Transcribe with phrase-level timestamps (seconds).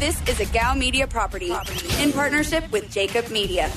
[0.00, 1.52] This is a Gow Media property
[2.00, 3.68] in partnership with Jacob Media.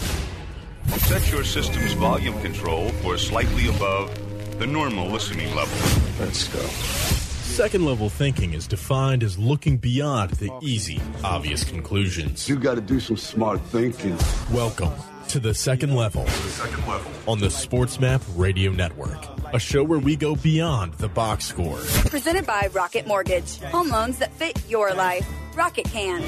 [0.88, 4.10] Set your system's volume control for slightly above
[4.58, 5.78] the normal listening level.
[6.22, 6.62] Let's go.
[6.62, 12.48] Second level thinking is defined as looking beyond the easy, obvious conclusions.
[12.48, 14.18] You got to do some smart thinking.
[14.50, 14.94] Welcome
[15.28, 17.12] to the second level, Second level.
[17.28, 21.78] on the SportsMap Radio Network, a show where we go beyond the box score.
[22.10, 23.60] Presented by Rocket Mortgage.
[23.60, 25.28] Home loans that fit your life.
[25.56, 26.22] Rocket can.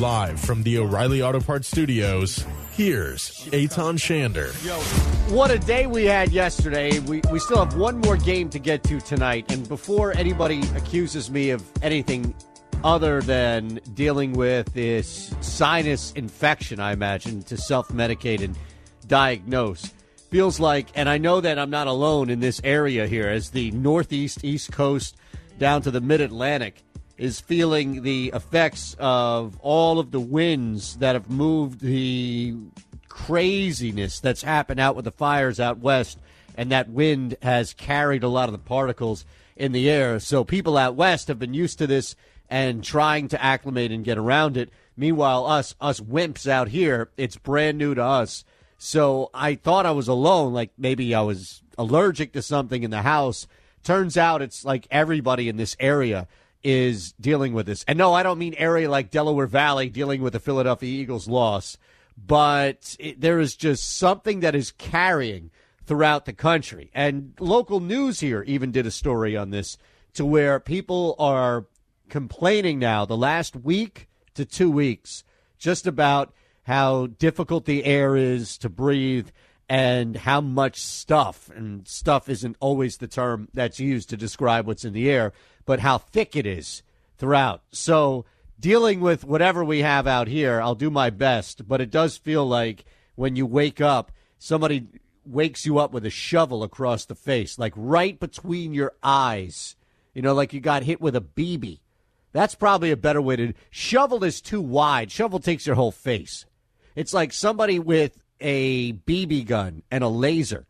[0.00, 4.50] Live from the O'Reilly Auto Parts Studios, here's Aton Shander.
[5.30, 6.98] What a day we had yesterday.
[6.98, 9.52] We, we still have one more game to get to tonight.
[9.52, 12.34] And before anybody accuses me of anything
[12.82, 18.56] other than dealing with this sinus infection, I imagine, to self medicate and
[19.06, 19.92] diagnose,
[20.32, 23.70] feels like, and I know that I'm not alone in this area here, as the
[23.72, 25.14] Northeast, East Coast,
[25.58, 26.82] down to the Mid Atlantic
[27.18, 32.56] is feeling the effects of all of the winds that have moved the
[33.10, 36.18] craziness that's happened out with the fires out west,
[36.56, 40.18] and that wind has carried a lot of the particles in the air.
[40.18, 42.16] So people out west have been used to this
[42.48, 44.70] and trying to acclimate and get around it.
[44.96, 48.46] Meanwhile, us us wimps out here, it's brand new to us.
[48.84, 53.02] So I thought I was alone, like maybe I was allergic to something in the
[53.02, 53.46] house.
[53.84, 56.26] Turns out it's like everybody in this area
[56.64, 57.84] is dealing with this.
[57.86, 61.78] And no, I don't mean area like Delaware Valley dealing with the Philadelphia Eagles loss,
[62.16, 65.52] but it, there is just something that is carrying
[65.86, 66.90] throughout the country.
[66.92, 69.78] And local news here even did a story on this
[70.14, 71.66] to where people are
[72.08, 75.22] complaining now the last week to two weeks
[75.56, 79.28] just about how difficult the air is to breathe
[79.68, 84.84] and how much stuff, and stuff isn't always the term that's used to describe what's
[84.84, 85.32] in the air,
[85.64, 86.82] but how thick it is
[87.16, 87.62] throughout.
[87.70, 88.24] So,
[88.60, 92.46] dealing with whatever we have out here, I'll do my best, but it does feel
[92.46, 94.86] like when you wake up, somebody
[95.24, 99.76] wakes you up with a shovel across the face, like right between your eyes.
[100.14, 101.80] You know, like you got hit with a BB.
[102.32, 103.52] That's probably a better way to.
[103.70, 105.10] Shovel is too wide.
[105.10, 106.44] Shovel takes your whole face.
[106.94, 110.66] It's like somebody with a BB gun and a laser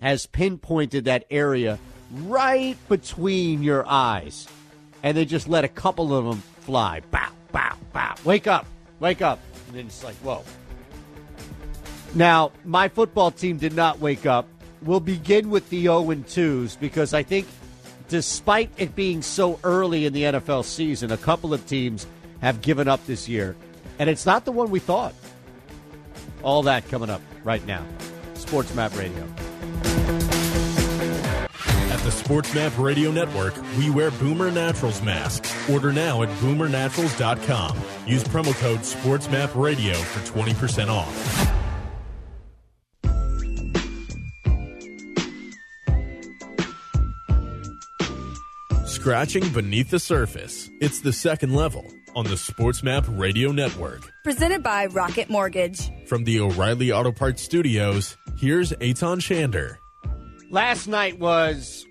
[0.00, 1.78] has pinpointed that area
[2.12, 4.46] right between your eyes,
[5.02, 7.00] and they just let a couple of them fly.
[7.10, 8.14] Bow, bow, bow.
[8.24, 8.66] Wake up,
[9.00, 9.40] wake up.
[9.68, 10.44] And then it's like, whoa.
[12.14, 14.48] Now, my football team did not wake up.
[14.82, 17.46] We'll begin with the 0 2s because I think,
[18.08, 22.06] despite it being so early in the NFL season, a couple of teams
[22.40, 23.56] have given up this year.
[23.98, 25.14] And it's not the one we thought.
[26.46, 27.84] All that coming up right now.
[28.34, 29.20] Sports Map Radio.
[31.90, 35.52] At the SportsMap Radio Network, we wear Boomer Naturals masks.
[35.68, 37.76] Order now at boomernaturals.com.
[38.06, 41.52] Use promo code SportsMapRadio for 20% off.
[48.86, 50.70] Scratching beneath the surface.
[50.80, 54.10] It's the second level on the SportsMap Radio Network.
[54.24, 55.90] Presented by Rocket Mortgage.
[56.06, 59.76] From the O'Reilly Auto Parts Studios, here's Aton Shander.
[60.50, 61.84] Last night was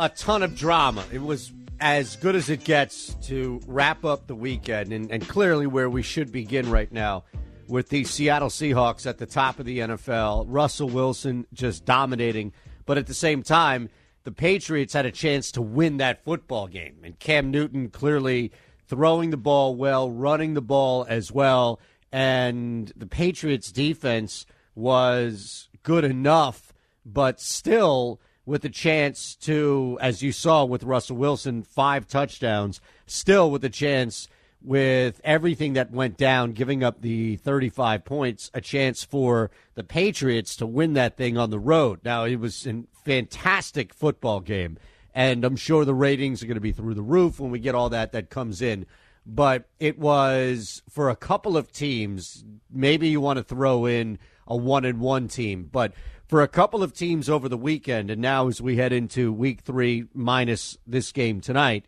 [0.00, 1.04] a ton of drama.
[1.12, 5.68] It was as good as it gets to wrap up the weekend, and, and clearly
[5.68, 7.22] where we should begin right now
[7.68, 10.46] with the Seattle Seahawks at the top of the NFL.
[10.48, 12.52] Russell Wilson just dominating,
[12.86, 13.88] but at the same time,
[14.24, 18.50] the Patriots had a chance to win that football game, and Cam Newton clearly
[18.86, 21.80] throwing the ball well, running the ball as well,
[22.12, 26.72] and the Patriots defense was good enough,
[27.04, 33.50] but still with a chance to, as you saw with Russell Wilson, five touchdowns, still
[33.50, 34.28] with a chance
[34.62, 40.56] with everything that went down, giving up the 35 points, a chance for the Patriots
[40.56, 42.00] to win that thing on the road.
[42.02, 44.78] Now, it was a fantastic football game,
[45.14, 47.74] and I'm sure the ratings are going to be through the roof when we get
[47.74, 48.84] all that that comes in.
[49.24, 54.56] But it was for a couple of teams, maybe you want to throw in a
[54.56, 55.94] one and one team, but
[56.26, 59.60] for a couple of teams over the weekend, and now as we head into week
[59.60, 61.84] three minus this game tonight,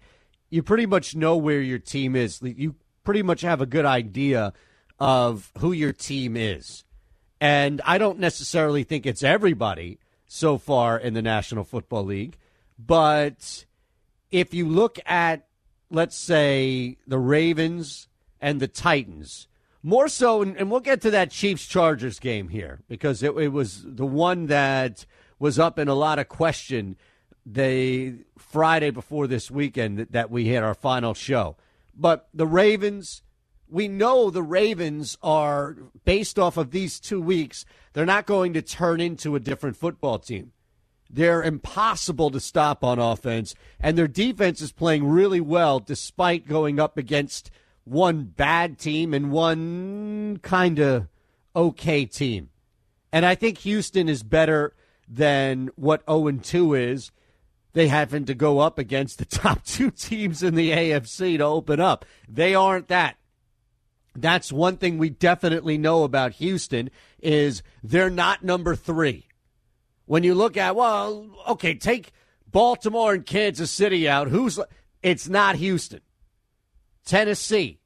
[0.50, 2.40] you pretty much know where your team is.
[2.43, 4.52] You pretty much have a good idea
[4.99, 6.84] of who your team is.
[7.40, 12.38] And I don't necessarily think it's everybody so far in the National Football League,
[12.78, 13.64] but
[14.31, 15.46] if you look at,
[15.90, 18.08] let's say, the Ravens
[18.40, 19.49] and the Titans,
[19.82, 23.84] more so, and, we'll get to that Chiefs Chargers game here because it, it was
[23.87, 25.06] the one that
[25.38, 26.96] was up in a lot of question
[27.44, 31.56] the Friday before this weekend that, that we had our final show.
[31.94, 33.23] But the Ravens,
[33.69, 38.62] we know the Ravens are based off of these two weeks, they're not going to
[38.62, 40.52] turn into a different football team.
[41.08, 46.81] They're impossible to stop on offense, and their defense is playing really well despite going
[46.81, 47.50] up against
[47.85, 51.06] one bad team and one kind of
[51.55, 52.50] okay team.
[53.12, 54.75] And I think Houston is better
[55.08, 57.12] than what 0 2 is.
[57.73, 61.81] They happen to go up against the top two teams in the AFC to open
[61.81, 62.05] up.
[62.29, 63.17] They aren't that.
[64.14, 69.25] That's one thing we definitely know about Houston is they're not number 3.
[70.06, 72.12] When you look at well, okay, take
[72.50, 74.58] Baltimore and Kansas City out, who's
[75.03, 76.00] it's not Houston.
[77.05, 77.81] Tennessee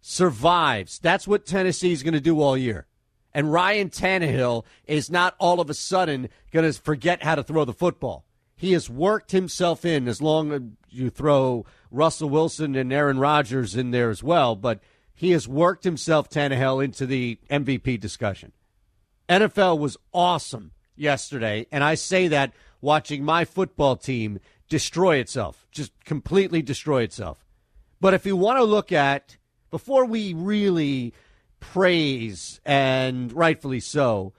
[0.00, 0.98] survives.
[0.98, 2.86] That's what Tennessee is going to do all year.
[3.32, 7.64] And Ryan Tannehill is not all of a sudden going to forget how to throw
[7.64, 8.24] the football.
[8.54, 13.74] He has worked himself in as long as you throw Russell Wilson and Aaron Rodgers
[13.74, 14.80] in there as well, but
[15.12, 18.52] he has worked himself, Tannehill, into the MVP discussion.
[19.28, 25.92] NFL was awesome yesterday, and I say that watching my football team destroy itself, just
[26.04, 27.44] completely destroy itself.
[28.00, 29.36] But if you want to look at,
[29.70, 31.14] before we really
[31.60, 34.34] praise, and rightfully so,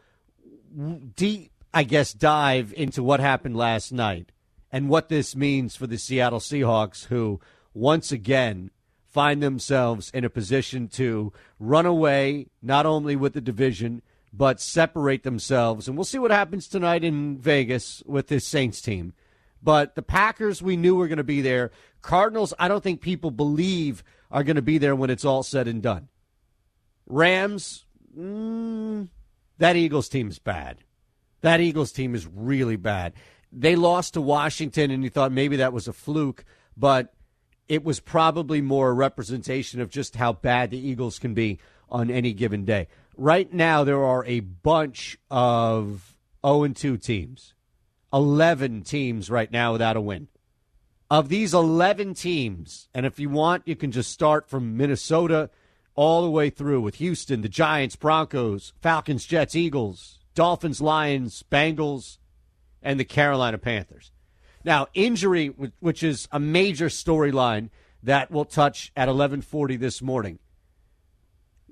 [1.16, 4.31] deep, I guess, dive into what happened last night
[4.72, 7.40] and what this means for the Seattle Seahawks, who
[7.74, 8.72] once again
[9.04, 14.01] find themselves in a position to run away not only with the division,
[14.36, 15.88] but separate themselves.
[15.88, 19.14] And we'll see what happens tonight in Vegas with this Saints team.
[19.62, 21.72] But the Packers, we knew were going to be there.
[22.02, 25.68] Cardinals, I don't think people believe are going to be there when it's all said
[25.68, 26.10] and done.
[27.08, 27.86] Rams,
[28.18, 29.08] mm,
[29.58, 30.80] that Eagles team is bad.
[31.42, 33.14] That Eagles team is really bad.
[33.52, 36.44] They lost to Washington, and you thought maybe that was a fluke,
[36.76, 37.14] but
[37.68, 41.60] it was probably more a representation of just how bad the Eagles can be
[41.90, 42.88] on any given day.
[43.18, 46.16] Right now, there are a bunch of
[46.46, 47.54] 0 and 2 teams,
[48.14, 50.28] 11 teams right now without a win.
[51.10, 55.50] Of these 11 teams, and if you want, you can just start from Minnesota
[55.94, 62.18] all the way through with Houston, the Giants, Broncos, Falcons, Jets, Eagles, Dolphins, Lions, Bengals,
[62.82, 64.12] and the Carolina Panthers.
[64.64, 65.48] Now, injury,
[65.80, 67.70] which is a major storyline
[68.04, 70.40] that we'll touch at 11:40 this morning.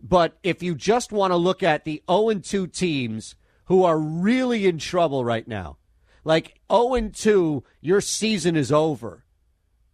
[0.04, 3.36] But if you just want to look at the 0 2 teams
[3.66, 5.78] who are really in trouble right now,
[6.26, 9.24] like 0 2, your season is over.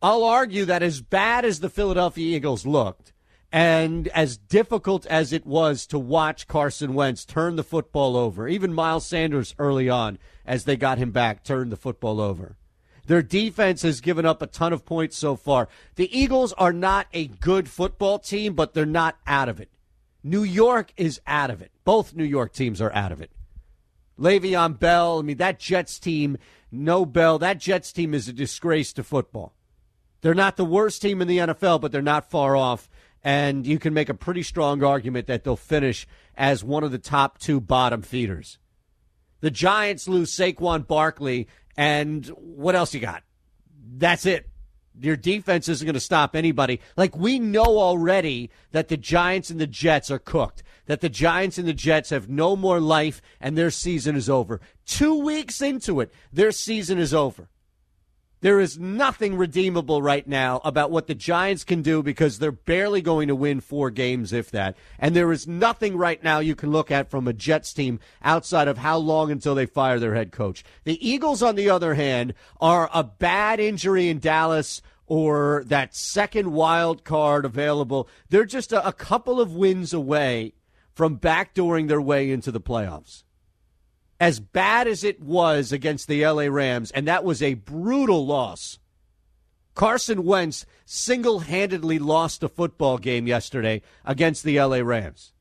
[0.02, 3.14] I'll argue that as bad as the Philadelphia Eagles looked,
[3.52, 8.74] and as difficult as it was to watch Carson Wentz turn the football over, even
[8.74, 12.58] Miles Sanders early on, as they got him back, turned the football over.
[13.06, 15.68] Their defense has given up a ton of points so far.
[15.96, 19.70] The Eagles are not a good football team, but they're not out of it.
[20.30, 21.72] New York is out of it.
[21.84, 23.32] Both New York teams are out of it.
[24.20, 26.38] Le'Veon Bell, I mean, that Jets team,
[26.72, 29.56] no Bell, that Jets team is a disgrace to football.
[30.22, 32.90] They're not the worst team in the NFL, but they're not far off
[33.24, 36.98] and you can make a pretty strong argument that they'll finish as one of the
[36.98, 38.58] top two bottom feeders.
[39.42, 43.24] The Giants lose Saquon Barkley, and what else you got?
[43.98, 44.50] That's it.
[45.02, 46.82] Your defense isn't going to stop anybody.
[46.98, 51.58] Like, we know already that the Giants and the Jets are cooked, that the Giants
[51.58, 54.60] and the Jets have no more life, and their season is over.
[54.86, 57.50] Two weeks into it, their season is over.
[58.42, 63.02] There is nothing redeemable right now about what the Giants can do because they're barely
[63.02, 64.78] going to win four games, if that.
[64.98, 68.70] And there is nothing right now you can look at from a Jets team outside
[68.70, 70.64] of how long until they fire their head coach.
[70.86, 76.54] The Eagles, on the other hand, are a bad injury in Dallas or that second
[76.54, 78.08] wild card available.
[78.30, 80.54] They're just a, a couple of wins away
[80.94, 83.24] from backdooring their way into the playoffs
[84.20, 88.80] as bad as it was against the LA Rams, and that was a brutal loss.
[89.76, 95.32] Carson Wentz single handedly lost a football game yesterday against the LA Rams.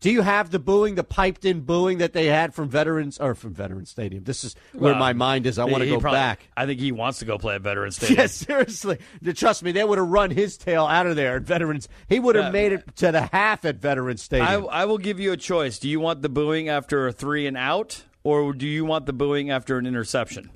[0.00, 3.34] Do you have the booing, the piped in booing that they had from Veterans or
[3.34, 4.22] from Veterans Stadium?
[4.22, 5.58] This is where well, my mind is.
[5.58, 6.48] I want to go probably, back.
[6.56, 8.20] I think he wants to go play at Veterans Stadium.
[8.20, 8.98] Yes, seriously.
[9.34, 11.88] Trust me, they would have run his tail out of there at Veterans.
[12.08, 14.68] He would have yeah, made it to the half at Veterans Stadium.
[14.70, 15.80] I, I will give you a choice.
[15.80, 19.12] Do you want the booing after a three and out, or do you want the
[19.12, 20.50] booing after an interception?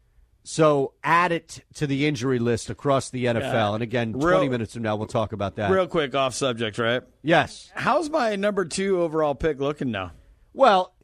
[0.46, 3.40] So add it to the injury list across the NFL.
[3.40, 3.74] Yeah.
[3.74, 5.70] And again, Real- 20 minutes from now, we'll talk about that.
[5.70, 7.02] Real quick, off subject, right?
[7.22, 7.70] yes.
[7.74, 10.12] How's my number two overall pick looking now?
[10.52, 10.94] Well,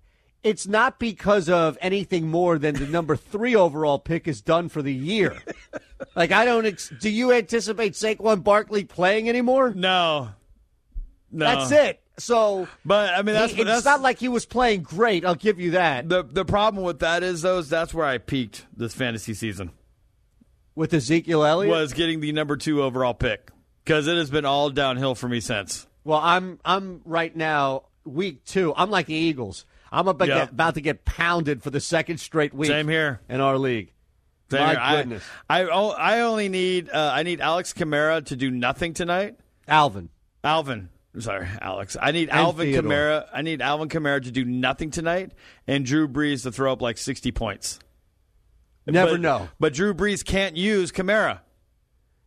[0.42, 4.82] it's not because of anything more than the number three overall pick is done for
[4.82, 5.38] the year.
[6.14, 6.66] like, I don't.
[6.66, 9.73] Ex- do you anticipate Saquon Barkley playing anymore?
[9.75, 10.30] No,
[11.32, 11.44] no.
[11.47, 12.02] That's it.
[12.20, 15.24] So, But I mean, that's he- it's that's not like he was playing great.
[15.24, 16.08] I'll give you that.
[16.08, 19.70] the the problem with that is though is that's where I peaked this fantasy season
[20.74, 21.70] With Ezekiel Elliott.
[21.70, 23.50] was getting the number two overall pick
[23.84, 25.86] because it has been all downhill for me since.
[26.04, 28.72] Well, I'm I'm right now week two.
[28.76, 29.66] I'm like the Eagles.
[29.92, 30.38] I'm about, Yeah.
[30.40, 32.68] get, about to get pounded for the second straight week.
[32.70, 33.20] Same here.
[33.28, 33.92] in our league.
[34.50, 34.78] Same My here.
[34.80, 35.24] I- goodness.
[35.48, 39.36] I, o- I only need uh, I need Alex Kamara to do nothing tonight.
[39.68, 40.08] Alvin.
[40.42, 41.96] Alvin, sorry, Alex.
[42.00, 42.90] I need And Alvin Theodore.
[42.90, 43.26] Kamara.
[43.32, 45.32] I need Alvin Kamara to do nothing tonight,
[45.66, 47.78] and Drew Brees to throw up like sixty points.
[48.86, 49.48] Never But- know.
[49.58, 51.40] But Drew Brees can't use Kamara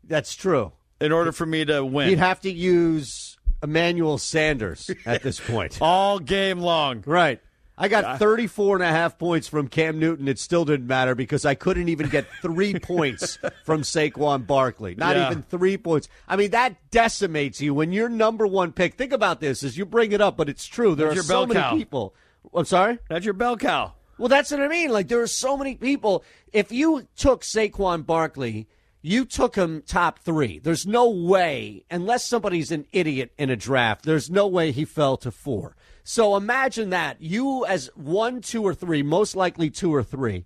[0.04, 0.72] That's true.
[1.02, 5.78] in order for me to win He'd have to use Emmanuel Sanders at this point.
[5.82, 7.04] all game long.
[7.06, 7.42] right.
[7.78, 10.28] I got 34 and a half points from Cam Newton.
[10.28, 14.94] It still didn't matter because I couldn't even get three points from Saquon Barkley.
[14.96, 15.32] Not Yeah.
[15.32, 16.08] even three points.
[16.28, 18.94] I mean, that decimates you when you're number one pick.
[18.94, 20.94] Think about this as you bring it up, but it's true.
[20.94, 21.76] There That's are your so bell many cow.
[21.76, 22.16] people.
[22.54, 23.00] I'm sorry?
[23.10, 23.94] That's your bell cow.
[24.20, 24.92] Well, that's what I mean.
[24.92, 26.24] Like there are so many people.
[26.52, 28.68] If you took Saquon Barkley,
[29.02, 30.60] you took him top three.
[30.60, 34.06] There's no way, unless somebody's an idiot in a draft.
[34.06, 35.76] There's no way he fell to four.
[36.04, 40.46] So imagine that you as one, two, or three, most likely two or three.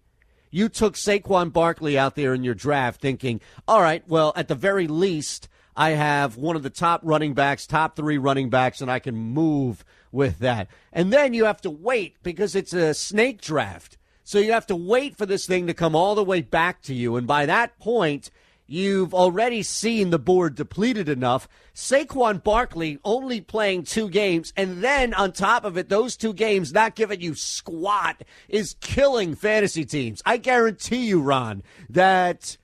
[0.51, 4.55] You took Saquon Barkley out there in your draft, thinking, all right, well, at the
[4.55, 8.89] very least, I have one of the top running backs, top three running backs, and
[8.89, 10.67] I can move with that.
[10.93, 13.97] And then you have to wait because it's a snake draft.
[14.23, 16.93] So you have to wait for this thing to come all the way back to
[16.93, 17.15] you.
[17.15, 18.29] And by that point,
[18.67, 21.47] you've already seen the board depleted enough.
[21.73, 26.73] Saquon Barkley only playing two games, and then on top of it, those two games
[26.73, 30.21] not giving you squat is killing fantasy teams.
[30.25, 32.57] I guarantee you, Ron, that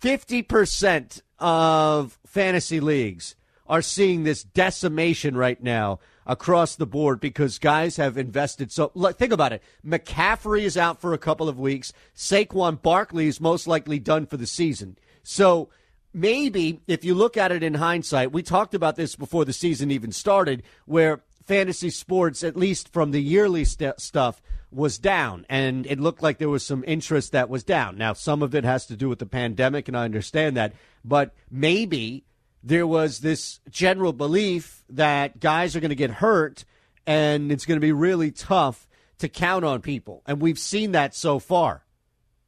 [0.00, 7.96] 50% of fantasy leagues are seeing this decimation right now across the board because guys
[7.96, 8.70] have invested.
[8.72, 9.62] So look, think about it.
[9.84, 11.92] McCaffrey is out for a couple of weeks.
[12.16, 14.96] Saquon Barkley is most likely done for the season.
[15.22, 15.68] So
[16.12, 19.90] maybe if you look at it in hindsight we talked about this before the season
[19.90, 25.44] even started where fantasy sports at least from the yearly st- stuff was down.
[25.48, 27.98] And it looked like there was some interest that was down.
[27.98, 30.72] Now some of it has to do with the pandemic and I understand that.
[31.04, 32.24] But maybe
[32.62, 36.64] there was this general belief that guys are going to get hurt
[37.06, 38.86] and it's going to be really tough
[39.18, 40.22] to count on people.
[40.26, 41.84] And we've seen that so far.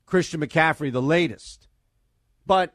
[0.07, 1.67] Christian McCaffrey, the latest.
[2.47, 2.75] But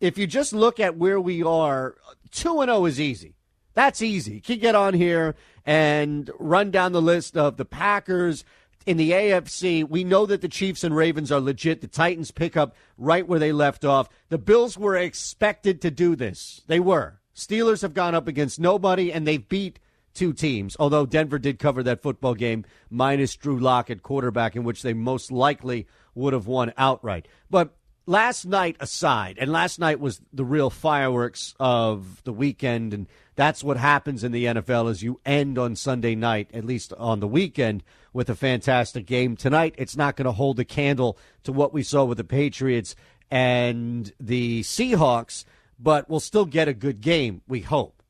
[0.00, 1.96] if you just look at where we are,
[2.30, 3.34] 2 and 0 is easy.
[3.74, 4.34] That's easy.
[4.34, 8.44] You can get on here and run down the list of the Packers
[8.88, 9.86] in the AFC.
[9.86, 11.82] We know that the Chiefs and Ravens are legit.
[11.82, 14.08] The Titans pick up right where they left off.
[14.30, 16.62] The Bills were expected to do this.
[16.68, 17.20] They were.
[17.36, 19.78] Steelers have gone up against nobody and they've beat
[20.14, 20.74] two teams.
[20.80, 24.94] Although Denver did cover that football game minus Drew Lock at quarterback in which they
[24.94, 27.28] most likely would have won outright.
[27.50, 27.76] But
[28.06, 33.62] last night aside, and last night was the real fireworks of the weekend and That's
[33.62, 37.28] what happens in the NFL as you end on Sunday night, at least on the
[37.28, 37.84] weekend,
[38.18, 39.36] with a fantastic game.
[39.36, 42.96] Tonight, it's not going to hold a candle to what we saw with the Patriots
[43.30, 45.44] and the Seahawks,
[45.78, 48.02] but we'll still get a good game, we hope.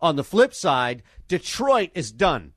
[0.00, 2.52] On the flip side, Detroit is done.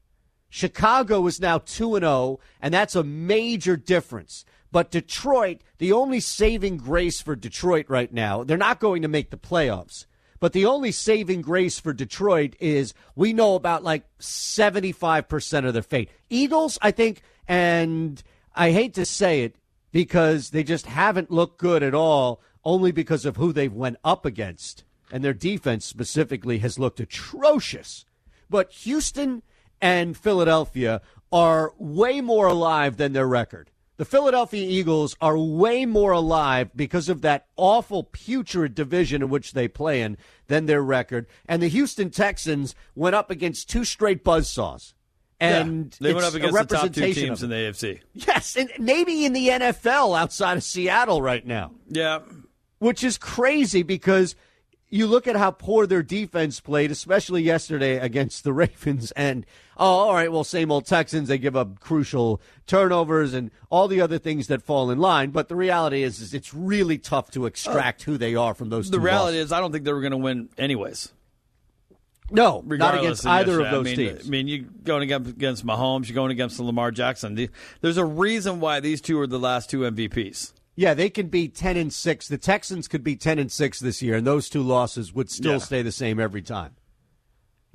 [0.52, 4.46] Chicago is now 2 and 0, and that's a major difference.
[4.72, 9.32] But Detroit, the only saving grace for Detroit right now, they're not going to make
[9.32, 10.06] the playoffs.
[10.44, 15.82] But the only saving grace for Detroit is we know about like 75% of their
[15.82, 16.10] fate.
[16.30, 18.22] Eagles, I think, and
[18.54, 19.56] I hate to say it
[19.94, 24.26] because they just haven't looked good at all, only because of who they've went up
[24.26, 24.84] against.
[25.14, 28.04] And their defense specifically has looked atrocious.
[28.50, 29.44] But Houston
[29.80, 33.70] and Philadelphia are way more alive than their record.
[34.04, 39.54] The Philadelphia Eagles are way more alive because of that awful, putrid division in which
[39.54, 40.18] they play in
[40.48, 41.26] than their record.
[41.46, 44.94] And the Houston Texans went up against two straight buzzsaws.
[45.40, 48.02] And yeah, they went up against the top two teams in the AFC.
[48.12, 52.20] Yes, and maybe in the NFL outside of Seattle right now Yeah,
[52.80, 54.36] which is crazy because
[54.94, 59.12] you look at how poor their defense played, especially yesterday against the Ravens.
[59.14, 59.44] And,
[59.76, 61.30] oh, all right, well, same old Texans.
[61.30, 65.32] They give up crucial turnovers and all the other things that fall in line.
[65.32, 68.70] But the reality is, is it's really tough to extract oh, who they are from
[68.70, 69.48] those the reality losses.
[69.48, 71.12] is I don't think they were going to win anyways.
[72.30, 74.28] No, not regardless against of either of those I mean, teams.
[74.28, 77.50] I mean, you're going against, against Mahomes, you're going against Lamar Jackson.
[77.82, 80.53] There's a reason why these two are the last two MVPs.
[80.76, 82.28] Yeah, they can be ten and six.
[82.28, 85.54] The Texans could be ten and six this year, and those two losses would still
[85.54, 85.58] Yeah.
[85.60, 86.76] stay the same every time.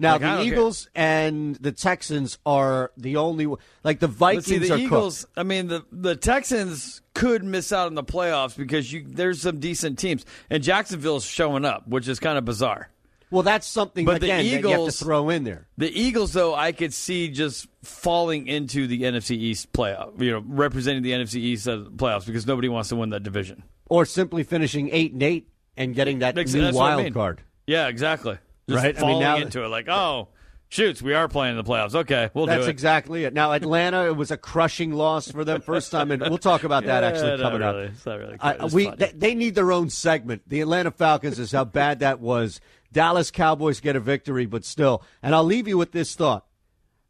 [0.00, 0.52] Now Like, the don't care.
[0.52, 3.52] Eagles and the Texans are the only
[3.82, 5.22] like the Vikings see, the are Eagles.
[5.24, 5.32] cooked.
[5.38, 9.58] I mean, the the Texans could miss out on the playoffs because you there's some
[9.58, 12.90] decent teams, and Jacksonville's showing up, which is kind of bizarre.
[13.30, 15.66] Well, that's something But the again that you have to Eagles- throw in there.
[15.76, 20.20] The Eagles, though, I could see just falling into the NFC East playoff.
[20.20, 23.62] You know, representing the NFC East uh, playoffs because nobody wants to win that division.
[23.90, 27.12] Or simply finishing eight and eight and getting that Makes- new what I wild mean.
[27.12, 27.42] card.
[27.66, 28.38] Yeah, exactly.
[28.68, 28.96] Just Right?
[28.96, 30.28] I mean, falling now- into it like, oh,
[30.70, 31.94] shoots, we are playing in the playoffs.
[31.94, 32.64] Okay, we'll That's do it.
[32.64, 33.32] That's exactly it.
[33.32, 36.84] Now Atlanta, it was a crushing loss for them first time, and we'll talk about
[36.84, 37.84] that Yeah, actually coming really.
[37.86, 37.90] up.
[37.92, 40.42] It's not really quite we they need their own segment.
[40.46, 42.60] The Atlanta Falcons is how bad that was.
[42.92, 45.02] Dallas Cowboys get a victory, but still.
[45.22, 46.44] And I'll leave you with this thought.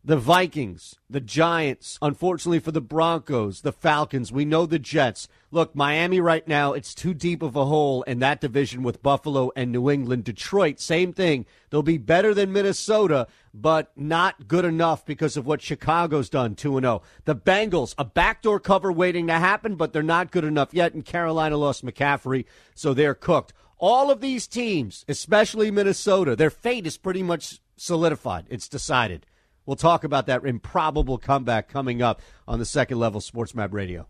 [0.05, 5.29] The Vikings, the Giants, unfortunately for the Broncos, the Falcons, we know the Jets.
[5.51, 9.51] Look, Miami right now, it's too deep of a hole in that division with Buffalo
[9.57, 10.25] and New England.
[10.25, 11.47] Detroit, same thing.
[11.69, 16.81] They'll be better than Minnesota, but not good enough because of what Chicago's done 2
[16.81, 17.03] 0.
[17.25, 20.95] The Bengals, a backdoor cover waiting to happen, but they're not good enough yet.
[20.95, 23.53] And Carolina lost McCaffrey, so they're cooked.
[23.79, 28.47] All of these teams, especially Minnesota, their fate is pretty much solidified.
[28.51, 29.25] It's decided.
[29.67, 34.09] We'll talk about that improbable comeback coming up on the second level Sports Map Radio.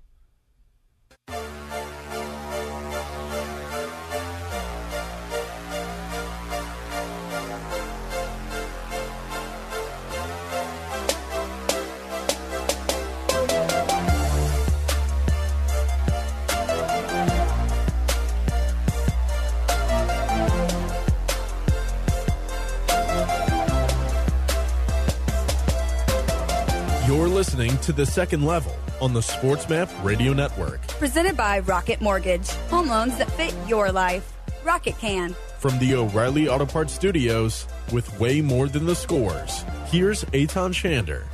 [27.38, 30.84] Listening to the second level on the SportsMap Radio Network.
[30.88, 32.50] Presented by Rocket Mortgage.
[32.70, 34.32] Home loans that fit your life.
[34.64, 35.36] Rocket can.
[35.60, 41.26] From the O'Reilly Auto Parts Studios, with way more than the scores, here's Aton Shander.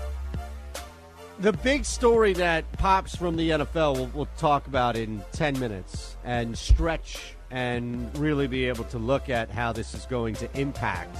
[1.39, 6.19] The big story that pops from the NFL, we'll, we'll talk about in 10 minutes
[6.23, 11.17] and stretch and really be able to look at how this is going to impact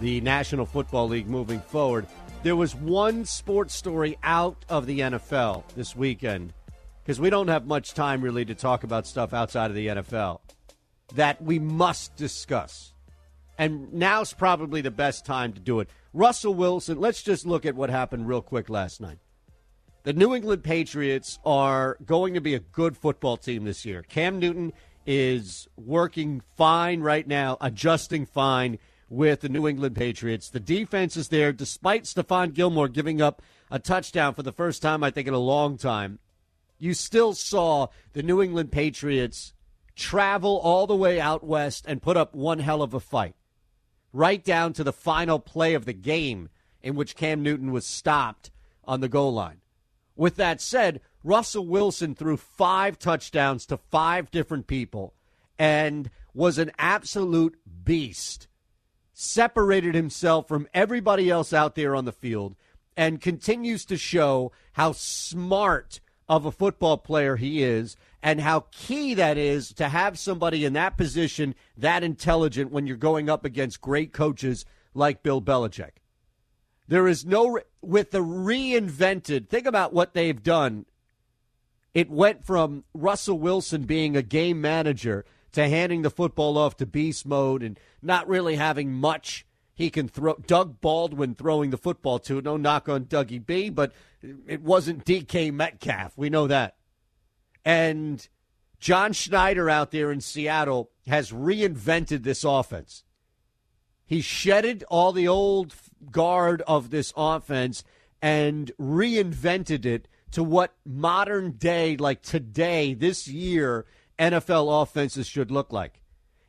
[0.00, 2.06] the National Football League moving forward.
[2.44, 6.52] There was one sports story out of the NFL this weekend
[7.02, 10.38] because we don't have much time really to talk about stuff outside of the NFL
[11.16, 12.94] that we must discuss.
[13.58, 15.90] And now's probably the best time to do it.
[16.12, 19.18] Russell Wilson, let's just look at what happened real quick last night.
[20.04, 24.02] The New England Patriots are going to be a good football team this year.
[24.02, 24.72] Cam Newton
[25.06, 30.50] is working fine right now, adjusting fine with the New England Patriots.
[30.50, 35.02] The defense is there, despite Stephon Gilmore giving up a touchdown for the first time,
[35.02, 36.18] I think, in a long time.
[36.78, 39.54] You still saw the New England Patriots
[39.96, 43.34] travel all the way out west and put up one hell of a fight
[44.12, 46.48] right down to the final play of the game
[46.82, 48.50] in which Cam Newton was stopped
[48.84, 49.60] on the goal line.
[50.16, 55.14] With that said, Russell Wilson threw five touchdowns to five different people
[55.58, 58.48] and was an absolute beast.
[59.20, 62.54] Separated himself from everybody else out there on the field
[62.96, 69.14] and continues to show how smart of a football player he is and how key
[69.14, 73.80] that is to have somebody in that position that intelligent when you're going up against
[73.80, 75.98] great coaches like Bill Belichick.
[76.86, 80.86] There is no, with the reinvented, think about what they've done.
[81.92, 86.86] It went from Russell Wilson being a game manager to handing the football off to
[86.86, 90.34] beast mode and not really having much he can throw.
[90.34, 92.40] Doug Baldwin throwing the football to.
[92.40, 93.92] No knock on Dougie B, but
[94.46, 96.12] it wasn't DK Metcalf.
[96.16, 96.76] We know that.
[97.64, 98.26] And
[98.80, 103.04] John Schneider out there in Seattle has reinvented this offense.
[104.04, 105.74] He shedded all the old
[106.10, 107.84] guard of this offense
[108.20, 113.86] and reinvented it to what modern day, like today, this year,
[114.18, 116.00] NFL offenses should look like.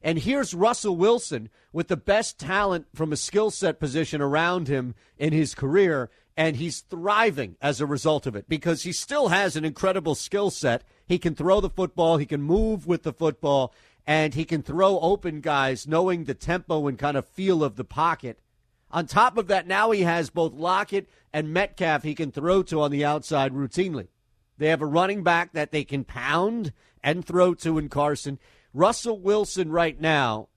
[0.01, 4.95] And here's Russell Wilson with the best talent from a skill set position around him
[5.17, 9.55] in his career, and he's thriving as a result of it because he still has
[9.55, 10.83] an incredible skill set.
[11.05, 13.73] He can throw the football, he can move with the football,
[14.07, 17.83] and he can throw open guys knowing the tempo and kind of feel of the
[17.83, 18.39] pocket.
[18.91, 22.81] On top of that, now he has both Lockett and Metcalf he can throw to
[22.81, 24.07] on the outside routinely.
[24.57, 26.73] They have a running back that they can pound
[27.03, 28.39] and throw to in Carson.
[28.73, 30.49] Russell Wilson right now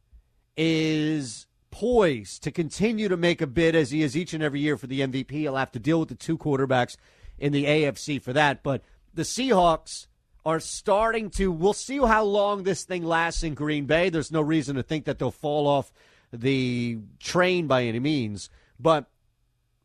[0.56, 4.76] is poised to continue to make a bid as he is each and every year
[4.76, 5.30] for the MVP.
[5.30, 6.96] He'll have to deal with the two quarterbacks
[7.38, 8.62] in the AFC for that.
[8.62, 8.82] But
[9.14, 10.06] the Seahawks
[10.44, 11.50] are starting to.
[11.50, 14.10] We'll see how long this thing lasts in Green Bay.
[14.10, 15.92] There's no reason to think that they'll fall off
[16.32, 18.50] the train by any means.
[18.78, 19.06] But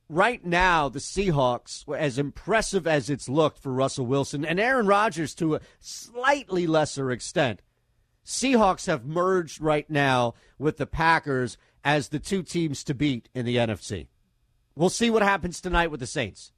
[0.09, 5.35] right now, the Seahawks, as impressive as it's looked for Russell Wilson and Aaron Rodgers
[5.35, 7.61] to a slightly lesser extent,
[8.25, 13.45] Seahawks have merged right now with the Packers as the two teams to beat in
[13.45, 14.07] the NFC.
[14.75, 16.51] We'll see what happens tonight with the Saints.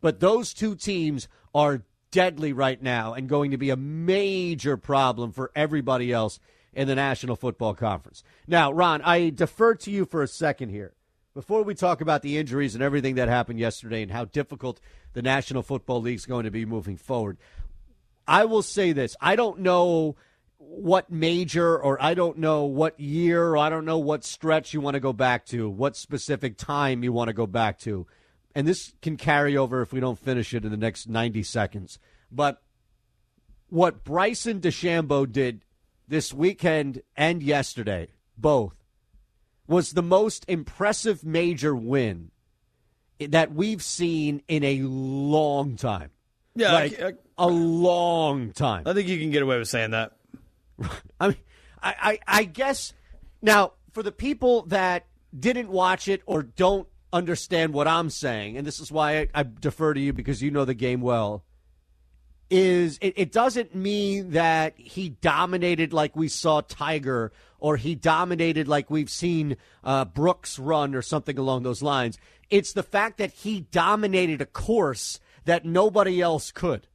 [0.00, 5.32] But those two teams are deadly right now and going to be a major problem
[5.32, 6.38] for everybody else
[6.72, 8.22] in the National Football Conference.
[8.46, 10.94] Now, Ron, I defer to you for a second here.
[11.38, 14.80] Before we talk about the injuries and everything that happened yesterday and how difficult
[15.12, 17.38] the National Football League is going to be moving forward,
[18.26, 19.14] I will say this.
[19.20, 20.16] I don't know
[20.56, 24.80] what major or I don't know what year or I don't know what stretch you
[24.80, 28.08] want to go back to, what specific time you want to go back to.
[28.56, 32.00] And this can carry over if we don't finish it in the next 90 seconds.
[32.32, 32.60] But
[33.68, 35.64] what Bryson DeChambeau did
[36.08, 38.77] this weekend and yesterday, both,
[39.68, 42.30] was the most impressive major win
[43.20, 46.10] that we've seen in a long time.
[46.54, 48.82] Yeah, like I, I, a long time.
[48.86, 50.16] I think you can get away with saying that.
[51.20, 51.36] I mean,
[51.80, 52.92] I, I, I guess
[53.42, 55.06] now for the people that
[55.38, 59.42] didn't watch it or don't understand what I'm saying, and this is why I, I
[59.42, 61.44] defer to you because you know the game well.
[62.50, 68.68] Is it, it doesn't mean that he dominated like we saw Tiger or he dominated
[68.68, 72.18] like we've seen uh, Brooks run or something along those lines.
[72.50, 76.86] It's the fact that he dominated a course that nobody else could.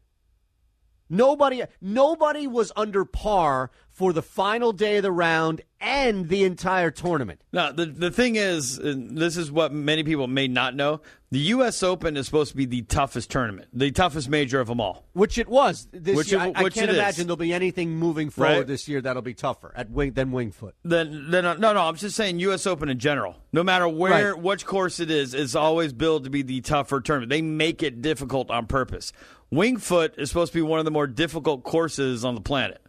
[1.09, 6.89] Nobody, nobody was under par for the final day of the round and the entire
[6.91, 7.41] tournament.
[7.51, 11.39] Now, the the thing is, and this is what many people may not know: the
[11.39, 11.83] U.S.
[11.83, 15.05] Open is supposed to be the toughest tournament, the toughest major of them all.
[15.13, 16.41] Which it was this Which year.
[16.41, 16.95] it- I, I can't it is.
[16.97, 18.67] imagine there'll be anything moving forward Right.
[18.67, 20.75] this year that'll be tougher at wing than Winged Foot.
[20.83, 21.81] Then, then uh, no, no.
[21.81, 22.65] I'm just saying U.S.
[22.65, 23.35] Open in general.
[23.51, 24.41] No matter where, Right.
[24.41, 27.29] which course it is, it's always billed to be the tougher tournament.
[27.29, 29.13] They make it difficult on purpose.
[29.51, 32.82] Winged Foot is supposed to be one of the more difficult courses on the planet.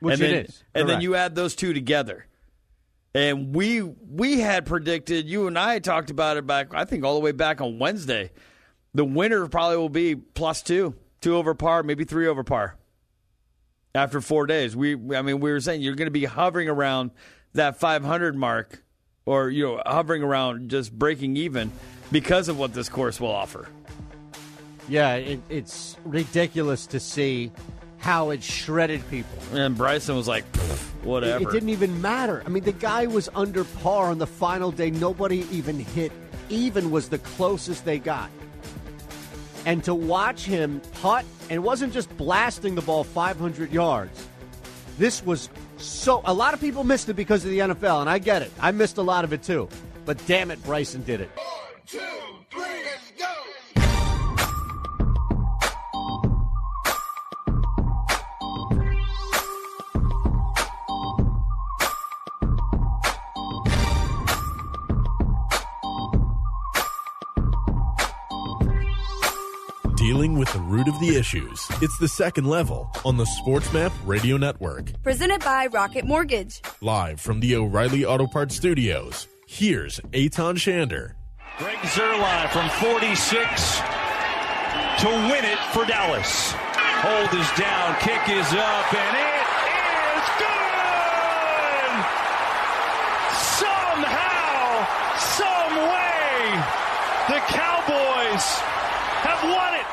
[0.00, 0.64] Which and then, it is.
[0.74, 2.26] And then you add those two together.
[3.14, 7.14] And we we had predicted, you and I talked about it back, I think all
[7.14, 8.30] the way back on Wednesday.
[8.94, 12.76] The winner probably will be plus two, two over par, maybe three over par.
[13.94, 17.10] After four days, we I mean we were saying you're going to be hovering around
[17.54, 18.82] that 500 mark,
[19.24, 21.72] or you know hovering around just breaking even
[22.12, 23.66] because of what this course will offer.
[24.88, 27.50] Yeah, it, it's ridiculous to see
[27.98, 29.38] how it shredded people.
[29.52, 31.42] And Bryson was like, "Pfft, It, whatever.
[31.42, 32.42] it didn't even matter.
[32.46, 34.90] I mean, the guy was under par on the final day.
[34.90, 36.12] Nobody even hit
[36.48, 38.30] even was the closest they got.
[39.64, 44.26] And to watch him putt, and it wasn't just blasting the ball 500 yards.
[44.96, 46.22] This was so.
[46.24, 48.52] A lot of people missed it because of the NFL, and I get it.
[48.60, 49.68] I missed a lot of it too.
[50.04, 51.30] But damn it, Bryson did it.
[70.06, 71.66] Dealing with the root of the issues.
[71.82, 74.92] It's the second level on the SportsMap Radio Network.
[75.02, 76.60] Presented by Rocket Mortgage.
[76.80, 81.14] Live from the O'Reilly Auto Parts Studios, here's Aton Shander.
[81.58, 83.80] Greg Zuerlein from 46
[85.00, 86.52] to win it for Dallas.
[86.54, 89.42] Hold is down, kick is up, and it
[90.14, 91.94] is good!
[93.58, 94.86] Somehow,
[95.18, 96.62] some way,
[97.26, 98.44] the Cowboys
[99.26, 99.86] have won it.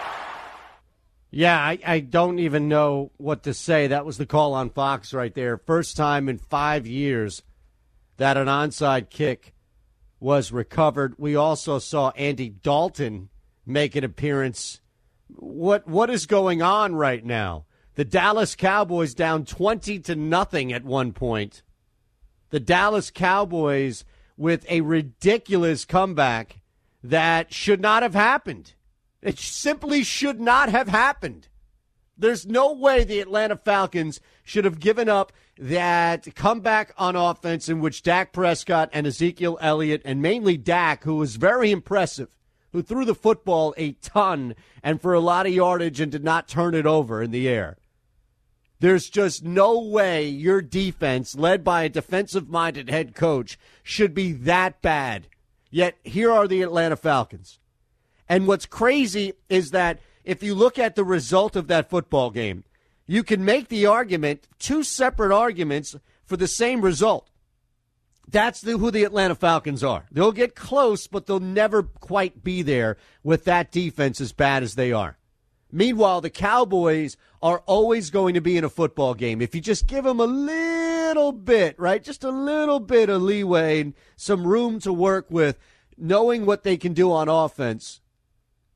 [1.36, 3.88] Yeah, I, I don't even know what to say.
[3.88, 5.58] That was the call on Fox right there.
[5.58, 7.42] First time in five years
[8.18, 9.56] that an onside kick
[10.20, 11.16] was recovered.
[11.18, 13.30] We also saw Andy Dalton
[13.66, 14.82] make an appearance.
[15.28, 17.66] What what is going on right now?
[17.96, 21.64] The Dallas Cowboys down 20 to nothing at one point.
[22.52, 24.06] The Dallas Cowboys
[24.38, 26.62] with a ridiculous comeback
[27.02, 28.76] that should not have happened.
[29.24, 31.48] It simply should not have happened.
[32.18, 37.80] There's no way the Atlanta Falcons should have given up that comeback on offense in
[37.80, 42.36] which Dak Prescott and Ezekiel Elliott, and mainly Dak, who was very impressive,
[42.74, 46.48] who threw the football a ton and for a lot of yardage and did not
[46.48, 47.78] turn it over in the air.
[48.80, 54.34] There's just no way your defense, led by a defensive minded head coach, should be
[54.34, 55.28] that bad.
[55.72, 57.60] Yet here are the Atlanta Falcons.
[58.28, 62.64] And what's crazy is that if you look at the result of that football game,
[63.06, 67.30] you can make the argument, two separate arguments for the same result.
[68.28, 70.06] That's the, who the Atlanta Falcons are.
[70.12, 74.76] They'll get close, but they'll never quite be there with that defense as bad as
[74.76, 75.18] they are.
[75.72, 79.42] Meanwhile, the Cowboys are always going to be in a football game.
[79.42, 82.02] If you just give them a little bit, right?
[82.02, 85.58] Just a little bit of leeway and some room to work with,
[85.98, 88.02] knowing what they can do on offense,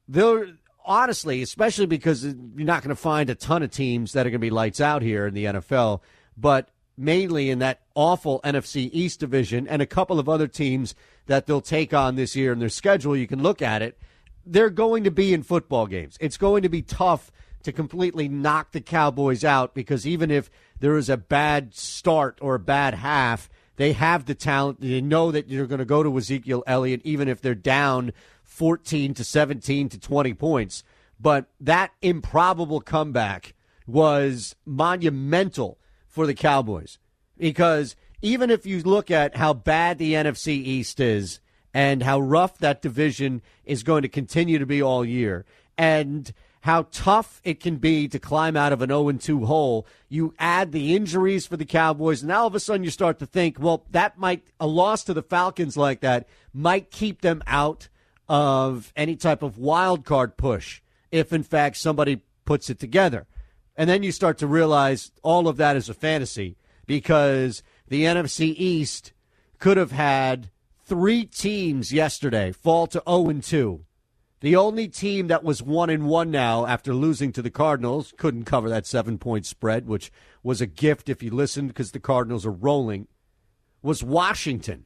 [0.08, 0.48] they're
[0.86, 4.40] honestly, especially because you're not going to find a ton of teams that are going
[4.40, 6.02] to be lights out here in the NFL,
[6.38, 10.96] but mainly in that awful NFC East division and a couple of other teams
[11.28, 13.16] that they'll take on this year in their schedule.
[13.16, 14.00] You can look at it.
[14.46, 16.18] They're going to be in football games.
[16.22, 17.32] It's going to be tough
[17.64, 22.56] to completely knock the Cowboys out because even if there is a bad start or
[22.56, 24.80] a bad half, they have the talent.
[24.80, 28.14] They know that you're going to go to Ezekiel Elliott, even if they're down
[28.58, 30.84] 14 to 17 to 20 points.
[31.20, 33.54] But that improbable comeback
[33.86, 36.98] was monumental for the Cowboys
[37.38, 41.40] because even if you look at how bad the NFC East is
[41.72, 45.46] and how rough that division is going to continue to be all year
[45.78, 49.86] and how tough it can be to climb out of an 0 2 hole.
[50.10, 53.20] You add the injuries for the Cowboys, and now all of a sudden you start
[53.20, 57.44] to think, well, that might, a loss to the Falcons like that might keep them
[57.46, 57.90] out
[58.30, 63.28] of any type of wild card push if, in fact, somebody puts it together.
[63.76, 68.54] And then you start to realize all of that is a fantasy because the NFC
[68.58, 69.14] East
[69.60, 70.50] could have had
[70.84, 73.84] three teams yesterday fall to 0 2.
[74.40, 78.46] The only team that was 1 and 1 now after losing to the Cardinals couldn't
[78.46, 80.12] cover that 7-point spread, which
[80.44, 83.08] was a gift if you listened because the Cardinals are rolling,
[83.82, 84.86] was Washington.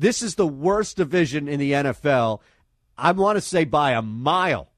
[0.00, 2.40] This is the worst division in the NFL.
[2.96, 4.70] I want to say by a mile.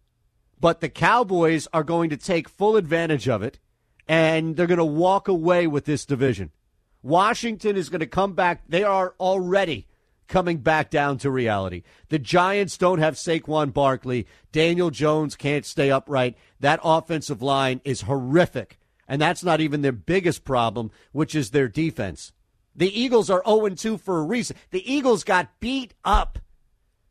[0.59, 3.61] But the Cowboys are going to take full advantage of it,
[4.09, 6.51] and they're going to walk away with this division.
[7.05, 8.63] Washington is going to come back.
[8.69, 9.87] They are already
[10.27, 11.85] coming back down to reality.
[12.09, 14.27] The Giants don't have Saquon Barkley.
[14.51, 16.37] Daniel Jones can't stay upright.
[16.59, 18.77] That offensive line is horrific.
[19.07, 22.33] And that's not even their biggest problem, which is their defense.
[22.75, 24.57] The Eagles are 0 2 for a reason.
[24.71, 26.39] The Eagles got beat up.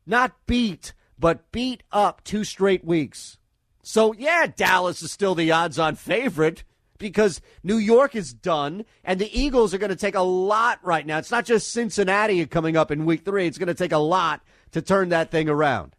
[0.06, 3.38] Not beat, but beat up two straight weeks.
[3.82, 6.64] So, yeah, Dallas is still the odds on favorite
[6.98, 11.04] because New York is done, and the Eagles are going to take a lot right
[11.04, 11.18] now.
[11.18, 14.40] It's not just Cincinnati coming up in week three, it's going to take a lot
[14.70, 15.94] to turn that thing around.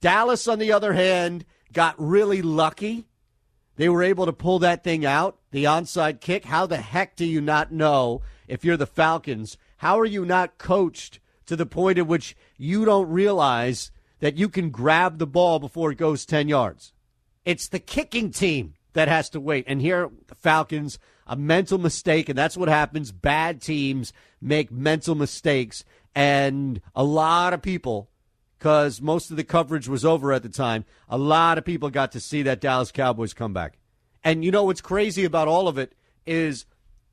[0.00, 3.06] Dallas, on the other hand, got really lucky.
[3.76, 6.44] They were able to pull that thing out, the onside kick.
[6.44, 9.56] How the heck do you not know if you're the Falcons?
[9.78, 14.48] How are you not coached to the point at which you don't realize that you
[14.48, 16.92] can grab the ball before it goes 10 yards.
[17.44, 19.64] It's the kicking team that has to wait.
[19.66, 23.12] And here, the Falcons, a mental mistake, and that's what happens.
[23.12, 25.84] Bad teams make mental mistakes.
[26.14, 28.10] And a lot of people,
[28.58, 32.12] because most of the coverage was over at the time, a lot of people got
[32.12, 33.78] to see that Dallas Cowboys comeback.
[34.22, 35.94] And you know what's crazy about all of it
[36.26, 36.66] is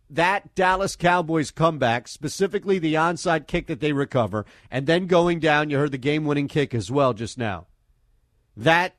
[0.10, 5.70] that Dallas Cowboys comeback, specifically the onside kick that they recover, and then going down,
[5.70, 7.68] you heard the game winning kick as well just now.
[8.56, 8.96] That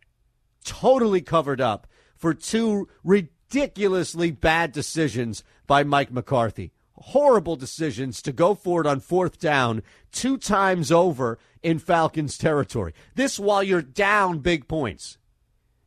[0.64, 6.72] totally covered up for two ridiculously bad decisions by Mike McCarthy.
[6.92, 12.92] Horrible decisions to go for it on fourth down two times over in Falcons territory.
[13.14, 15.16] This while you're down big points.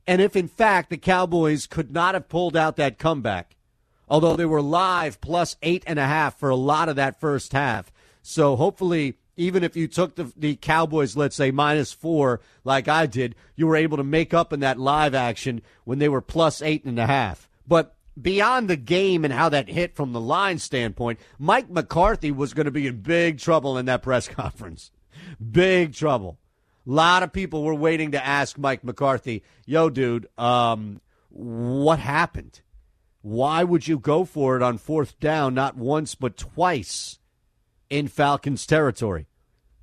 [0.07, 3.55] And if in fact the Cowboys could not have pulled out that comeback,
[4.11, 7.53] although they were live plus eight and a half for a lot of that first
[7.53, 7.93] half.
[8.21, 13.05] So hopefully, even if you took the, the Cowboys, let's say minus four, like I
[13.05, 16.61] did, you were able to make up in that live action when they were plus
[16.61, 17.47] eight and a half.
[17.65, 22.53] But beyond the game and how that hit from the line standpoint, Mike McCarthy was
[22.53, 24.91] going to be in big trouble in that press conference.
[25.39, 26.37] Big trouble.
[26.85, 32.59] A lot of people were waiting to ask Mike McCarthy, yo, dude, um, what happened?
[33.21, 37.19] Why would you go for it on fourth down, not once, but twice
[37.89, 39.27] in Falcons territory?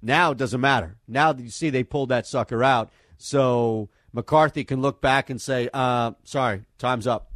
[0.02, 0.96] Now it doesn't matter.
[1.06, 5.40] Now that you see they pulled that sucker out, so McCarthy can look back and
[5.40, 7.28] say, uh, sorry, time's up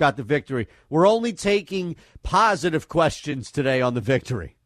[0.00, 0.66] got the victory.
[0.88, 4.56] We're only taking positive questions today on the victory.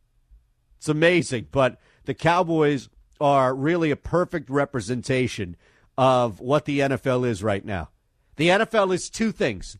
[0.79, 2.88] It's amazing, but the Cowboys
[3.20, 5.57] are really a perfect representation
[5.98, 7.90] of what the NFL is right now.
[8.37, 9.77] The NFL is two things,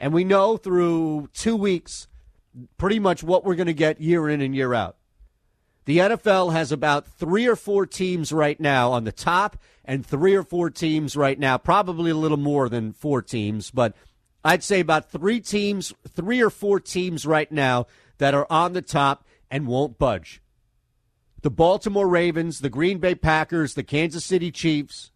[0.00, 2.08] and we know through two weeks
[2.78, 4.96] pretty much what we're going to get year in and year out.
[5.84, 10.34] The NFL has about three or four teams right now on the top, and three
[10.34, 13.94] or four teams right now, probably a little more than four teams, but
[14.44, 17.86] I'd say about three teams, three or four teams right now
[18.18, 20.40] that are on the top and won't budge.
[21.42, 25.10] The Baltimore Ravens, the Green Bay Packers, the Kansas City Chiefs,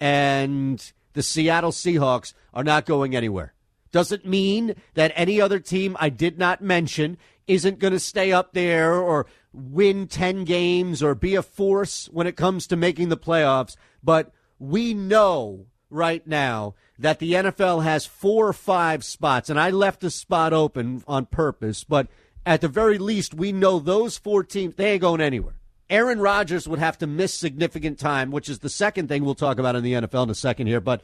[0.00, 3.54] and the Seattle Seahawks are not going anywhere.
[3.92, 8.54] Doesn't mean that any other team I did not mention isn't going to stay up
[8.54, 13.16] there or win 10 games or be a force when it comes to making the
[13.16, 19.60] playoffs, but we know right now that the NFL has four or five spots, and
[19.60, 22.08] I left the spot open on purpose, but
[22.46, 25.54] at the very least, we know those four teams, they ain't going anywhere.
[25.90, 29.58] Aaron Rodgers would have to miss significant time, which is the second thing we'll talk
[29.58, 31.02] about in the NFL in a second here, but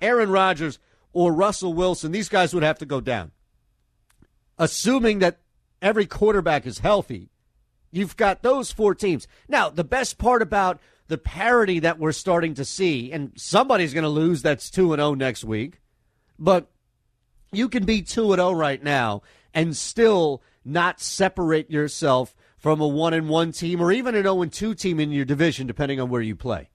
[0.00, 0.78] Aaron Rodgers
[1.12, 3.32] or Russell Wilson, these guys would have to go down.
[4.58, 5.40] Assuming that
[5.80, 7.30] every quarterback is healthy,
[7.90, 9.26] you've got those four teams.
[9.48, 14.04] Now, the best part about the parity that we're starting to see, and somebody's going
[14.04, 15.80] to lose that's 2 and 0 next week,
[16.38, 16.70] but
[17.52, 22.86] you can be 2 and 0 right now and still not separate yourself from a
[22.86, 26.00] 1 and 1 team or even an 0 and 2 team in your division depending
[26.00, 26.70] on where you play.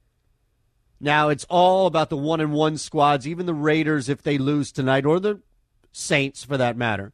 [1.00, 4.72] Now, it's all about the 1 and 1 squads, even the Raiders if they lose
[4.72, 5.42] tonight or the
[5.92, 7.14] Saints for that matter.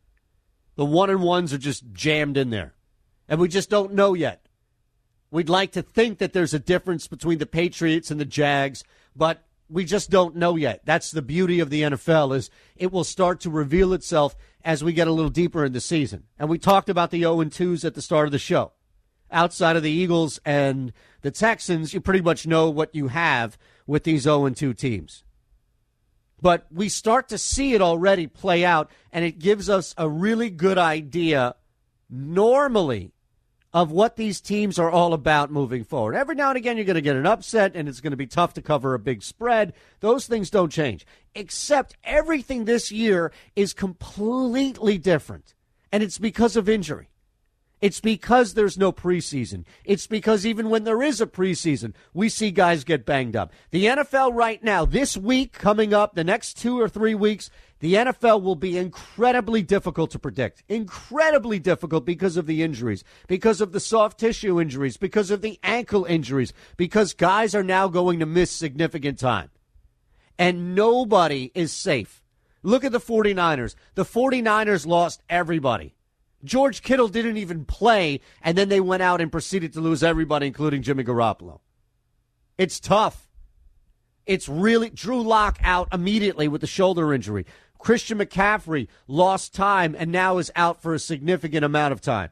[0.75, 2.73] The 1 and 1s are just jammed in there.
[3.27, 4.45] And we just don't know yet.
[5.29, 8.83] We'd like to think that there's a difference between the Patriots and the Jags,
[9.15, 10.81] but we just don't know yet.
[10.83, 14.93] That's the beauty of the NFL is it will start to reveal itself as we
[14.93, 16.23] get a little deeper in the season.
[16.37, 18.73] And we talked about the 0 and 2s at the start of the show.
[19.31, 20.91] Outside of the Eagles and
[21.21, 23.57] the Texans, you pretty much know what you have
[23.91, 25.25] with these 0 and 2 teams.
[26.41, 30.49] But we start to see it already play out, and it gives us a really
[30.49, 31.55] good idea
[32.09, 33.11] normally
[33.73, 36.15] of what these teams are all about moving forward.
[36.15, 38.27] Every now and again, you're going to get an upset, and it's going to be
[38.27, 39.73] tough to cover a big spread.
[39.99, 41.05] Those things don't change.
[41.35, 45.53] Except everything this year is completely different,
[45.91, 47.09] and it's because of injury.
[47.81, 49.65] It's because there's no preseason.
[49.83, 53.51] It's because even when there is a preseason, we see guys get banged up.
[53.71, 57.95] The NFL right now, this week coming up, the next two or three weeks, the
[57.95, 60.63] NFL will be incredibly difficult to predict.
[60.69, 65.59] Incredibly difficult because of the injuries, because of the soft tissue injuries, because of the
[65.63, 69.49] ankle injuries, because guys are now going to miss significant time.
[70.37, 72.23] And nobody is safe.
[72.61, 73.73] Look at the 49ers.
[73.95, 75.95] The 49ers lost everybody.
[76.43, 80.47] George Kittle didn't even play, and then they went out and proceeded to lose everybody,
[80.47, 81.59] including Jimmy Garoppolo.
[82.57, 83.27] It's tough.
[84.25, 87.45] It's really Drew Lock out immediately with the shoulder injury.
[87.79, 92.29] Christian McCaffrey lost time and now is out for a significant amount of time.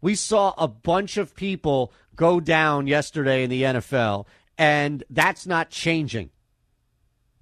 [0.00, 4.26] We saw a bunch of people go down yesterday in the NFL,
[4.56, 6.30] and that's not changing.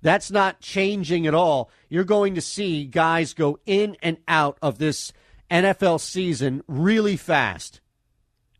[0.02, 1.70] That's not changing at all.
[1.88, 5.12] You're going to see guys go in and out of this
[5.50, 7.80] NFL season really fast.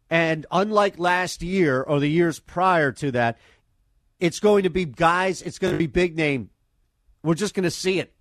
[0.09, 3.39] And unlike last year or the years prior to that,
[4.21, 6.51] it's going to be guys, it's going to be big name.
[7.23, 8.15] We're just going to see it.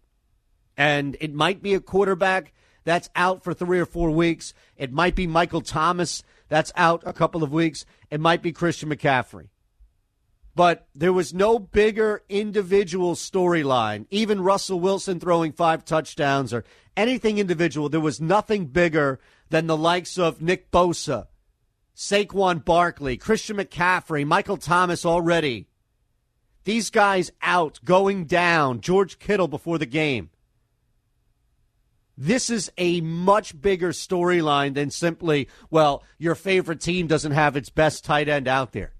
[0.77, 2.53] And it might be a quarterback
[2.83, 4.53] that's out for three or four weeks.
[4.77, 7.85] It might be Michael Thomas that's out a couple of weeks.
[8.09, 9.49] It might be Christian McCaffrey.
[10.55, 14.05] But there was no bigger individual storyline.
[14.09, 16.63] Even Russell Wilson throwing five touchdowns or
[16.97, 19.19] anything individual, there was nothing bigger
[19.49, 21.27] than the likes of Nick Bosa,
[21.95, 25.67] Saquon Barkley, Christian McCaffrey, Michael Thomas already.
[26.63, 30.31] These guys out, going down, George Kittle before the game.
[32.17, 37.69] This is a much bigger storyline than simply, well, your favorite team doesn't have its
[37.69, 38.93] best tight end out there.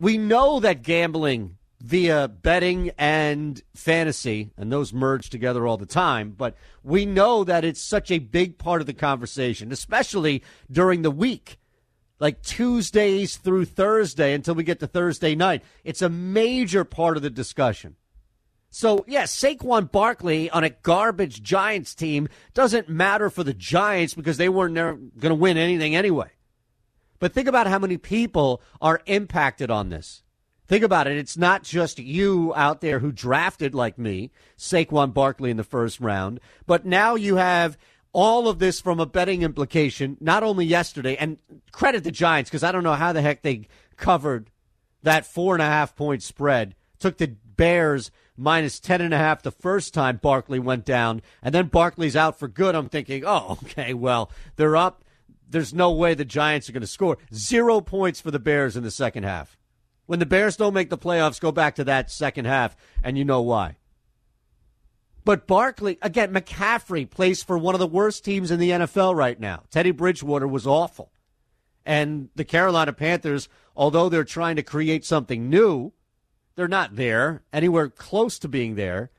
[0.00, 6.30] We know that gambling via betting and fantasy, and those merge together all the time,
[6.30, 11.10] but we know that it's such a big part of the conversation, especially during the
[11.10, 11.58] week,
[12.18, 15.62] like Tuesdays through Thursday until we get to Thursday night.
[15.84, 17.96] It's a major part of the discussion.
[18.70, 24.14] So, yes, yeah, Saquon Barkley on a garbage Giants team doesn't matter for the Giants
[24.14, 26.30] because they weren't going to win anything anyway.
[27.20, 30.23] But think about how many people are impacted on this.
[30.66, 31.18] Think about it.
[31.18, 36.00] It's not just you out there who drafted, like me, Saquon Barkley in the first
[36.00, 37.76] round, but now you have
[38.14, 41.36] all of this from a betting implication, not only yesterday, and
[41.72, 44.50] credit the Giants because I don't know how the heck they covered
[45.02, 46.74] that four and a half point spread.
[46.98, 51.54] Took the Bears minus ten and a half the first time Barkley went down, and
[51.54, 52.74] then Barkley's out for good.
[52.74, 55.04] I'm thinking, oh, okay, well, they're up.
[55.46, 57.18] There's no way the Giants are going to score.
[57.34, 59.58] Zero points for the Bears in the second half.
[60.06, 63.24] When the Bears don't make the playoffs, go back to that second half, and you
[63.24, 63.76] know why.
[65.24, 69.40] But Barkley, again, McCaffrey plays for one of the worst teams in the NFL right
[69.40, 69.62] now.
[69.70, 71.10] Teddy Bridgewater was awful.
[71.86, 75.92] And the Carolina Panthers, although they're trying to create something new,
[76.56, 79.10] they're not there, anywhere close to being there.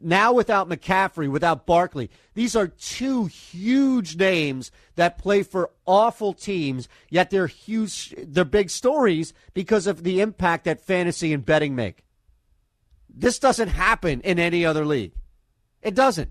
[0.00, 6.88] Now, without McCaffrey, without Barkley, these are two huge names that play for awful teams,
[7.10, 12.04] yet they're huge, they're big stories because of the impact that fantasy and betting make.
[13.12, 15.14] This doesn't happen in any other league.
[15.82, 16.30] It doesn't.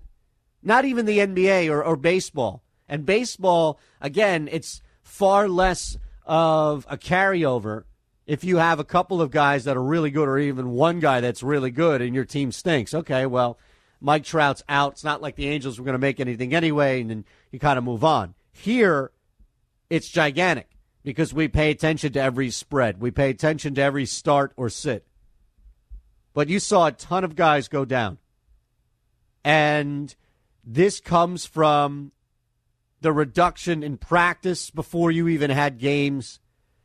[0.62, 2.62] Not even the NBA or, or baseball.
[2.88, 7.84] And baseball, again, it's far less of a carryover
[8.28, 11.20] if you have a couple of guys that are really good or even one guy
[11.20, 12.92] that's really good and your team stinks.
[12.92, 13.58] Okay, well,
[14.02, 14.92] Mike Trout's out.
[14.92, 17.78] It's not like the Angels were going to make anything anyway, and then you kind
[17.78, 18.34] of move on.
[18.52, 19.12] Here,
[19.88, 20.68] it's gigantic
[21.02, 23.00] because we pay attention to every spread.
[23.00, 25.06] We pay attention to every start or sit.
[26.34, 28.18] But you saw a ton of guys go down.
[29.42, 30.14] And
[30.62, 32.12] this comes from
[33.00, 36.40] the reduction in practice before you even had games.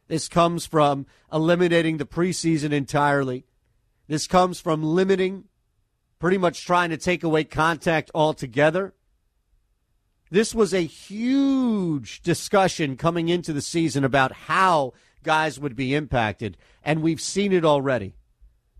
[0.08, 3.45] This comes from eliminating the preseason entirely.
[4.08, 5.45] This comes from limiting,
[6.20, 8.93] pretty much trying to take away contact altogether.
[10.30, 14.93] This was a huge discussion coming into the season about how
[15.24, 18.16] guys would be impacted, and we've seen it already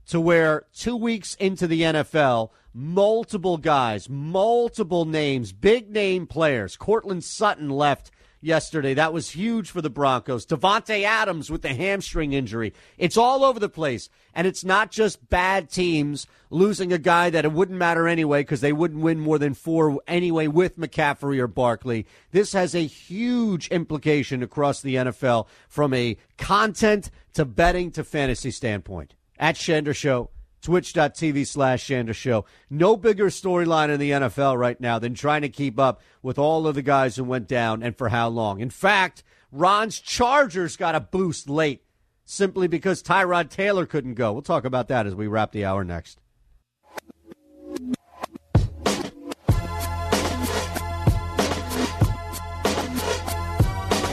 [0.08, 6.76] to where two weeks into the NFL, multiple guys, multiple names, big name players.
[6.76, 8.12] Courtland Sutton left
[8.44, 8.94] yesterday.
[8.94, 10.46] That was huge for the Broncos.
[10.46, 12.74] Davante Adams with the hamstring injury.
[12.98, 14.10] It's all over the place.
[14.34, 18.62] And it's not just bad teams losing a guy that it wouldn't matter anyway because
[18.62, 22.06] they wouldn't win more than four anyway with McCaffrey or Barkley.
[22.32, 28.52] This has a huge implication across the NFL from a content to betting to fantasy
[28.52, 30.30] standpoint at Shander Show,
[30.64, 32.46] twitch.tv slash Shander Show.
[32.70, 36.66] No bigger storyline in the NFL right now than trying to keep up with all
[36.66, 38.60] of the guys who went down and for how long.
[38.62, 41.84] In fact, Ron's Chargers got a boost late
[42.26, 44.34] simply because Tyrod Taylor couldn't go.
[44.34, 46.20] We'll talk about that as we wrap the hour next.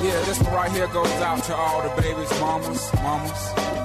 [0.02, 3.79] Yeah, this one right here goes out to all the babies, mamas, mamas.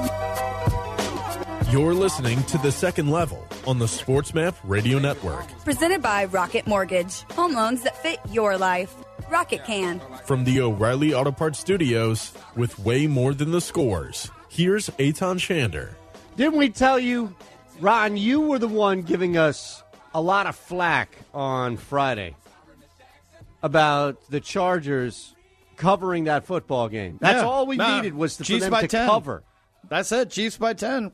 [1.76, 5.45] You're listening to The Second Level on the SportsMap Radio Network.
[5.65, 7.23] Presented by Rocket Mortgage.
[7.34, 8.95] Home loans that fit your life.
[9.30, 9.99] Rocket can.
[10.23, 15.89] From the O'Reilly Auto Parts Studios, with way more than the scores, here's Aton Shander.
[16.38, 17.36] Didn't we tell you,
[17.82, 22.38] Ron, you were the one giving us a lot of flack on Friday
[23.61, 25.36] about the Chargers
[25.76, 27.17] covering that football game.
[27.19, 29.09] That's Yeah, all we nah, needed was to, for Chiefs them by to 10.
[29.09, 29.43] cover.
[29.89, 30.30] That's it.
[30.30, 31.11] Chiefs by 10.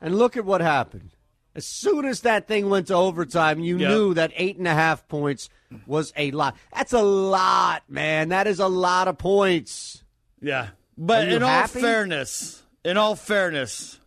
[0.00, 1.10] And look at what happened.
[1.54, 3.90] As soon as that thing went to overtime, you Yep.
[3.90, 5.48] knew that eight and a half points
[5.86, 6.56] was a lot.
[6.72, 8.28] That's a lot, man.
[8.28, 10.04] That is a lot of points.
[10.40, 10.68] Yeah.
[10.96, 13.98] But in all fairness, in all fairness,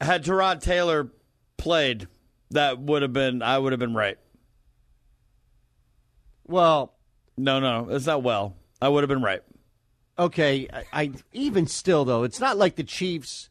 [0.00, 1.10] had Tyrod Taylor
[1.56, 2.08] played,
[2.50, 4.18] that would have been, I would have been right.
[6.46, 6.94] Well,
[7.36, 8.54] No, no, it's not well.
[8.82, 9.42] I would have been right.
[10.18, 13.48] okay, I, I even still though, it's not like the Chiefs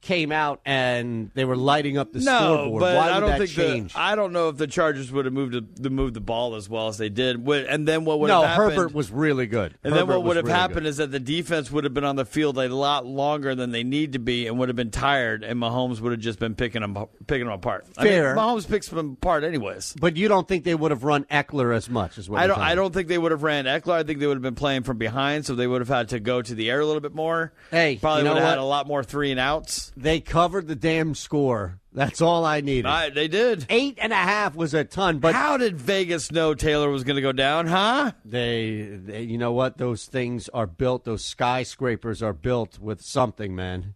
[0.00, 2.80] came out and they were lighting up the no, scoreboard.
[2.80, 3.92] but Why I don't that think change?
[3.94, 6.54] The, I don't know if the Chargers would have moved the, the moved the ball
[6.54, 7.46] as well as they did.
[7.46, 8.76] And then what would no, have happened?
[8.76, 9.76] No, Herbert was really good.
[9.82, 10.86] And Herbert then what would have really happened good.
[10.86, 13.82] is that the defense would have been on the field a lot longer than they
[13.82, 16.82] need to be, and would have been tired, and Mahomes would have just been picking
[16.82, 16.96] them
[17.26, 17.86] picking them apart.
[17.94, 18.32] Fair.
[18.32, 19.94] I mean, Mahomes picks them apart anyways.
[20.00, 22.58] But you don't think they would have run Ekeler as much as what I don't.
[22.58, 23.94] I don't think they would have ran Ekeler.
[23.94, 26.20] I think they would have been playing from behind, so they would have had to
[26.20, 27.52] go to the air a little bit more.
[27.70, 29.87] Hey, probably you know would have had a lot more three and outs.
[30.00, 31.80] They covered the damn score.
[31.92, 32.86] That's all I needed.
[32.86, 33.66] I, they did.
[33.68, 37.16] Eight and a half was a ton, but How did Vegas know Taylor was going
[37.16, 37.66] to go down?
[37.66, 38.12] Huh?
[38.24, 39.78] They, they, you know what?
[39.78, 41.04] Those things are built.
[41.04, 43.94] Those skyscrapers are built with something, man.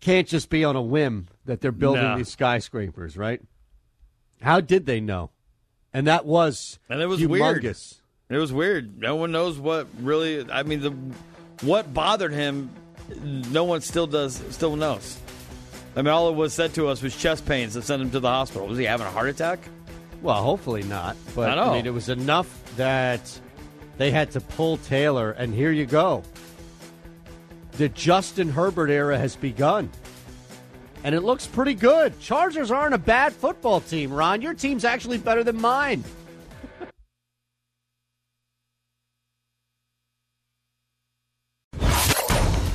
[0.00, 2.16] Can't just be on a whim that they're building No.
[2.18, 3.40] these skyscrapers, right?
[4.42, 5.30] How did they know?
[5.92, 7.62] And that was And it was weird.
[7.62, 8.00] humongous.
[8.28, 8.98] It was weird.
[8.98, 10.48] No one knows what really.
[10.50, 10.92] I mean, the
[11.66, 12.70] what bothered him.
[13.22, 14.42] No one still does.
[14.50, 15.18] Still knows.
[15.96, 18.20] I mean, all it was said to us was chest pains that sent him to
[18.20, 18.68] the hospital.
[18.68, 19.58] Was he having a heart attack?
[20.22, 21.16] Well, hopefully not.
[21.34, 21.72] But I know.
[21.72, 23.40] mean, it was enough that
[23.96, 26.22] they had to pull Taylor, and here you go.
[27.72, 29.90] The Justin Herbert era has begun.
[31.04, 32.18] And it looks pretty good.
[32.20, 34.42] Chargers aren't a bad football team, Ron.
[34.42, 36.02] Your team's actually better than mine.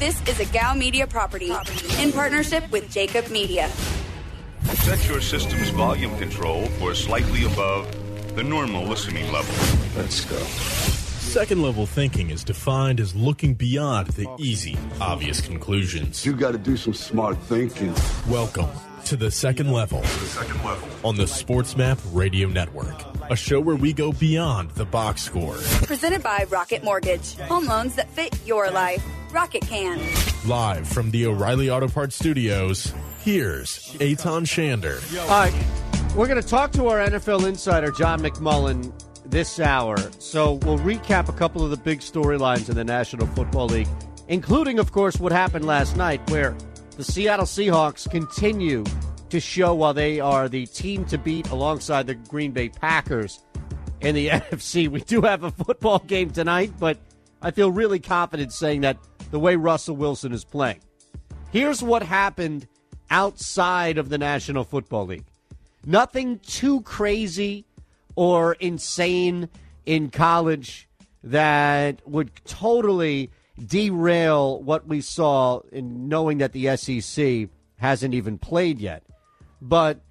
[0.03, 1.49] This is a Gal Media property
[2.01, 3.69] in partnership with Jacob Media.
[4.73, 7.87] Set your system's volume control for slightly above
[8.35, 9.55] the normal listening level.
[9.95, 10.35] Let's go.
[10.35, 16.25] Second level thinking is defined as looking beyond the easy, obvious conclusions.
[16.25, 17.95] You got to do some smart thinking.
[18.27, 18.67] Welcome
[19.05, 20.03] to the second level.
[21.05, 25.55] On the Sports Map Radio Network, a show where we go beyond the box score.
[25.84, 27.36] Presented by Rocket Mortgage.
[27.38, 29.03] Home loans that fit your life.
[29.32, 29.99] Rocket can.
[30.45, 32.93] Live from the O'Reilly Auto Parts Studios,
[33.24, 35.01] here's Aton Shander.
[35.21, 35.53] All right.
[36.15, 38.93] We're going to talk to our NFL insider, John McMullen,
[39.26, 39.97] this hour.
[40.19, 43.88] So we'll recap a couple of the big storylines in the National Football League,
[44.28, 46.55] including, of course, what happened last night, where
[46.97, 48.84] the Seattle Seahawks continue
[49.34, 53.39] to show while they are the team to beat alongside the Green Bay Packers
[53.99, 54.88] in the NFC.
[54.88, 56.99] We do have a football game tonight, but
[57.41, 58.97] I feel really confident saying that
[59.31, 60.81] the way Russell Wilson is playing.
[61.51, 62.67] Here's what happened
[63.09, 65.25] outside of the National Football League.
[65.84, 67.65] Nothing too crazy
[68.15, 69.49] or insane
[69.88, 70.88] in college
[71.23, 78.77] that would totally derail what we saw in knowing that the SEC hasn't even played
[78.77, 79.03] yet.
[79.66, 80.03] But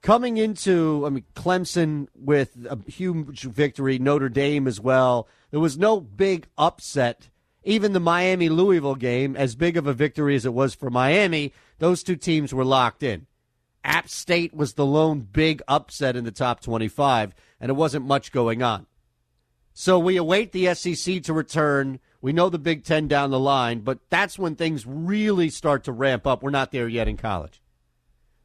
[0.00, 5.28] coming into, I mean, Clemson with a huge victory, Notre Dame as well.
[5.50, 7.28] There was no big upset.
[7.64, 11.52] Even the Miami Louisville game, as big of a victory as it was for Miami,
[11.80, 13.26] those two teams were locked in.
[13.84, 18.32] App State was the lone big upset in the top 25, and it wasn't much
[18.32, 18.86] going on.
[19.74, 22.00] So we await the SEC to return.
[22.22, 25.92] We know the Big Ten down the line, but that's when things really start to
[25.92, 26.42] ramp up.
[26.42, 27.61] We're not there yet in college.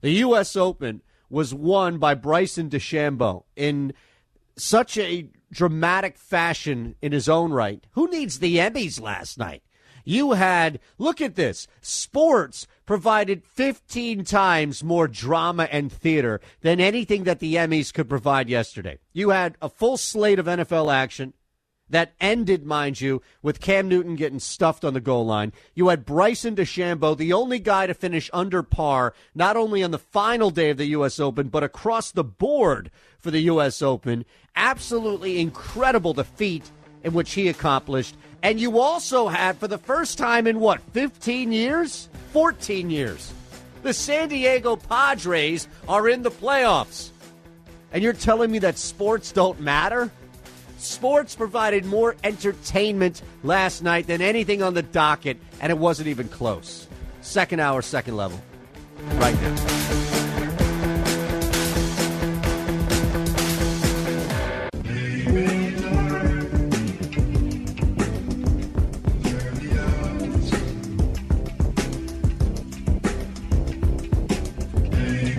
[0.02, 0.56] The U.S.
[0.56, 3.94] Open was won by Bryson DeChambeau in
[4.56, 7.86] such a dramatic fashion in his own right.
[7.92, 9.64] Who needs the Emmys last night?
[10.04, 17.26] You had, look at this, sports provided 15 times more drama and theater than anything
[17.26, 19.00] that the Emmys could provide yesterday.
[19.12, 21.34] You had a full slate of NFL action
[21.90, 25.54] that ended, mind you, with Cam Newton getting stuffed on the goal line.
[25.74, 29.98] You had Bryson DeChambeau, the only guy to finish under par, not only on the
[29.98, 31.20] final day of the U.S.
[31.20, 33.82] Open, but across the board for the U.S.
[33.82, 34.26] Open.
[34.56, 36.70] Absolutely incredible defeat
[37.04, 38.16] in which he accomplished.
[38.44, 42.10] And you also had, for the first time in what, 15 years?
[42.34, 43.34] 14 years.
[43.84, 47.12] The San Diego Padres are in the playoffs.
[47.92, 50.12] And you're telling me that sports don't matter?
[50.78, 56.28] Sports provided more entertainment last night than anything on the docket, and it wasn't even
[56.28, 56.88] close.
[57.22, 58.40] Second hour, second level.
[59.16, 59.56] Right now.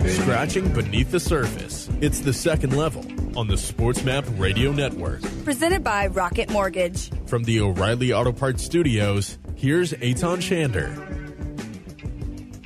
[0.09, 1.89] Scratching beneath the surface.
[2.01, 3.05] It's the second level
[3.39, 5.23] on the Sports Map Radio Network.
[5.45, 7.09] Presented by Rocket Mortgage.
[7.29, 10.91] From the O'Reilly Auto Parts Studios, here's Aton Shander.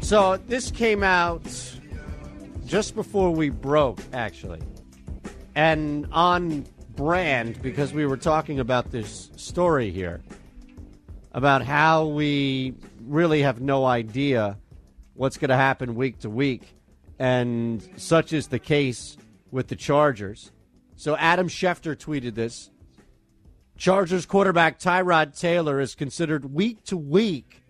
[0.03, 1.43] So this came out
[2.65, 4.63] just before we broke, actually.
[5.55, 6.65] And on
[6.97, 10.23] brand, because we were talking about this story here.
[11.35, 12.75] about how we
[13.07, 14.59] really have no idea
[15.15, 16.63] what's going to happen week to week.
[17.19, 19.17] And such is the case
[19.51, 20.51] with the Chargers.
[21.03, 22.71] So Adam Schefter tweeted this.
[23.77, 27.65] Chargers quarterback Tyrod Taylor is considered week to week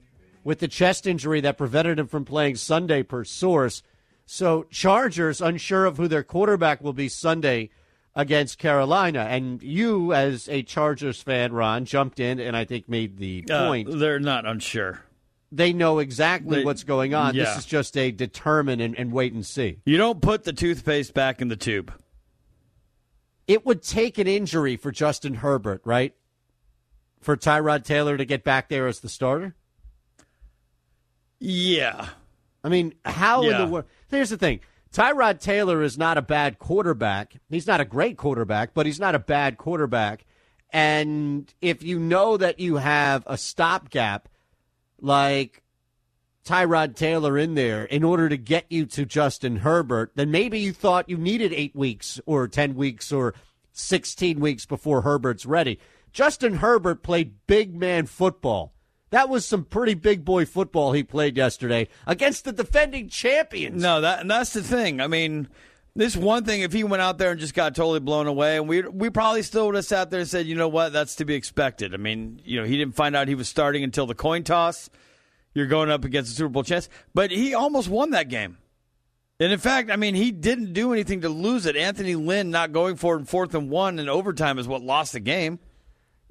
[0.45, 3.83] with the chest injury that prevented him from playing Sunday per source.
[4.27, 7.71] So Chargers unsure of who their quarterback will be Sunday
[8.15, 9.21] against Carolina.
[9.21, 13.67] And you, as a Chargers fan, Ron, jumped in and I think made the Uh,
[13.67, 13.99] point.
[13.99, 15.05] they're not unsure.
[15.51, 17.35] They know exactly They- what's going on.
[17.35, 17.45] yeah.
[17.45, 19.79] This is just a determine and, and wait and see.
[19.87, 21.91] You don't put the toothpaste back in the tube.
[23.47, 26.15] It would take an injury for Justin Herbert, right?
[27.21, 29.55] For Tyrod Taylor to get back there as the starter?
[31.39, 32.09] Yeah.
[32.65, 33.87] I mean, how in the world?
[34.09, 34.61] Here's the thing
[34.93, 37.35] Tyrod Taylor is not a bad quarterback.
[37.49, 40.25] He's not a great quarterback, but he's not a bad quarterback.
[40.71, 44.29] And if you know that you have a stopgap
[45.01, 45.62] like
[46.45, 50.73] Tyrod Taylor in there in order to get you to Justin Herbert, then maybe you
[50.73, 53.35] thought you needed eight weeks or 10 weeks or
[53.73, 55.79] 16 weeks before Herbert's ready.
[56.13, 58.75] Justin Herbert played big man football.
[59.11, 63.81] That was some pretty big boy football he played yesterday against the defending champions.
[63.81, 65.03] No, that that's the thing.
[65.03, 65.49] I mean,
[65.95, 68.67] this one thing if he went out there and just got totally blown away, and
[68.67, 71.27] we we probably still would have sat there and said, you know what, that's to
[71.27, 71.93] be expected.
[71.93, 74.89] I mean, you know, he didn't find out he was starting until the coin toss.
[75.55, 78.59] You're going up against the Super Bowl chance, but he almost won that game.
[79.41, 81.77] And in fact, I mean, he didn't do anything to lose it.
[81.77, 85.13] Anthony Lynn not going for it in fourth and one in overtime is what lost
[85.15, 85.59] the game.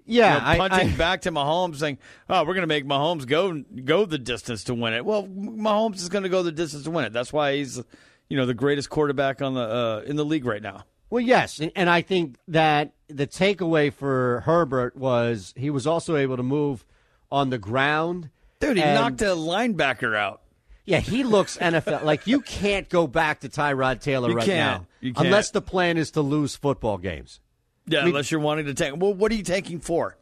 [0.06, 2.00] Yeah, You know, I- punting I- back to Mahomes, saying,
[2.30, 5.98] "Oh, we're going to make Mahomes go go the distance to win it." Well, Mahomes
[5.98, 7.14] is going to go the distance to win it.
[7.14, 7.82] That's why he's,
[8.28, 10.86] you know, the greatest quarterback on the uh, in the league right now.
[11.12, 16.16] Well, yes, and, and I think that the takeaway for Herbert was he was also
[16.16, 16.86] able to move
[17.32, 18.30] on the ground.
[18.62, 20.42] Dude, he and- knocked a linebacker out.
[20.86, 22.04] Yeah, he looks NFL.
[22.04, 25.28] like you can't go back to Tyrod Taylor You right now You can't.
[25.28, 27.40] unless the plan is to lose football games.
[27.86, 28.96] Yeah, I mean- unless you're wanting to take.
[28.98, 30.18] Well, what are you taking for?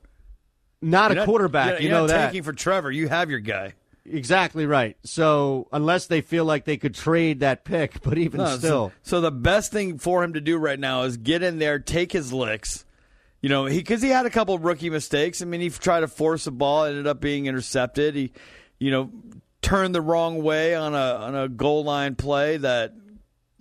[0.82, 2.26] Not You're a quarterback, you're- you know not that.
[2.28, 2.92] taking for Trevor.
[2.92, 3.74] You have your guy.
[4.06, 4.98] Exactly right.
[5.04, 8.92] So unless they feel like they could trade that pick, but even No, so- still,
[9.02, 12.12] So, the best thing for him to do right now is get in there, take
[12.12, 12.86] his licks.
[13.42, 15.42] You know, he because he had a couple of rookie mistakes.
[15.42, 18.16] I mean, he tried to force a ball, ended up being intercepted.
[18.16, 18.34] He,
[18.80, 19.12] you know,
[19.62, 22.94] turned the wrong way on a on a goal line play that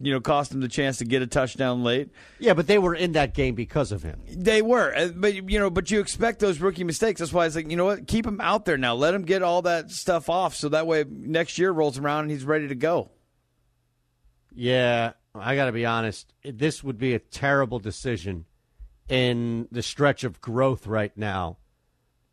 [0.00, 2.10] you know cost him the chance to get a touchdown late.
[2.40, 4.20] yeah, but they were in that game because of him.
[4.28, 7.20] They were, but you know, but you expect those rookie mistakes.
[7.20, 8.94] That's why it's like, you know what, keep him out there now.
[8.94, 12.30] Let him get all that stuff off, so that way next year rolls around and
[12.32, 13.10] he's ready to go.
[14.52, 16.32] Yeah, I got to be honest.
[16.42, 18.44] This would be a terrible decision
[19.09, 21.59] in the stretch of growth right now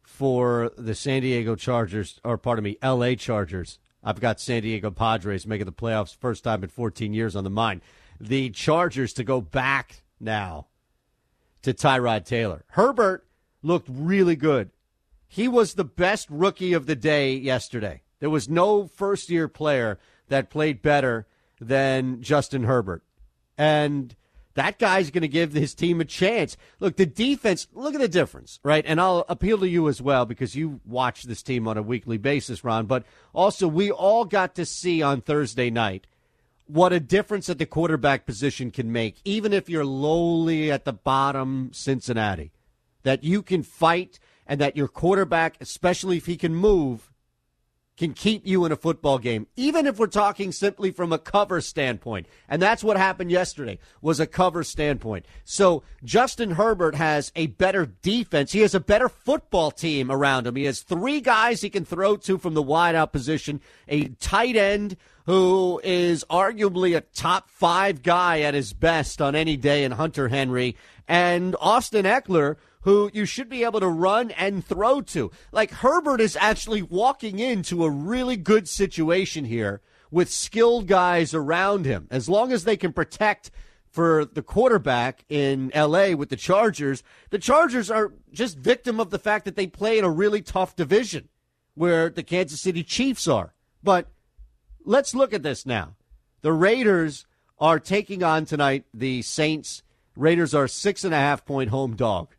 [0.03, 3.15] for the San Diego Chargers, or pardon me, L.A.
[3.15, 3.79] Chargers.
[4.03, 7.49] I've got San Diego Padres making the playoffs first time in 14 years on the
[7.49, 7.81] mind.
[8.19, 10.67] The Chargers to go back now
[11.63, 12.63] to Tyrod Taylor.
[12.69, 13.25] Herbert
[13.63, 14.69] looked really good.
[15.27, 18.03] He was the best rookie of the day yesterday.
[18.19, 19.97] There was no first year player
[20.27, 21.27] that played better
[21.59, 23.03] than Justin Herbert.
[23.57, 24.15] And
[24.55, 26.57] that guy's going to give his team a chance.
[26.79, 28.83] Look, the defense, look at the difference, right?
[28.87, 32.17] And I'll appeal to you as well because you watch this team on a weekly
[32.17, 32.85] basis, Ron.
[32.85, 36.07] But also, we all got to see on Thursday night
[36.67, 40.93] what a difference at the quarterback position can make, even if you're lowly at the
[40.93, 42.51] bottom Cincinnati.
[43.03, 47.11] That you can fight and that your quarterback, especially if he can move,
[47.97, 51.61] can keep you in a football game, even if we're talking simply from a cover
[51.61, 52.27] standpoint.
[52.49, 55.25] And that's what happened yesterday was a cover standpoint.
[55.43, 58.51] So Justin Herbert has a better defense.
[58.51, 60.55] He has a better football team around him.
[60.55, 64.97] He has three guys he can throw to from the wideout position, a tight end
[65.25, 70.27] who is arguably a top five guy at his best on any day in Hunter
[70.27, 70.75] Henry,
[71.07, 75.31] and Austin Ekeler, who you should be able to run and throw to.
[75.51, 79.81] Like Herbert is actually walking into a really good situation here
[80.11, 82.07] with skilled guys around him.
[82.11, 83.49] As long as they can protect
[83.89, 89.17] for the quarterback in LA with the Chargers, the Chargers are just victim of the
[89.17, 91.27] fact that they play in a really tough division
[91.73, 93.55] where the Kansas City Chiefs are.
[93.81, 94.11] But
[94.83, 95.95] let's look at this now.
[96.43, 97.25] The Raiders
[97.57, 99.81] are taking on tonight the Saints.
[100.15, 102.34] Raiders are six and a half point home dog.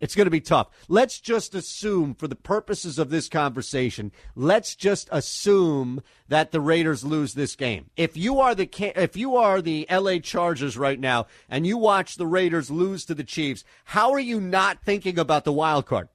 [0.00, 0.68] It's going to be tough.
[0.88, 7.04] Let's just assume, for the purposes of this conversation, let's just assume that the Raiders
[7.04, 7.90] lose this game.
[7.96, 12.16] If you are the if you are the LA Chargers right now and you watch
[12.16, 16.08] the Raiders lose to the Chiefs, how are you not thinking about the wild card?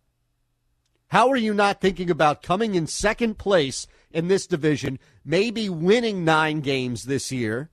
[1.08, 6.24] How are you not thinking about coming in second place in this division, maybe winning
[6.24, 7.70] nine games this year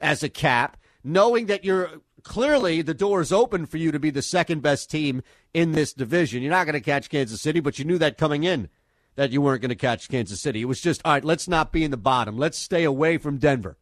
[0.00, 4.10] as a cap, knowing that you're clearly the door is open for you to be
[4.10, 5.22] the second best team
[5.56, 6.42] in this division?
[6.42, 8.68] You're not going to catch Kansas City, but you knew that coming in
[9.14, 10.60] that you weren't going to catch Kansas City.
[10.60, 12.36] It was just, all right, let's not be in the bottom.
[12.36, 13.78] Let's stay away from Denver.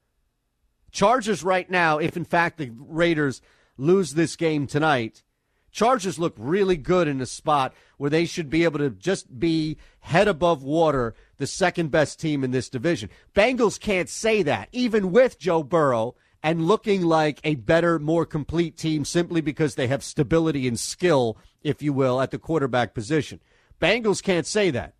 [0.93, 3.43] Chargers right now, if in fact the Raiders
[3.77, 5.25] lose this game tonight,
[5.73, 9.77] Chargers look really good in a spot where they should be able to just be
[9.99, 13.11] head above water, the second best team in this division.
[13.35, 16.15] Bengals can't say that, even with Joe Burrow
[16.45, 21.37] and looking like a better, more complete team simply because they have stability and skill,
[21.65, 23.41] if you will, at the quarterback position.
[23.81, 24.95] Bengals can't say that.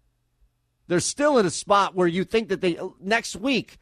[0.89, 3.79] They're still in a spot where you think that they next week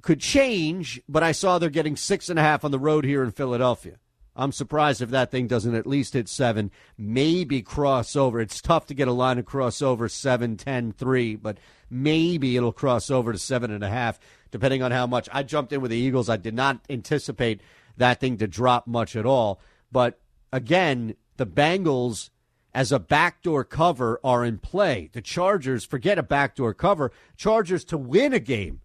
[0.00, 3.24] could change, but I saw they're getting six and a half on the road here
[3.24, 3.98] in Philadelphia.
[4.36, 8.40] I'm surprised if that thing doesn't at least hit seven, maybe cross over.
[8.40, 11.58] It's tough to get a line of crossover seven, ten, three, but
[11.88, 14.18] maybe it'll cross over to seven and a half,
[14.50, 15.28] depending on how much.
[15.32, 16.28] I jumped in with the Eagles.
[16.28, 17.60] I did not anticipate
[17.96, 19.60] that thing to drop much at all.
[19.92, 20.20] But
[20.52, 22.30] again, the Bengals
[22.74, 25.08] as a backdoor cover are in play.
[25.12, 27.12] The Chargers, forget a backdoor cover.
[27.36, 28.80] Chargers to win a game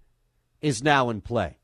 [0.61, 1.57] is now in play.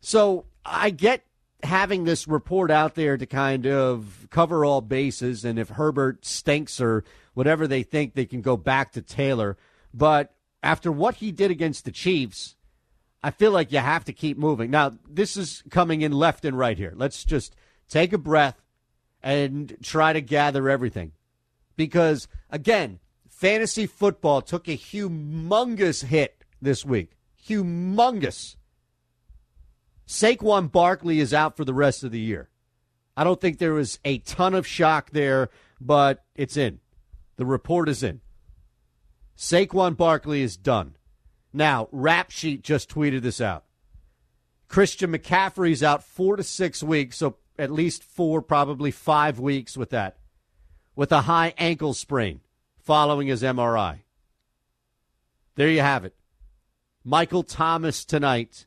[0.00, 1.24] So I get
[1.62, 6.80] having this report out there to kind of cover all bases, and if Herbert stinks
[6.80, 9.56] or whatever they think, they can go back to Taylor.
[9.92, 12.56] But after what he did against the Chiefs,
[13.22, 14.70] I feel like you have to keep moving.
[14.70, 16.92] Now, this is coming in left and right here.
[16.94, 17.56] Let's just
[17.88, 18.60] take a breath
[19.22, 21.12] and try to gather everything.
[21.76, 22.98] Because, again,
[23.28, 27.16] fantasy football took a humongous hit this week.
[27.46, 28.56] Humongous.
[30.06, 32.48] Saquon Barkley is out for the rest of the year.
[33.16, 35.50] I don't think there was a ton of shock there,
[35.80, 36.80] but it's in.
[37.36, 38.20] The report is in.
[39.36, 40.96] Saquon Barkley is done.
[41.52, 43.64] Now, Rap Sheet just tweeted this out.
[44.68, 49.90] Christian McCaffrey's out four to six weeks, so at least four, probably five weeks with
[49.90, 50.18] that,
[50.94, 52.40] with a high ankle sprain
[52.78, 54.00] following his MRI.
[55.56, 56.14] There you have it.
[57.04, 58.66] Michael Thomas tonight.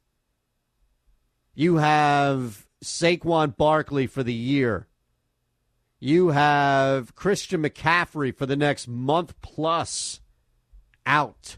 [1.53, 4.87] You have Saquon Barkley for the year.
[5.99, 10.19] You have Christian McCaffrey for the next month plus
[11.05, 11.57] out.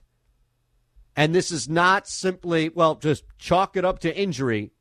[1.15, 4.71] And this is not simply, well, just chalk it up to injury.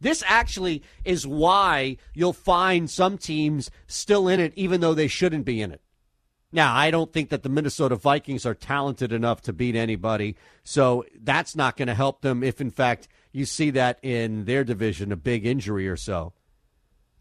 [0.00, 5.44] This actually is why you'll find some teams still in it, even though they shouldn't
[5.44, 5.80] be in it.
[6.50, 11.04] Now, I don't think that the Minnesota Vikings are talented enough to beat anybody, so
[11.20, 15.12] that's not going to help them if, in fact, you see that in their division,
[15.12, 16.32] a big injury or so.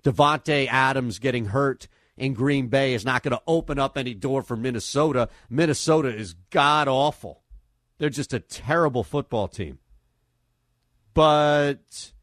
[0.03, 4.41] Davante Adams getting hurt in Green Bay is not going to open up any door
[4.41, 5.27] for Minnesota.
[5.49, 7.43] Minnesota is god awful.
[7.97, 9.79] They're just a terrible football team.
[11.13, 12.13] But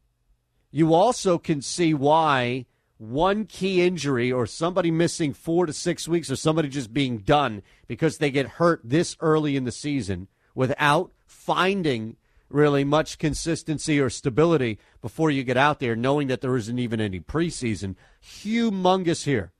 [0.75, 2.65] you also can see why
[2.97, 7.63] one key injury or somebody missing four to six weeks or somebody just being done
[7.87, 12.17] because they get hurt this early in the season without finding
[12.49, 16.99] really much consistency or stability before you get out there, knowing that there isn't even
[16.99, 17.95] any preseason.
[18.21, 19.53] Humongous here.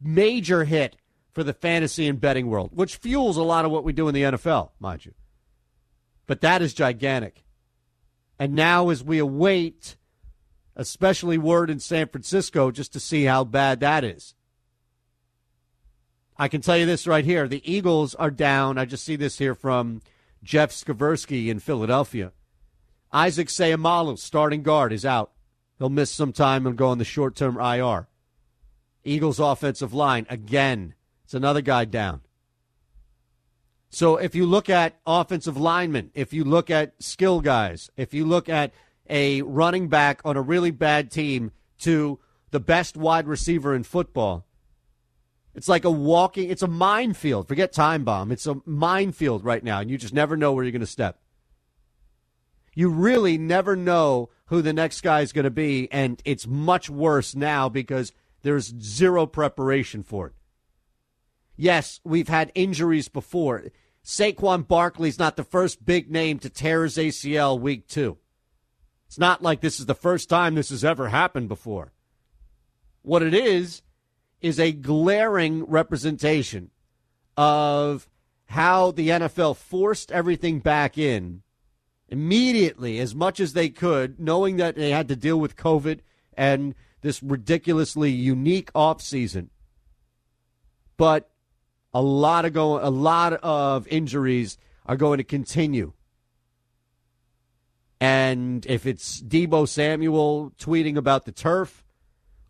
[0.00, 0.96] Major hit
[1.30, 4.14] for the fantasy and betting world, which fuels a lot of what we do in
[4.14, 5.14] the NFL, mind you.
[6.26, 7.44] But that is gigantic.
[8.36, 9.94] And now, as we await,
[10.76, 14.34] especially word in San Francisco, just to see how bad that is.
[16.36, 17.46] I can tell you this right here.
[17.46, 18.76] The Eagles are down.
[18.76, 20.02] I just see this here from
[20.42, 22.32] Jeff Skversky in Philadelphia.
[23.12, 25.30] Isaac Seumalo, starting guard, is out.
[25.78, 28.08] He'll miss some time and go on the short term IR.
[29.04, 30.94] Eagles offensive line, again,
[31.24, 32.22] it's another guy down.
[33.90, 38.24] So if you look at offensive linemen, if you look at skill guys, if you
[38.24, 38.72] look at
[39.08, 42.18] a running back on a really bad team to
[42.50, 44.46] the best wide receiver in football,
[45.54, 47.46] it's like a walking, it's a minefield.
[47.46, 48.32] Forget time bomb.
[48.32, 51.20] It's a minefield right now, and you just never know where you're going to step.
[52.74, 56.90] You really never know who the next guy is going to be, and it's much
[56.90, 60.32] worse now because there's zero preparation for it.
[61.56, 63.64] Yes, we've had injuries before.
[64.04, 68.18] Saquon Barkley's not the first big name to tear his ACL week two.
[69.14, 71.92] It's not like this is the first time this has ever happened before.
[73.02, 73.80] What it is,
[74.40, 76.72] is a glaring representation
[77.36, 78.08] of
[78.46, 81.42] how the NFL forced everything back in
[82.08, 86.00] immediately as much as they could, knowing that they had to deal with COVID
[86.36, 89.46] and this ridiculously unique offseason.
[90.96, 91.30] But
[91.92, 95.92] A lot of going, a lot of injuries are going to continue.
[98.04, 101.82] And if it's Deebo Samuel tweeting about the turf,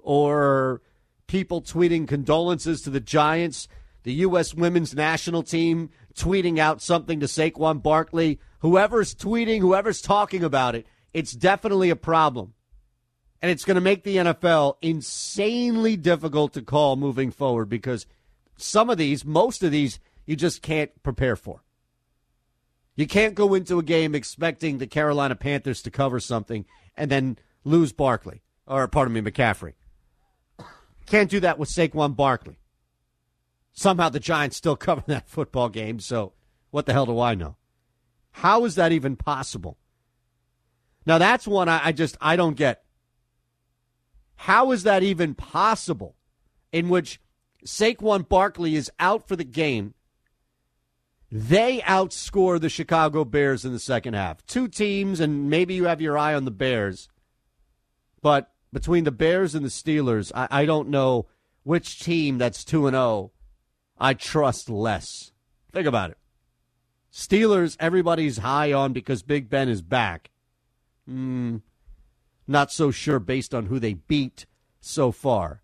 [0.01, 0.83] or
[1.29, 3.69] people tweeting condolences to the Giants,
[4.03, 4.53] the U.S.
[4.53, 10.89] women's national team tweeting out something to Saquon Barkley, whoever's tweeting, whoever's talking about it,
[11.13, 12.55] it's definitely a problem.
[13.41, 18.07] And it's going to make the NFL insanely difficult to call moving forward because
[18.57, 21.63] some of these, most of these, you just can't prepare for.
[22.97, 26.65] You can't go into a game expecting the Carolina Panthers to cover something
[26.97, 29.75] and then lose Barkley, or pardon me, McCaffrey.
[31.07, 32.59] Can't do that with Saquon Barkley.
[33.73, 36.33] Somehow the Giants still cover that football game, so
[36.71, 37.57] what the hell do I know?
[38.31, 39.79] How is that even possible?
[41.07, 42.85] Now that's one I, I just I don't get.
[44.37, 46.17] How is that even possible?
[46.73, 47.21] In which
[47.65, 49.95] Saquon Barkley is out for the game.
[51.37, 54.47] They outscore the Chicago Bears in the second half.
[54.47, 57.09] Two teams, and maybe you have your eye on the Bears.
[58.23, 61.27] But between the Bears and the Steelers, I, I don't know
[61.65, 63.33] which team that's 2 and 0
[63.99, 65.33] I trust less.
[65.73, 66.19] Think about it.
[67.13, 70.31] Steelers, everybody's high on because Big Ben is back.
[71.05, 71.57] Hmm,
[72.47, 74.47] not so sure based on who they beat
[74.81, 75.63] so far.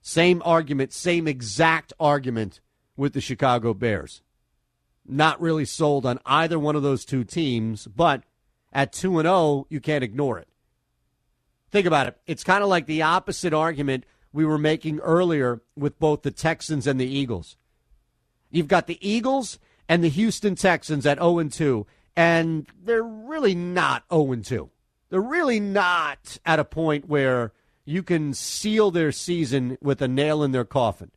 [0.00, 2.62] Same argument, same exact argument
[2.96, 4.22] with the Chicago Bears.
[5.12, 8.22] Not really sold on either one of those two teams, but
[8.72, 10.46] at 2 and 0, you can't ignore it.
[11.72, 12.16] Think about it.
[12.28, 16.86] It's kind of like the opposite argument we were making earlier with both the Texans
[16.86, 17.56] and the Eagles.
[18.52, 19.58] You've got the Eagles
[19.88, 21.86] and the Houston Texans at 0 and 2,
[22.16, 24.70] and they're really not 0 and 2.
[25.08, 27.52] They're really not at a point where
[27.84, 31.10] you can seal their season with a nail in their coffin.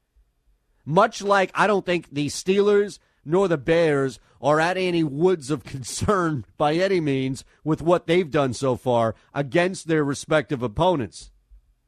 [0.84, 5.64] Much like I don't think the Steelers nor the Bears are at any woods of
[5.64, 11.32] concern by any means with what they've done so far against their respective opponents.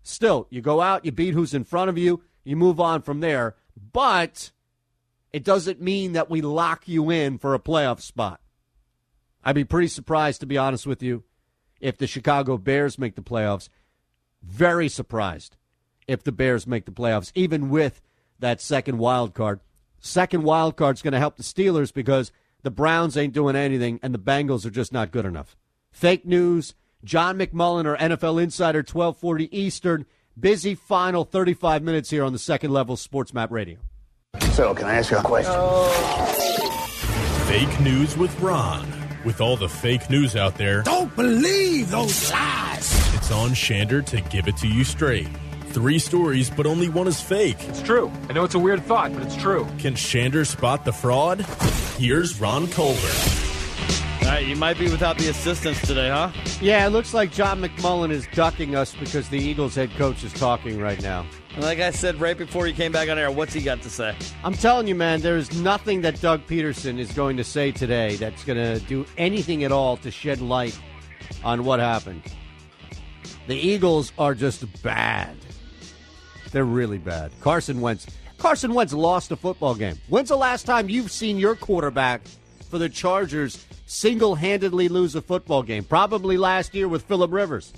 [0.02, 3.20] Still, you go out, you beat who's in front of you, you move on from
[3.20, 3.56] there.
[3.92, 4.52] But
[5.34, 8.40] it doesn't mean that we lock you in for a playoff spot.
[9.44, 11.24] I'd be pretty surprised, to be honest with you,
[11.82, 13.70] if the Chicago Bears make the playoffs.
[14.42, 15.58] Very surprised
[16.08, 18.02] if the Bears make the playoffs, even with
[18.40, 19.60] that second wild card.
[20.06, 22.32] Second wild card's going to help the Steelers because
[22.62, 25.58] the Browns ain't doing anything and the Bengals are just not good enough.
[25.92, 30.06] Fake news John McMullen, our NFL Insider, 1240 Eastern.
[30.40, 33.78] Busy final 35 minutes here on the second level Sports Map Radio.
[34.52, 35.54] So, can I ask you a question?
[37.48, 38.88] Fake news with Ron.
[39.24, 43.16] With all the fake news out there, Don't believe those lies.
[43.16, 45.28] it's on Shander to give it to you straight.
[45.76, 47.58] Three stories, but only one is fake.
[47.68, 48.10] It's true.
[48.30, 49.66] I know it's a weird thought, but it's true.
[49.78, 51.42] Can Shander spot the fraud?
[51.98, 52.98] Here's Ron Colbert.
[54.22, 56.32] All right, you might be without the assistance today, huh?
[56.62, 60.32] Yeah, it looks like John McMullen is ducking us because the Eagles head coach is
[60.32, 61.26] talking right now.
[61.56, 63.90] And like I said right before you came back on air, what's he got to
[63.90, 64.16] say?
[64.46, 68.46] I'm telling you, man, there's nothing that Doug Pederson is going to say today that's
[68.46, 70.80] going to do anything at all to shed light
[71.44, 72.22] on what happened.
[73.48, 75.36] The Eagles are just bad.
[76.56, 77.34] They're really bad.
[77.42, 78.08] Carson Wentz.
[78.38, 80.00] Carson Wentz lost a football game.
[80.08, 82.22] When's the last time you've seen your quarterback
[82.70, 85.84] for the Chargers single handedly lose a football game?
[85.84, 87.74] Probably last year with Philip Rivers.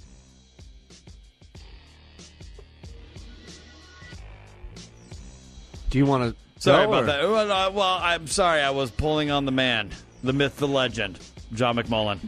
[5.90, 6.62] Do you want to?
[6.62, 7.24] Sorry about or- that.
[7.24, 8.62] Well, uh, well, I'm sorry.
[8.62, 9.90] I was pulling on the man,
[10.22, 11.18] the myth, the legend,
[11.56, 12.20] John McMullen.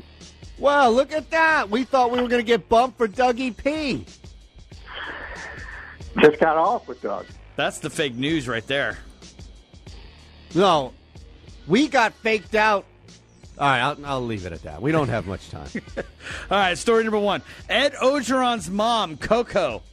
[0.58, 1.70] Well, look at that.
[1.70, 4.04] We thought we were going to get bumped for Dougie P.
[6.22, 7.26] Just got off with Doug.
[7.56, 8.98] That's the fake news right there.
[10.56, 10.94] No,
[11.68, 12.86] we got faked out.
[13.58, 14.82] All right, I'll, I'll leave it at that.
[14.82, 15.68] We don't have much time.
[15.98, 16.04] All
[16.58, 17.42] right, story number one.
[17.68, 19.84] Ed Orgeron's mom, Coco,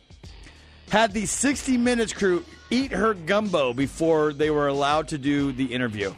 [0.91, 5.65] had the 60 Minutes crew eat her gumbo before they were allowed to do the
[5.65, 6.15] interview.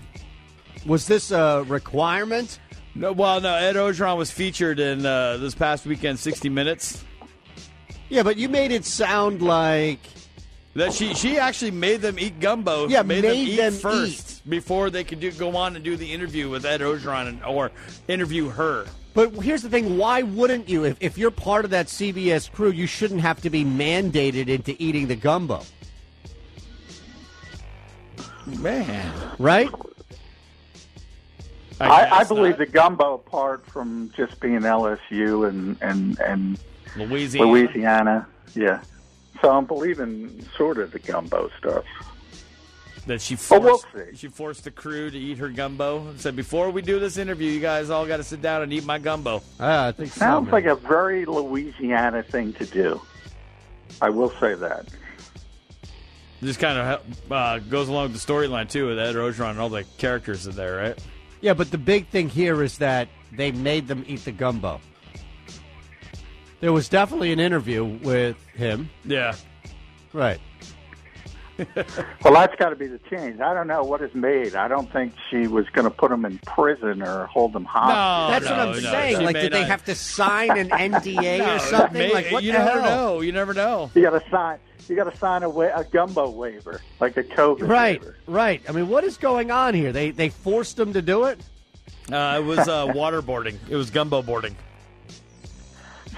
[0.87, 2.59] Was this a requirement?
[2.95, 3.55] No, well, no.
[3.55, 7.05] Ed Orgeron was featured in uh, this past weekend, 60 Minutes.
[8.09, 10.01] Yeah, but you made it sound like
[10.75, 12.89] That she she actually made them eat gumbo.
[12.89, 15.97] Yeah, made, them made eat them first before they could do, go on and do
[15.97, 17.71] the interview with Ed Orgeron and, or
[18.07, 18.87] interview her.
[19.15, 20.85] But here's the thing: why wouldn't you?
[20.85, 24.77] If, if you're part of that CBS crew, you shouldn't have to be mandated into
[24.79, 25.63] eating the gumbo,
[28.47, 29.71] Man, right?
[31.81, 32.59] I, I guess believe not.
[32.59, 36.59] the gumbo, part from just being LSU and and and
[36.99, 37.51] Louisiana.
[37.51, 38.83] Louisiana, yeah.
[39.41, 41.85] So I'm believing sort of the gumbo stuff.
[43.07, 46.09] that she Well, forced we'll she forced the crew to eat her gumbo.
[46.09, 48.73] and Said before we do this interview, you guys all got to sit down and
[48.73, 49.43] eat my gumbo.
[49.61, 50.13] Ah, I think.
[50.13, 50.53] Sounds man.
[50.53, 53.01] like a very Louisiana thing to do.
[54.03, 54.87] I will say that.
[56.43, 59.69] Just kind of uh, goes along with the storyline too with Ed Orgeron and all
[59.69, 60.99] the characters in there, right?
[61.41, 64.81] Yeah, but the big thing here is that they made them eat the gumbo.
[66.61, 68.91] There was definitely an interview with him.
[69.05, 69.35] Yeah.
[70.13, 70.41] Right.
[72.23, 73.41] Well, that's got to be the change.
[73.41, 74.55] I don't know what is made.
[74.55, 78.43] I don't think she was going to put them in prison or hold them hostage.
[78.45, 79.19] That's what I'm no, saying.
[79.19, 81.99] she Like, may did they have to sign an NDA No, or something?
[81.99, 83.15] may- like, what you the never hell?
[83.15, 83.21] know.
[83.23, 83.91] You never know.
[83.95, 84.59] You got to sign.
[84.89, 88.17] You got to sign a, wa- a gumbo waiver, like a COVID Right, waiver.
[88.29, 88.63] right.
[88.69, 89.91] I mean, what is going on here?
[89.93, 91.41] They they forced them to do it.
[92.11, 93.59] Uh, it was uh, waterboarding.
[93.69, 94.57] It was gumbo boarding.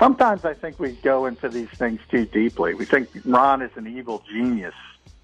[0.00, 2.74] Sometimes I think we go into these things too deeply.
[2.74, 4.74] We think Ron is an evil genius.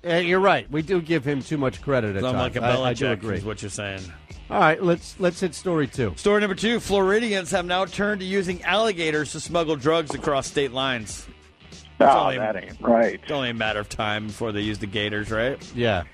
[0.07, 0.71] Uh, you're right.
[0.71, 2.55] We do give him too much credit at So I'm times.
[2.55, 3.39] like a I, I do agree.
[3.39, 4.03] is what you're saying.
[4.51, 6.13] All right, let's let's hit story two.
[6.17, 10.71] Story number two: Floridians have now turned to using alligators to smuggle drugs across state
[10.73, 11.27] lines.
[11.99, 13.15] Oh, only- that ain't right.
[13.21, 15.59] It's only a matter of time before they use the gators, right?
[15.75, 16.05] Yeah,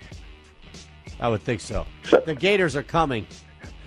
[1.21, 1.85] I would think so.
[2.25, 3.27] The Gators are coming,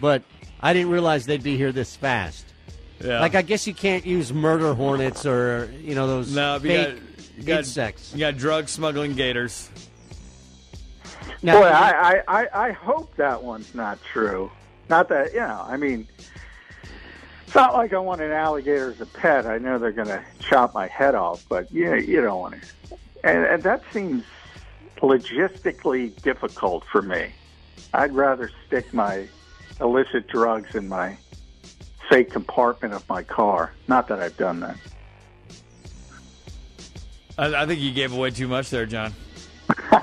[0.01, 0.21] but
[0.61, 2.45] I didn't realize they'd be here this fast.
[3.03, 3.19] Yeah.
[3.19, 6.77] Like I guess you can't use murder hornets or you know those no, but you
[6.77, 8.13] fake got, you got insects.
[8.13, 9.69] You got drug smuggling gators.
[11.41, 14.49] Now, Boy, I, I, I, I hope that one's not true.
[14.89, 15.65] Not that you know.
[15.67, 16.07] I mean,
[17.45, 19.45] it's not like I want an alligator as a pet.
[19.45, 22.97] I know they're going to chop my head off, but you you don't want to.
[23.23, 24.23] And, and that seems
[24.97, 27.31] logistically difficult for me.
[27.93, 29.27] I'd rather stick my
[29.81, 31.17] illicit drugs in my
[32.09, 33.71] safe compartment of my car.
[33.87, 34.77] Not that I've done that.
[37.37, 39.13] I, I think you gave away too much there, John.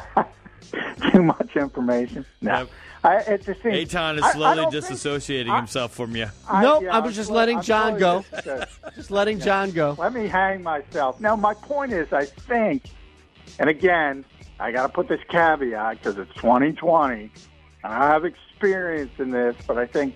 [1.13, 2.25] Too much information.
[2.41, 2.69] No, Yep.
[3.05, 3.75] I, it just seems.
[3.75, 6.27] Eytan is I- I slowly think- disassociating I- himself from you.
[6.49, 8.25] I- nope, yeah, I was I'm just slow- letting I'm John go.
[8.45, 9.95] just, Just letting John go.
[9.99, 11.21] Let me hang myself.
[11.21, 12.85] Now, my point is, I think,
[13.59, 14.25] and again,
[14.61, 17.31] I got to put this caveat because it's 2020.
[17.85, 20.15] and I have experience in this, but I think,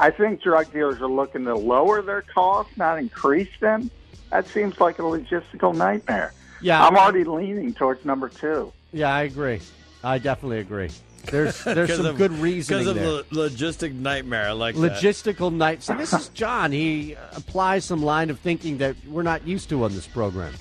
[0.00, 3.90] I think drug dealers are looking to lower their costs, not increase them.
[4.30, 6.32] That seems like a logistical nightmare.
[6.60, 8.72] Yeah, I'm already leaning towards number two.
[8.92, 9.60] Yeah, I agree.
[10.04, 10.90] I definitely agree.
[11.30, 13.22] There's there's 'Cause some of- good reasoning because of there.
[13.46, 14.48] the logistic nightmare.
[14.48, 14.92] I like that.
[14.94, 15.82] Logistical night.
[15.82, 16.72] So this is John.
[16.72, 20.52] He applies some line of thinking that we're not used to on this program.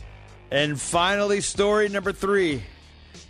[0.52, 2.64] And finally, story number three: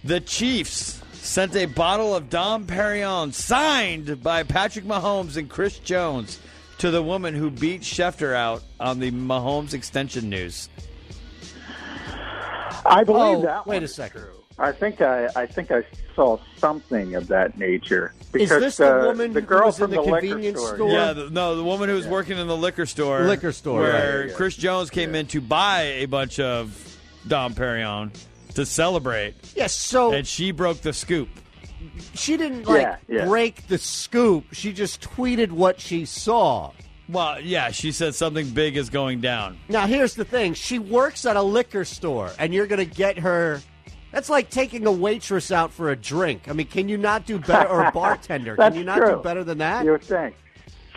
[0.04, 6.40] the Chiefs sent a bottle of Dom Perignon, signed by Patrick Mahomes and Chris Jones,
[6.80, 10.70] to the woman who beat Schefter out on the Mahomes extension news.
[12.86, 13.68] I believe Oh, that.
[13.68, 14.24] wait one a second.
[14.60, 15.84] I think I, I think I
[16.16, 18.14] saw something of that nature.
[18.22, 20.60] Is Because this the uh, woman the who girl was in from the liquor convenience
[20.60, 20.76] store?
[20.76, 20.90] store?
[20.92, 24.20] Yeah, the, no, the woman who was working in the liquor store, Liquor store, where
[24.22, 24.36] right, yeah.
[24.36, 26.98] Chris Jones came in to buy a bunch of
[27.28, 28.12] Dom Perignon
[28.58, 29.74] to celebrate, Yes.
[29.74, 31.30] So and she broke the scoop.
[32.14, 33.26] she didn't like Yeah, yeah.
[33.26, 34.46] break the scoop.
[34.52, 36.72] She just tweeted what she saw.
[37.10, 39.58] Well, yeah, she said something big is going down.
[39.70, 43.20] Now here's the thing: she works at a liquor store, and you're going to get
[43.20, 43.62] her.
[44.12, 46.50] That's like taking a waitress out for a drink.
[46.50, 48.56] I mean, can you not do better, or a bartender?
[48.56, 49.16] can you not true.
[49.18, 49.86] do better than that?
[49.86, 50.36] You're think.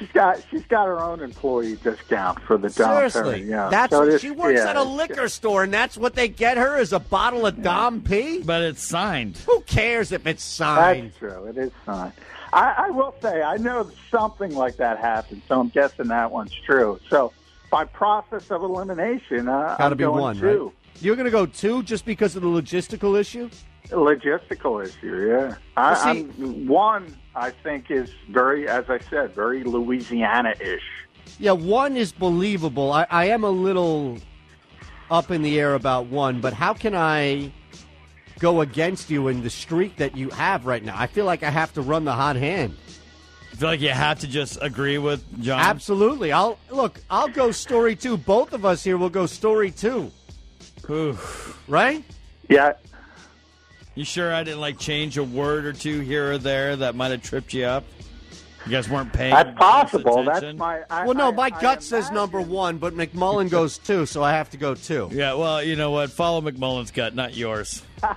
[0.00, 3.70] She's got she's got her own employee discount for the Dom Seriously, Perignon.
[3.70, 6.56] that's So she works yeah, at a it's- liquor store, and that's what they get
[6.56, 8.42] her is a bottle of Dom P.
[8.42, 9.36] But it's signed.
[9.46, 11.08] Who cares if it's signed?
[11.10, 11.44] That's true.
[11.48, 12.14] It is signed.
[12.52, 16.54] I, I will say I know something like that happened, so I'm guessing that one's
[16.66, 16.98] true.
[17.10, 17.32] So
[17.70, 20.64] by process of elimination, uh, Got to I'm be going one, two.
[20.64, 20.74] right?
[21.02, 23.50] You're going to go two just because of the logistical issue.
[23.88, 25.28] logistical issue.
[25.28, 30.82] Yeah, I, Well, see- I'm, one I think is very, as I said, very Louisiana-ish.
[31.38, 32.92] Yeah, one is believable.
[32.92, 34.18] I, I am a little
[35.10, 37.52] up in the air about one, but how can I
[38.38, 40.94] go against you in the streak that you have right now?
[40.98, 42.76] I feel like I have to run the hot hand.
[43.52, 45.60] I feel like you have to just agree with John.
[45.60, 46.32] Absolutely.
[46.32, 47.00] I'll look.
[47.10, 48.16] I'll go story two.
[48.16, 50.10] Both of us here will go story two.
[50.88, 51.62] Oof.
[51.68, 52.02] Right?
[52.48, 52.72] Yeah,
[53.94, 57.10] You sure I didn't like change a word or two here or there that might
[57.10, 57.84] have tripped you up?
[58.66, 59.32] You guys weren't paying.
[59.34, 60.22] that's possible.
[60.22, 60.82] That's my.
[60.90, 64.22] I, Well, no, I- my I gut says number one, but McMullen goes two, so
[64.22, 65.08] I have to go two.
[65.12, 66.10] Yeah, well, you know what?
[66.10, 67.82] Follow McMullen's gut, not yours.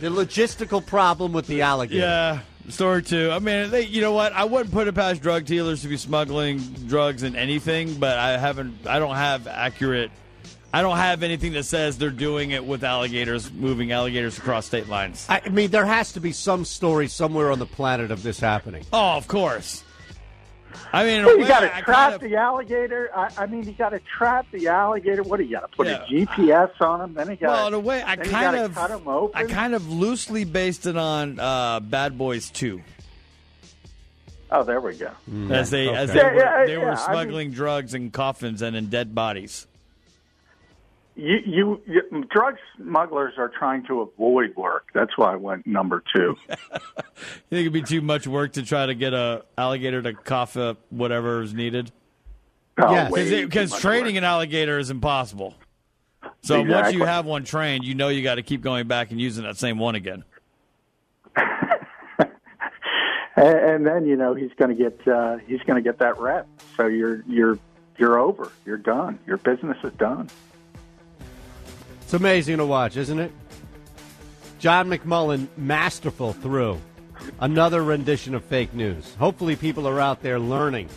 [0.00, 2.00] The logistical problem with the alligator.
[2.00, 3.30] Yeah, story two.
[3.30, 4.32] I mean, they, you know what?
[4.32, 6.58] I wouldn't put it past drug dealers to be smuggling
[6.88, 8.86] drugs and anything, but I haven't.
[8.88, 10.10] I don't have accurate
[10.74, 14.88] I don't have anything that says they're doing it with alligators, moving alligators across state
[14.88, 15.24] lines.
[15.28, 18.84] I mean, there has to be some story somewhere on the planet of this happening.
[18.92, 19.84] Oh, of course.
[20.92, 23.08] I mean, Well, you way, got to trap kind of- the alligator.
[23.14, 25.22] I, I mean, you got to trap the alligator.
[25.22, 26.02] What do you got to put Yeah.
[26.02, 27.14] a GPS on him?
[27.14, 27.52] Then you got.
[27.52, 29.40] Well, in a way, I kind of, cut him open.
[29.40, 32.82] I kind of loosely based it on uh, Bad Boys Two.
[34.50, 35.10] Oh, there we go.
[35.50, 38.60] as they as they Yeah, were, yeah, they yeah, were I smuggling drugs in coffins
[38.60, 39.68] and in dead bodies.
[41.16, 44.88] You, you, you, drug smugglers are trying to avoid work.
[44.94, 46.36] That's why I went number two.
[47.16, 50.56] You think it'd be too much work to try to get a alligator to cough
[50.56, 51.92] up whatever is needed?
[52.76, 53.12] Oh, Yes.
[53.12, 54.18] Because training work.
[54.18, 55.54] an alligator is impossible.
[56.42, 59.20] So once you have one trained, you know you got to keep going back and
[59.20, 60.24] using that same one again.
[62.16, 62.28] and,
[63.36, 66.48] and then you know he's going to get uh, he's going to get that rep.
[66.76, 67.58] So you're you're
[67.96, 68.50] you're over.
[68.66, 69.18] You're done.
[69.26, 70.28] Your business is done.
[72.04, 73.32] It's amazing to watch, isn't it?
[74.58, 76.78] John McMullen, masterful through
[77.40, 79.14] another rendition of fake news.
[79.14, 80.88] Hopefully, people are out there learning,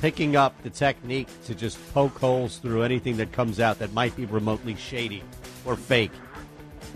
[0.00, 4.14] picking up the technique to just poke holes through anything that comes out that might
[4.16, 5.22] be remotely shady
[5.64, 6.12] or fake.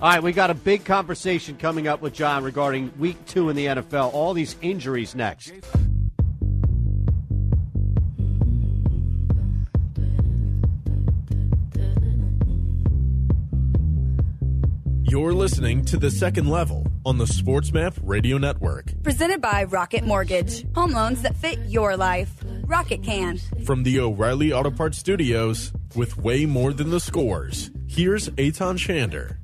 [0.00, 3.56] All right, we got a big conversation coming up with John regarding week two in
[3.56, 5.52] the NFL, all these injuries next.
[15.12, 20.64] You're listening to the second level on the SportsMap Radio Network Presented by Rocket Mortgage.
[20.74, 22.32] Home loans that fit your life.
[22.64, 23.36] Rocket can.
[23.66, 27.70] from the O'Reilly Auto Parts Studios with way more than the scores.
[27.86, 29.36] Here's Eytan Shander.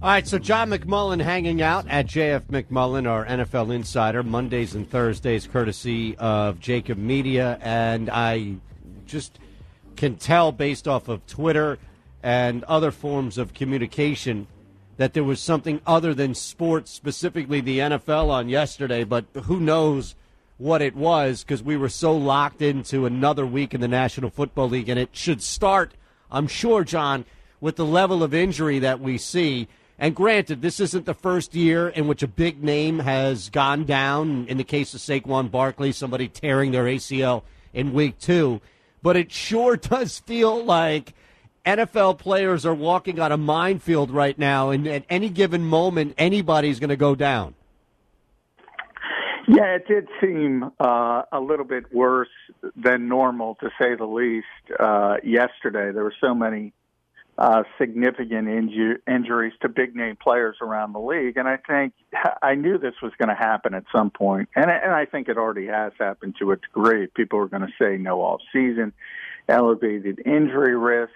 [0.00, 4.88] All right, so John McMullen hanging out at JF McMullen, our NFL insider, Mondays and
[4.88, 7.58] Thursdays, courtesy of JAKIB Media.
[7.60, 8.54] And I
[9.04, 9.38] just
[9.96, 11.76] can tell based off of Twitter
[12.22, 14.46] and other forms of communication
[15.00, 19.02] that there was something other than sports, specifically the NFL, on yesterday.
[19.02, 20.14] But who knows
[20.58, 24.68] what it was because we were so locked into another week in the National Football
[24.68, 24.90] League.
[24.90, 25.94] And it should start,
[26.30, 27.24] I'm sure, John,
[27.62, 29.68] with the level of injury that we see.
[29.98, 34.44] And granted, this isn't the first year in which a big name has gone down.
[34.48, 38.60] In the case of Saquon Barkley, somebody tearing their ACL in week two.
[39.02, 41.14] But it sure does feel like
[41.64, 46.80] NFL players are walking on a minefield right now, and at any given moment, anybody's
[46.80, 47.54] going to go down.
[49.48, 52.28] Yeah, it did seem uh, a little bit worse
[52.76, 54.46] than normal, to say the least.
[54.78, 56.72] Uh, yesterday, there were so many
[57.36, 61.94] uh, significant inju- injuries to big name players around the league, and I think
[62.42, 65.38] I knew this was going to happen at some point, and and I think it
[65.38, 67.06] already has happened to a degree.
[67.08, 68.92] People are going to say no off season,
[69.48, 71.12] elevated injury risk.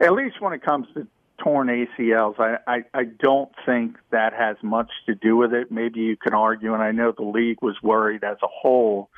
[0.00, 1.06] At least when it comes to
[1.42, 5.70] torn ACLs, I, I, I don't think that has much to do with it.
[5.70, 9.10] Maybe you can argue, and I know the league was worried as a whole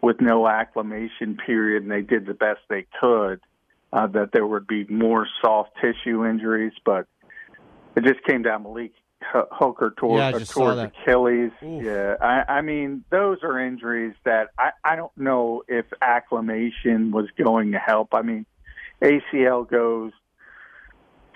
[0.00, 3.40] with no acclimation period, and they did the best they could,
[3.92, 7.06] uh, that there would be more soft tissue injuries, but
[7.96, 8.92] it just came down Malik
[9.32, 10.80] Hooker toward, Yeah, uh, towards.
[10.80, 11.52] Achilles.
[11.62, 11.84] Oof.
[11.84, 17.26] Yeah, I, I mean, those are injuries that I, I don't know if acclimation was
[17.42, 18.08] going to help.
[18.12, 18.46] I mean,
[19.04, 20.12] ACL goes.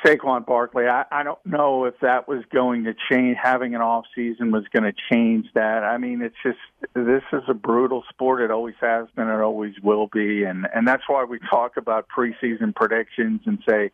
[0.04, 3.36] Saquon Barkley, I, I don't know if that was going to change.
[3.42, 5.82] Having an off season was going to change that.
[5.82, 6.58] I mean, it's just
[6.94, 8.40] this is a brutal sport.
[8.40, 9.26] It always has been.
[9.26, 13.90] It always will be, and and that's why we talk about preseason predictions and say,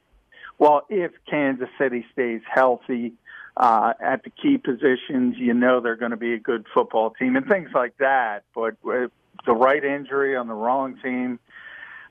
[0.59, 3.15] well, if Kansas City stays healthy
[3.57, 7.37] uh, at the key positions, you know they're going to be a good football team
[7.37, 8.45] and things like that.
[8.55, 11.39] But the right injury on the wrong team,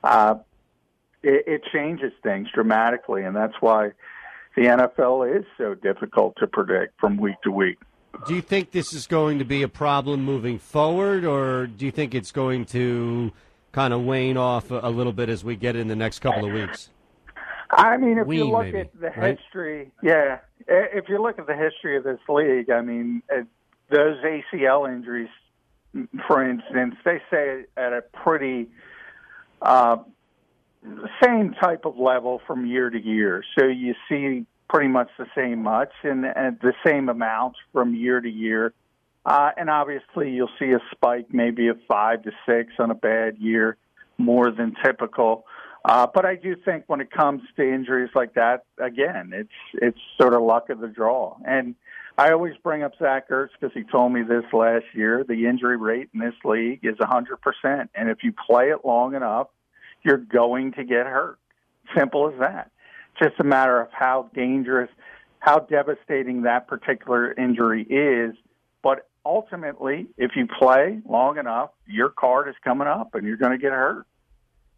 [0.03, 0.35] uh,
[1.23, 3.91] it, it changes things dramatically, and that's why
[4.55, 7.79] the NFL is so difficult to predict from week to week.
[8.27, 11.91] Do you think this is going to be a problem moving forward, or do you
[11.91, 13.31] think it's going to
[13.71, 16.53] kind of wane off a, little bit as we get in the next couple of
[16.53, 16.89] weeks?
[17.71, 19.39] I mean, if you look maybe, at the right?
[19.39, 23.41] history, yeah, if you look at the history of this league, I mean, uh,
[23.89, 25.29] those ACL injuries,
[26.27, 28.69] for instance, they say at a pretty
[29.63, 29.97] uh,
[31.23, 33.43] same type of level from year to year.
[33.57, 38.19] So you see pretty much the same much and, and the same amount from year
[38.19, 38.73] to year.
[39.25, 43.37] Uh, and obviously, you'll see a spike, maybe of five to six on a bad
[43.37, 43.77] year,
[44.17, 45.45] more than typical.
[45.85, 49.99] Uh, but I do think when it comes to injuries like that, again, it's it's
[50.19, 51.37] sort of luck of the draw.
[51.45, 51.75] And
[52.17, 55.23] I always bring up Zach Ertz because he told me this last year.
[55.27, 59.47] The injury rate in this league is 100%, and if you play it long enough,
[60.03, 61.39] you're going to get hurt.
[61.95, 62.71] Simple as that.
[63.21, 64.89] just a matter of how dangerous,
[65.39, 68.35] how devastating that particular injury is.
[68.81, 73.51] But ultimately, if you play long enough, your card is coming up and you're going
[73.51, 74.05] to get hurt.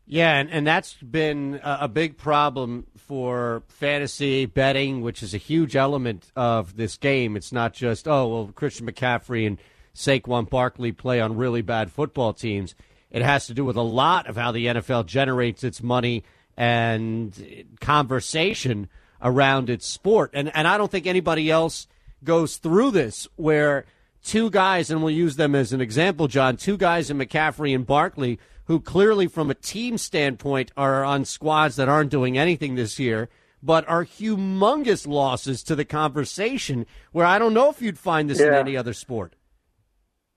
[0.07, 5.75] Yeah, and, and that's been a, big problem for fantasy betting, which is a huge
[5.75, 7.35] element of this game.
[7.35, 9.57] It's not just, oh, well, Christian McCaffrey and
[9.95, 12.75] Saquon Barkley play on really bad football teams.
[13.11, 16.23] It has to do with a lot of how the NFL generates its money
[16.57, 18.89] and conversation
[19.21, 20.31] around its sport.
[20.33, 21.87] And and I don't think anybody else
[22.23, 23.85] goes through this where
[24.23, 27.85] two guys, and we'll use them as an example, John, two guys in McCaffrey and
[27.85, 32.97] Barkley, who clearly from a team standpoint are on squads that aren't doing anything this
[32.99, 33.29] year,
[33.61, 38.39] but are humongous losses to the conversation where I don't know if you'd find this
[38.39, 39.35] in any other sport.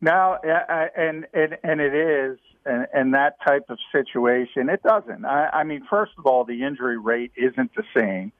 [0.01, 2.39] No, I- and and and it is,
[2.69, 5.25] and, and that type of situation, it doesn't.
[5.25, 8.33] I, I mean, first of all, the injury rate isn't the same,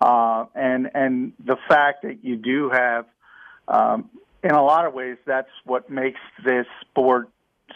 [0.00, 3.06] uh, and and the fact that you do have,
[3.68, 4.10] um,
[4.42, 7.28] in a lot of ways, that's what makes this sport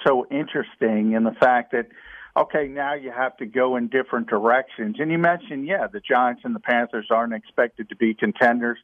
[0.06, 1.12] so interesting.
[1.12, 1.89] In the fact that,
[2.36, 4.97] okay, now you have to go in different directions.
[4.98, 8.78] And you mentioned, yeah, the Giants and the Panthers aren't expected to be contenders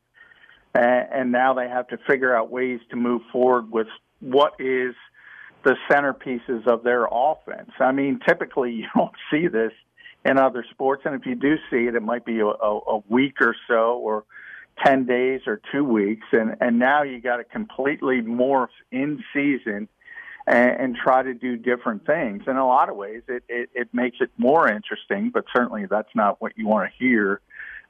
[0.75, 3.87] and, and now they have to figure out ways to move forward with
[4.21, 4.95] what is
[5.65, 7.71] the centerpieces of their offense.
[7.81, 9.73] I mean, typically you don't see this
[10.25, 13.41] in other sports, and if you do see it, it might be a, a, week
[13.41, 14.25] or so, or
[14.85, 19.89] ten days or two weeks, and and now you got to completely morph in season.
[20.47, 22.45] And, and try to do different things.
[22.47, 26.09] In a lot of ways, it, it, it makes it more interesting, but certainly that's
[26.15, 27.43] not what you want to hear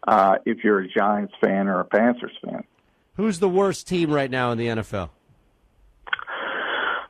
[0.09, 2.65] uh, if you're a Giants fan or a Panthers fan.
[3.17, 5.11] Who's the worst team right now in the NFL?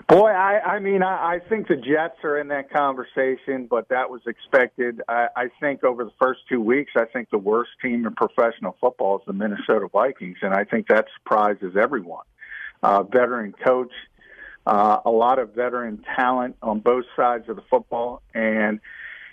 [0.08, 4.08] Boy, I, I mean, I, I think the Jets are in that conversation, but that
[4.08, 5.02] was expected.
[5.06, 8.74] I, I think over the first two weeks, I think the worst team in professional
[8.80, 12.24] football is the Minnesota Vikings, and I think that surprises everyone.
[12.82, 13.92] Uh, veteran coach,
[14.66, 18.80] uh, a lot of veteran talent on both sides of the football, and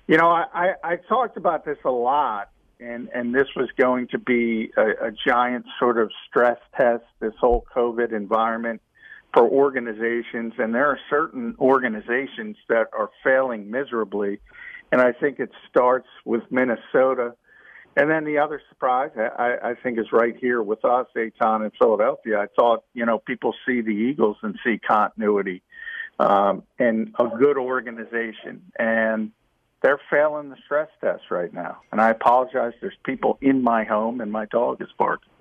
[0.07, 2.49] you know, I, I, I talked about this a lot,
[2.81, 7.05] and and this was going to be a, a giant sort of stress test.
[7.21, 8.81] This whole COVID environment
[9.35, 14.39] for organizations, and there are certain organizations that are failing miserably.
[14.91, 17.35] And I think it starts with Minnesota.
[17.97, 21.71] And then the other surprise, I, I think, is right here with us, Eytan in
[21.77, 22.39] Philadelphia.
[22.39, 25.63] I thought, you know, people see the Eagles and see continuity
[26.17, 28.61] um, and a good organization.
[28.79, 29.31] And
[29.81, 31.79] they're failing the stress test right now.
[31.91, 32.73] And I apologize.
[32.79, 35.34] There's people in my home, and my dog is barking.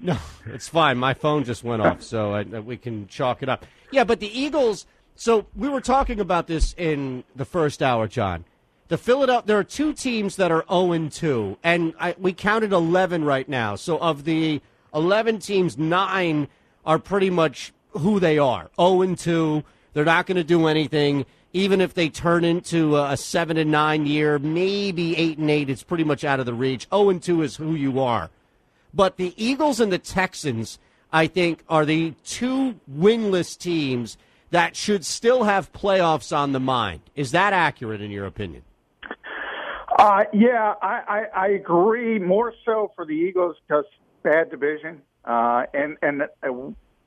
[0.00, 0.98] No, it's fine.
[0.98, 3.64] My phone just went off, so I, uh, we can chalk it up.
[3.90, 4.86] Yeah, but the Eagles.
[5.16, 8.44] So we were talking about this in the first hour, John.
[8.88, 9.46] The Philadelphia.
[9.46, 13.48] There are two teams that are zero and two, and I, we counted eleven right
[13.48, 13.76] now.
[13.76, 14.60] So of the
[14.92, 16.48] eleven teams, nine
[16.84, 18.70] are pretty much who they are.
[18.76, 19.64] Zero and two.
[19.94, 21.24] They're not going to do anything.
[21.52, 25.84] Even if they turn into a seven and nine year, maybe eight and eight, it's
[25.84, 26.88] pretty much out of the reach.
[26.90, 28.28] Zero and two is who you are.
[28.94, 30.78] But the Eagles and the Texans,
[31.12, 34.16] I think, are the two winless teams
[34.50, 37.00] that should still have playoffs on the mind.
[37.16, 38.62] Is that accurate in your opinion?
[39.98, 42.18] Uh, yeah, I, I, I agree.
[42.18, 43.84] More so for the Eagles because
[44.22, 46.52] bad division, uh, and and uh,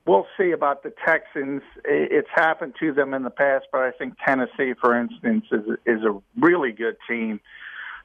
[0.06, 1.62] we'll see about the Texans.
[1.84, 6.04] It's happened to them in the past, but I think Tennessee, for instance, is is
[6.04, 7.42] a really good team,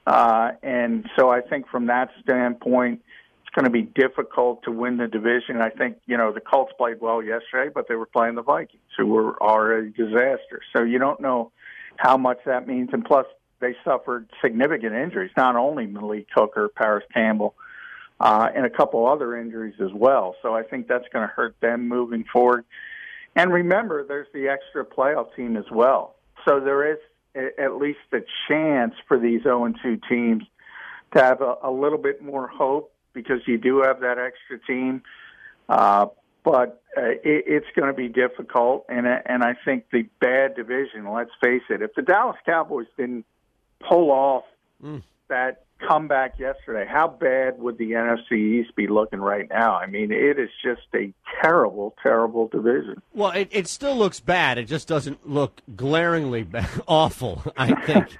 [0.05, 3.01] uh, and so I think from that standpoint,
[3.53, 5.61] going to be difficult to win the division.
[5.61, 8.81] I think you know the Colts played well yesterday, but they were playing the Vikings,
[8.97, 10.61] who were are a disaster.
[10.75, 11.51] So you don't know
[11.97, 13.25] how much that means, and plus
[13.59, 15.31] they suffered significant injuries.
[15.37, 17.55] Not only Malik Hooker, Parris Campbell,
[18.19, 20.35] uh, and a couple other injuries as well.
[20.41, 22.65] So I think that's going to hurt them moving forward.
[23.35, 26.15] And remember, there's the extra playoff team as well.
[26.45, 26.99] So there is
[27.35, 30.43] at least a chance for these 0 and 2 teams
[31.15, 35.03] to have a, a little bit more hope because you do have that extra team.
[35.69, 36.07] Uh,
[36.43, 41.09] but uh, it, it's going to be difficult, and and I think the bad division.
[41.11, 41.81] Let's face it.
[41.81, 43.25] If the Dallas Cowboys didn't
[43.87, 44.43] pull off
[45.29, 49.75] that comeback yesterday, how bad would the NFC East be looking right now?
[49.75, 53.01] I mean, it is just a terrible, terrible division.
[53.13, 54.57] Well, it, it still looks bad.
[54.57, 58.17] It just doesn't look glaringly bad, awful, I think.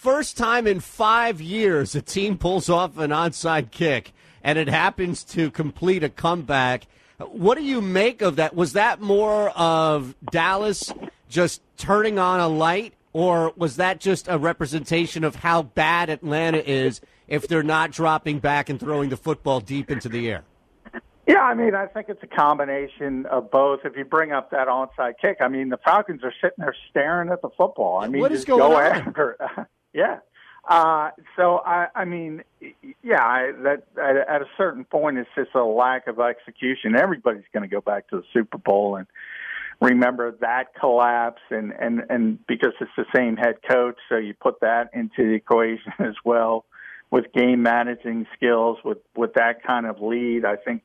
[0.00, 5.22] First time in five years a team pulls off an onside kick and it happens
[5.24, 6.86] to complete a comeback.
[7.18, 8.56] What do you make of that?
[8.56, 10.90] Was that more of Dallas
[11.28, 16.66] just turning on a light or was that just a representation of how bad Atlanta
[16.66, 20.44] is if they're not dropping back and throwing the football deep into the air?
[21.26, 23.80] Yeah, I mean, I think it's a combination of both.
[23.84, 27.28] If you bring up that onside kick, I mean, the Falcons are sitting there staring
[27.28, 28.00] at the football.
[28.02, 28.82] I mean, What is just going go on?
[28.86, 29.68] after.
[29.92, 30.18] yeah.
[30.68, 32.44] Uh, so I, I mean,
[33.02, 36.96] yeah, I, that at, a certain point, it's just a lack of execution.
[36.96, 39.06] Everybody's going to go back to the Super Bowl and
[39.80, 44.60] remember that collapse, and and and because it's the same head coach, so you put
[44.60, 46.66] that into the equation as well
[47.10, 50.44] with game managing skills, with with that kind of lead.
[50.44, 50.82] I think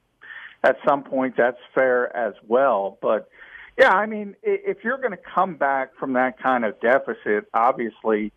[0.63, 2.97] at some point that's fair as well.
[3.01, 3.29] But
[3.77, 8.31] yeah, I mean, if you're going to come back from that kind of deficit, obviously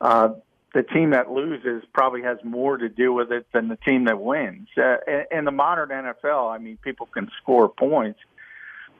[0.00, 0.30] uh,
[0.74, 4.20] the team that loses probably has more to do with it than the team that
[4.20, 4.68] wins.
[4.76, 8.20] Uh, in, in the modern NFL, I mean, people can score points.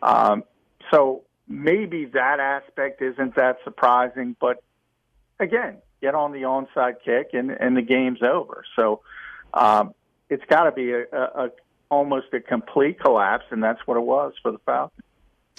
[0.02, 0.44] Um,
[0.90, 4.62] so maybe that aspect isn't that surprising, but
[5.39, 8.64] again, get on the onside kick and, and the game's over.
[8.74, 9.01] So
[9.52, 9.94] um,
[10.31, 11.51] it's got to be a, a, a
[11.89, 15.06] almost a complete collapse, and that's what it was for the Falcons.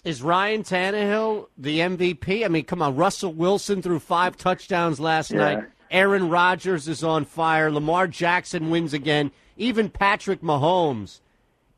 [0.04, 2.46] Is Ryan Tannehill the MVP?
[2.46, 5.38] I mean, come on, Russell Wilson threw five touchdowns last Yeah.
[5.38, 5.64] night.
[5.90, 7.72] Aaron Rodgers is on fire.
[7.72, 9.32] Lamar Jackson wins again.
[9.56, 11.22] Even Patrick Mahomes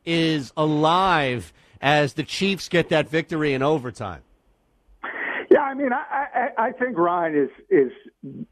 [0.04, 4.22] is alive as the Chiefs get that victory in overtime.
[5.50, 6.26] Yeah, I mean, I,
[6.58, 7.92] I, I think Ryan is is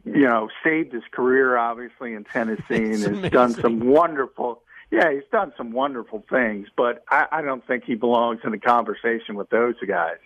[0.05, 2.65] you know saved his career obviously in Tennessee
[3.05, 4.63] and has done some wonderful.
[4.91, 8.59] Yeah, he's done some wonderful things, but I, I don't think he belongs in the
[8.59, 10.17] conversation with those guys.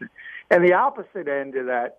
[0.50, 1.98] And the opposite end of that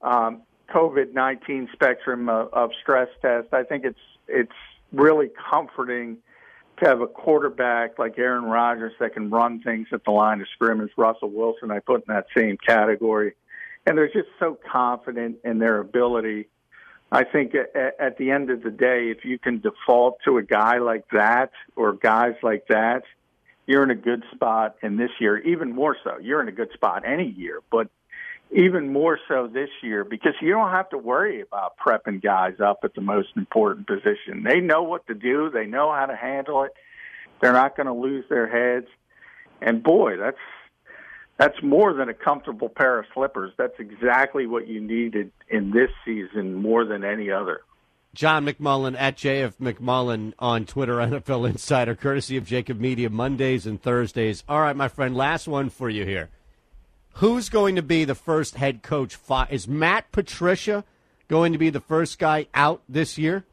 [0.00, 0.42] um,
[0.72, 3.98] COVID nineteen spectrum of, of stress test, I think it's
[4.28, 4.52] it's
[4.92, 6.18] really comforting
[6.78, 10.46] to have a quarterback like Aaron Rodgers that can run things at the line of
[10.54, 10.92] scrimmage.
[10.96, 13.34] Russell Wilson, I put in that same category
[13.86, 16.46] and they're just so confident in their ability.
[17.10, 20.78] I think at, the end of the day, if you can default to a guy
[20.78, 23.02] like that or guys like that,
[23.66, 24.76] you're in a good spot.
[24.82, 27.88] And this year, even more so, you're in a good spot any year, but
[28.50, 32.80] even more so this year because you don't have to worry about prepping guys up
[32.82, 34.42] at the most important position.
[34.42, 35.50] They know what to do.
[35.50, 36.72] They know how to handle it.
[37.40, 38.86] They're not going to lose their heads.
[39.60, 40.38] And boy, that's
[41.38, 43.52] that's more than a comfortable pair of slippers.
[43.56, 47.60] That's exactly what you needed in this season more than any other.
[48.14, 53.80] John McMullen at JF McMullen on Twitter, NFL Insider, courtesy of JAKIB Media, Mondays and
[53.80, 54.42] Thursdays.
[54.48, 56.28] All right, my friend, last one for you here.
[57.14, 59.16] Who's going to be the first head coach?
[59.50, 60.84] Is Matt Patricia
[61.28, 63.44] going to be the first guy out this year?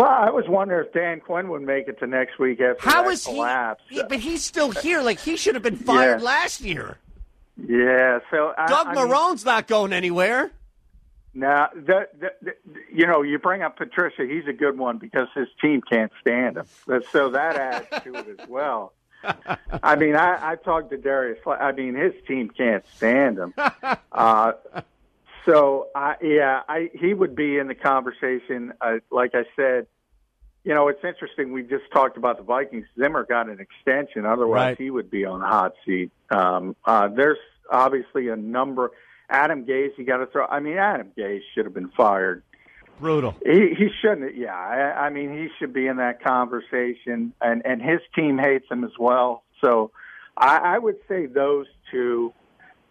[0.00, 3.08] Well, I was wondering if Dan Quinn would make it to next week after How
[3.08, 3.32] is he?
[3.34, 3.82] collapse.
[3.90, 5.02] Yeah, but he's still here.
[5.02, 6.24] Like he should have been fired Yeah.
[6.24, 6.98] last year.
[7.66, 10.52] Yeah, so I, Doug I mean, not going anywhere.
[11.34, 12.54] Now, the, the, the,
[12.92, 14.26] you know, you bring up Patricia.
[14.26, 16.66] He's a good one because his team can't stand him.
[17.12, 18.92] So that adds to it as well.
[19.82, 21.38] I mean, I, I talked to Darius.
[21.46, 23.54] I mean, his team can't stand him.
[24.12, 24.52] Uh,
[25.46, 28.72] so, I, yeah, I, he would be in the conversation.
[28.80, 29.86] Uh, like I said,
[30.64, 31.52] you know, it's interesting.
[31.52, 32.86] We just talked about the Vikings.
[32.98, 34.26] Zimmer got an extension.
[34.26, 34.78] Otherwise, Right.
[34.78, 36.10] he would be on the hot seat.
[36.30, 37.38] Um, uh, there's
[37.70, 38.90] obviously a number.
[39.30, 40.46] Adam Gase, you got to throw.
[40.46, 42.42] I mean, Adam Gase should have been fired.
[43.00, 43.34] Brutal.
[43.44, 44.36] He he shouldn't.
[44.36, 48.66] Yeah, I, I mean, he should be in that conversation, and and his team hates
[48.70, 49.44] him as well.
[49.60, 49.92] So,
[50.36, 52.32] I, I would say those two.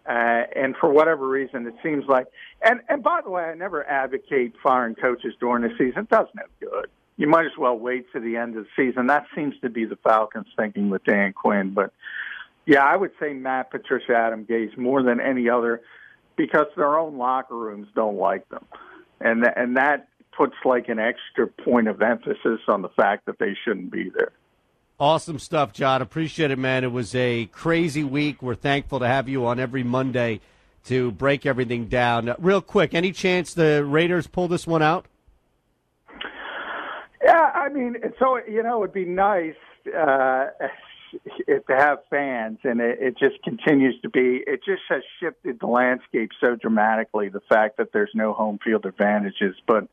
[0.08, 2.28] Uh, and for whatever reason, it seems like.
[2.64, 6.04] And and by the way, I never advocate firing coaches during the season.
[6.04, 6.88] It does no good.
[7.18, 9.08] You might as well wait to the end of the season.
[9.08, 11.74] That seems to be the Falcons' thinking with Dan Quinn.
[11.74, 11.92] But
[12.66, 15.82] yeah, I would say Matt Patricia, Adam Gase more than any other
[16.38, 18.64] because their own locker rooms don't like them,
[19.20, 20.08] and th- and that
[20.38, 24.32] puts like an extra point of emphasis on the fact that they shouldn't be there.
[25.00, 26.02] Awesome stuff, John.
[26.02, 26.84] Appreciate it, man.
[26.84, 28.42] It was a crazy week.
[28.42, 30.42] We're thankful to have you on every Monday
[30.86, 32.34] to break everything down.
[32.40, 35.06] Real quick, any chance the Raiders pull this one out?
[37.24, 39.54] Yeah, I mean, so you know, it'd be nice
[39.88, 40.46] uh,
[41.48, 44.42] to have fans, and it, it just continues to be.
[44.48, 47.30] It just has shifted the landscape so dramatically.
[47.30, 49.88] The fact that there's no home field advantages, but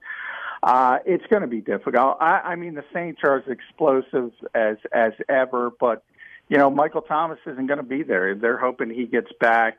[0.65, 2.17] uh, it's going to be difficult.
[2.21, 6.03] I, I mean, the Saints are as explosive as as ever, but
[6.49, 8.35] you know, Michael Thomas isn't going to be there.
[8.35, 9.79] They're hoping he gets back.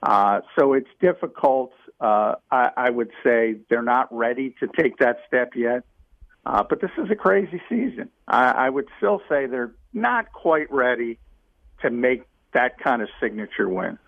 [0.00, 1.72] Uh, so it's difficult.
[2.00, 5.82] Uh, I, I would say they're not ready to take that step yet.
[6.46, 8.08] Uh, but this is a crazy season.
[8.28, 11.18] I, I would still say they're not quite ready
[11.82, 12.22] to make
[12.54, 13.98] that kind of signature win.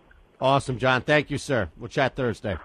[0.40, 1.02] Awesome, John.
[1.02, 1.68] Thank you, sir.
[1.76, 2.56] We'll chat Thursday.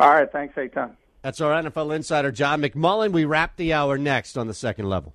[0.00, 0.96] All right, thanks, Eytan.
[1.22, 3.12] That's our NFL insider, John McMullen.
[3.12, 5.14] We wrap the hour next on the second level.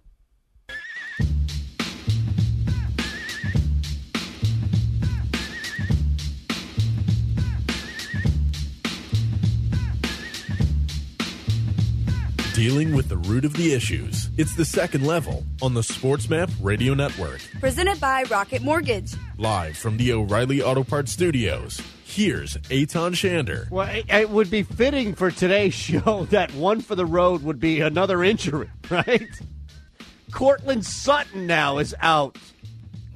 [12.54, 14.30] Dealing with the root of the issues.
[14.38, 17.42] It's the second level on the SportsMap Radio Network.
[17.60, 19.16] Presented by Rocket Mortgage.
[19.40, 21.82] Live from the O'Reilly Auto Parts Studios.
[22.14, 23.70] Here's Eytan Shander.
[23.72, 27.60] Well, it, it would be fitting for today's show that one for the road would
[27.60, 29.28] be another injury, right?
[30.32, 32.38] Courtland Sutton now is out.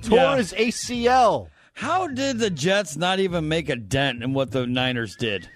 [0.01, 0.37] Tore Yeah.
[0.37, 1.49] his ACL.
[1.73, 5.47] How did the Jets not even make a dent in what the Niners did?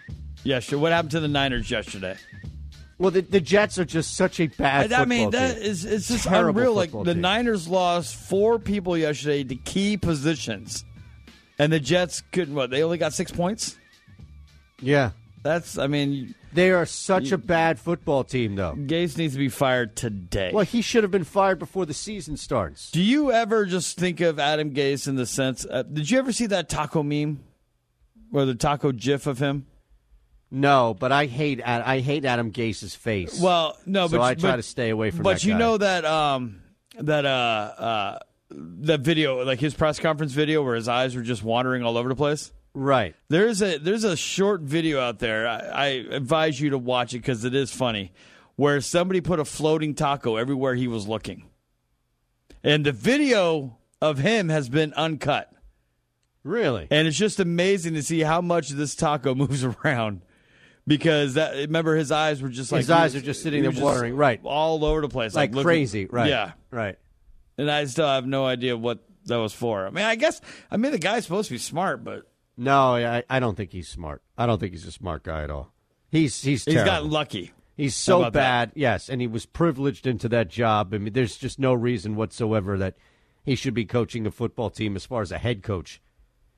[0.43, 2.15] Yesterday, what happened to the Niners yesterday?
[2.99, 4.93] Well, the, the Jets are just such a bad.
[4.93, 5.63] I, I mean, football that team.
[5.63, 6.73] is it's just Terrible unreal.
[6.75, 7.21] Like football the team.
[7.21, 10.85] Niners lost four people yesterday to key positions,
[11.61, 12.55] and the Jets couldn't.
[12.55, 13.77] What they only got six points.
[14.81, 15.11] Yeah,
[15.43, 15.77] That's.
[15.77, 18.73] I mean, they are such a bad football team, though.
[18.73, 20.51] Gase needs to be fired today.
[20.53, 22.89] Well, he should have been fired before the season starts.
[22.89, 25.65] Do you ever just think of Adam Gase in the sense?
[25.69, 27.43] Uh, did you ever see that taco meme,
[28.33, 29.67] or the taco gif of him?
[30.53, 33.39] No, but I hate I hate Adam Gase's face.
[33.39, 35.23] Well, no, so but I try but- to stay away from.
[35.23, 35.59] But you guy.
[35.59, 36.61] know that um
[36.99, 38.19] that uh uh
[38.53, 42.09] that video, like his press conference video, where his eyes were just wandering all over
[42.09, 42.51] the place.
[42.73, 43.15] right?
[43.29, 45.47] There's a there's a short video out there.
[45.47, 48.11] I, I advise you to watch it because it is funny,
[48.55, 51.45] where somebody put a floating taco everywhere he was looking,
[52.63, 55.51] and the video of him has been uncut.
[56.43, 56.87] Really?
[56.89, 60.21] And it's just amazing to see how much this taco moves around.
[60.87, 63.69] Because that remember his eyes were just like His eyes he are just sitting there
[63.69, 64.41] was watering, right.
[64.43, 66.27] all over the place, Like looking- crazy, right?
[66.27, 66.97] Yeah, right.
[67.61, 69.85] And I still have no idea what that was for.
[69.85, 72.23] I mean, I guess I mean the guy's supposed to be smart, but
[72.57, 74.21] No, I, I don't think he's smart.
[74.37, 75.71] I don't think he's a smart guy at all.
[76.09, 76.91] He's he's he's terrible.
[76.91, 77.51] got lucky.
[77.77, 78.39] He's so about that?
[78.39, 80.93] bad, yes, and he was privileged into that job.
[80.93, 82.95] I mean, there's just no reason whatsoever that
[83.43, 86.01] he should be coaching a football team as far as a head coach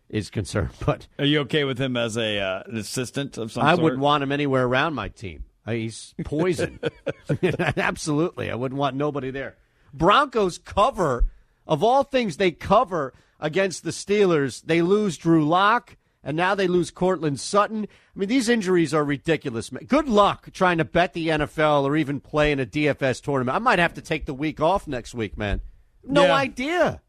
[0.09, 0.71] is concerned.
[0.85, 3.84] But Are you okay with him as a uh, an assistant of some I sort?
[3.84, 5.43] wouldn't want him anywhere around my team.
[5.65, 6.80] Uh, He's poison.
[7.77, 9.55] Absolutely, I wouldn't want nobody there.
[9.93, 11.25] Broncos cover
[11.67, 14.61] of all things they cover against the Steelers.
[14.63, 17.83] They lose Drew Lock, and now they lose Courtland Sutton.
[18.15, 19.71] I mean, these injuries are ridiculous.
[19.71, 19.83] man.
[19.85, 23.55] Good luck trying to bet the NFL or even play in a DFS tournament.
[23.55, 25.61] I might have to take the week off next week, man.
[26.05, 26.35] No Yeah.
[26.35, 27.01] idea.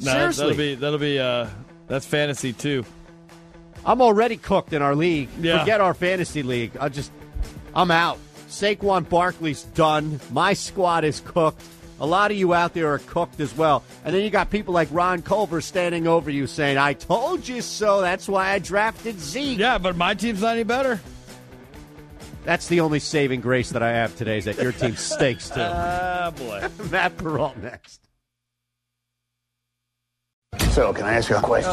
[0.00, 0.42] No, Seriously.
[0.44, 1.48] that'll be that'll be uh,
[1.88, 2.84] that's fantasy too.
[3.84, 5.28] I'm already cooked in our league.
[5.40, 5.58] Yeah.
[5.60, 6.76] Forget our fantasy league.
[6.78, 7.10] I just,
[7.74, 8.18] I'm out.
[8.48, 10.20] Saquon Barkley's done.
[10.32, 11.62] My squad is cooked.
[12.00, 13.82] A lot of you out there are cooked as well.
[14.04, 17.60] And then you got people like Ron Culver standing over you saying, I told you
[17.60, 18.00] so.
[18.00, 19.58] That's why I drafted Zeke.
[19.58, 21.00] Yeah, but my team's not any better.
[22.44, 25.60] That's the only saving grace that I have today is that your team stinks too.
[25.60, 26.68] Ah, boy.
[26.90, 28.00] Matt Peralt next.
[30.70, 31.72] So, can I ask you a question?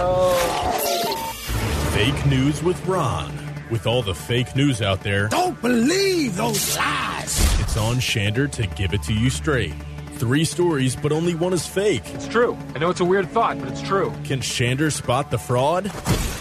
[1.94, 3.45] Fake news with Ron.
[3.72, 7.60] With all the fake news out there, Don't believe those lies.
[7.62, 9.74] it's on Shander to give it to you straight.
[10.18, 12.04] Three stories, but only one is fake.
[12.14, 12.56] It's true.
[12.76, 14.14] I know it's a weird thought, but it's true.
[14.24, 15.88] Can Shander spot the fraud?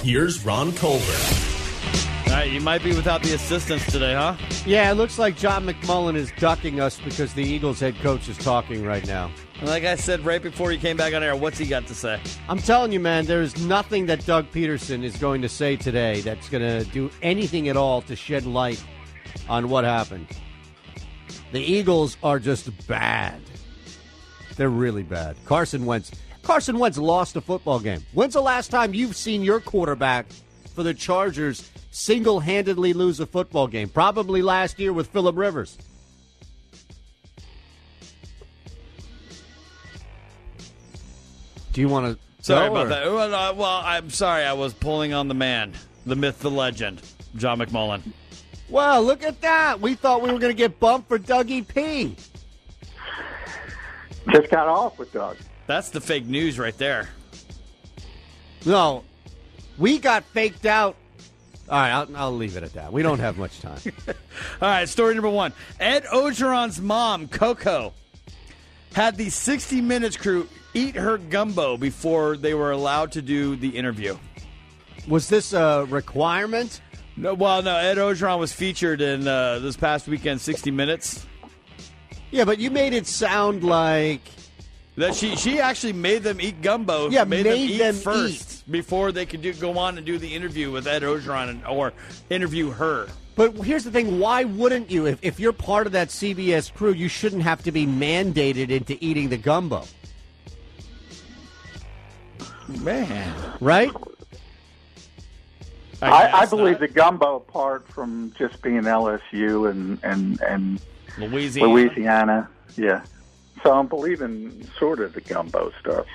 [0.03, 1.64] Here's Ron Culver.
[2.35, 4.35] Right, you might be without the assistance today, huh?
[4.67, 8.37] Yeah, it looks like John McMullen is ducking us because the Eagles head coach is
[8.37, 9.31] talking right now.
[9.63, 12.21] Like I said right before he came back on air, what's he got to say?
[12.49, 16.49] I'm telling you, man, there's nothing that Doug Pederson is going to say today that's
[16.49, 18.83] going to do anything at all to shed light
[19.49, 20.27] on what happened.
[21.53, 23.41] The Eagles are just bad.
[24.57, 25.37] They're really bad.
[25.45, 26.11] Carson Wentz.
[26.43, 28.05] Carson Wentz lost a football game.
[28.13, 30.27] When's the last time you've seen your quarterback
[30.75, 33.89] for the Chargers single handedly lose a football game?
[33.89, 35.79] Probably last year with Philip Rivers.
[41.73, 42.45] Do you want to?
[42.45, 43.07] Sorry about that.
[43.07, 44.45] Well, uh, well, I'm sorry.
[44.45, 45.73] I was pulling on the man,
[46.07, 47.03] the myth, the legend,
[47.37, 48.03] John McMullen.
[48.69, 49.81] Wow, look at that.
[49.81, 52.17] We thought we were going to get bumped for Dougie P.
[54.31, 55.37] Just got off with Doug.
[55.67, 57.09] That's the fake news right there.
[58.65, 59.05] No,
[59.79, 60.97] we got faked out.
[61.69, 62.93] All right, I'll, I'll leave it at that.
[62.93, 63.79] We don't have much time.
[64.09, 65.53] All right, story number one.
[65.81, 67.95] Ed Orgeron's mom, Coco,
[68.93, 73.69] had the 60 Minutes crew eat her gumbo before they were allowed to do the
[73.69, 74.17] interview.
[75.09, 76.81] Was this a requirement?
[77.17, 77.77] No, well, no.
[77.77, 81.27] Ed Orgeron was featured in uh, this past weekend 60 Minutes.
[82.31, 84.23] Yeah, but you made it sound like
[84.97, 87.11] That she she actually made them eat gumbo.
[87.11, 90.19] Yeah, made, made them eat them first before they could do, go on and do
[90.19, 91.93] the interview with Ed Orgeron and, or
[92.31, 93.09] interview her.
[93.35, 95.07] But here's the thing: why wouldn't you?
[95.07, 98.97] If, if you're part of that CBS crew, you shouldn't have to be mandated into
[99.05, 99.85] eating the gumbo,
[102.69, 103.91] Man, right?
[106.01, 106.81] I, I guess believe not.
[106.81, 110.81] the gumbo apart from just being LSU and and and
[111.19, 111.73] Louisiana.
[111.73, 113.03] Louisiana, yeah.
[113.65, 116.07] So I'm believing sort of the gumbo stuff.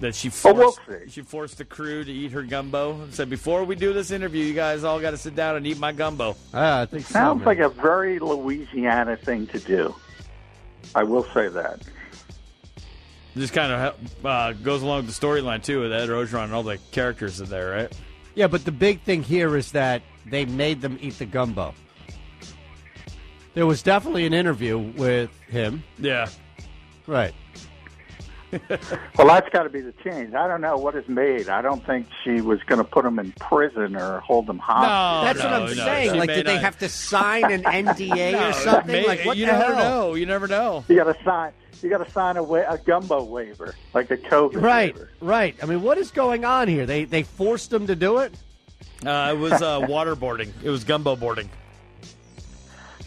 [0.00, 1.10] that she But forced, we'll see.
[1.10, 4.44] she forced the crew to eat her gumbo and said, "Before we do this interview,
[4.44, 7.38] you guys all got to sit down and eat my gumbo." Ah, I think Sounds
[7.38, 7.46] man.
[7.46, 9.94] like a very Louisiana thing to do.
[10.94, 11.80] I will say that.
[13.34, 16.62] Just kind of uh, goes along with the storyline too with Ed Orgeron and all
[16.62, 17.92] the characters in there, right?
[18.34, 21.72] Yeah, but the big thing here is that they made them eat the gumbo.
[23.56, 25.82] There was definitely an interview with him.
[25.98, 26.28] Yeah.
[27.06, 27.32] Right.
[29.18, 30.32] Well, that's got to be the change.
[30.34, 31.48] I don't know what is made.
[31.48, 35.34] I don't think she was going to put them in prison or hold them hostage.
[35.36, 36.12] That's what I'm no, saying.
[36.12, 38.92] she Like, may did they have to sign an NDA No, or something?
[38.92, 39.76] may- like, what you the never hell?
[40.08, 40.14] know.
[40.14, 40.84] You never know.
[40.88, 41.52] You got to sign.
[41.82, 45.10] You got to sign a, wa- a gumbo waiver, like a COVID Right, waiver.
[45.20, 45.56] right.
[45.62, 46.86] I mean, what is going on here?
[46.86, 48.32] They they forced them to do it.
[49.04, 50.50] Uh, it was uh, waterboarding.
[50.62, 51.50] It was gumbo boarding.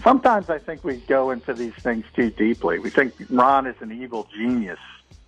[0.04, 2.80] Sometimes I think we go into these things too deeply.
[2.80, 4.80] We think Ron is an evil genius.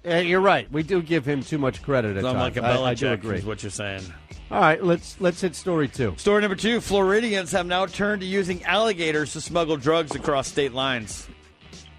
[0.06, 0.72] Uh, you're right.
[0.72, 2.56] We do give him too much credit at I'm times.
[2.56, 3.38] like a I, I do agree.
[3.38, 4.02] is what you're saying.
[4.50, 6.14] All right, let's let's hit story two.
[6.18, 10.74] Story number two: Floridians have now turned to using alligators to smuggle drugs across state
[10.74, 11.28] lines.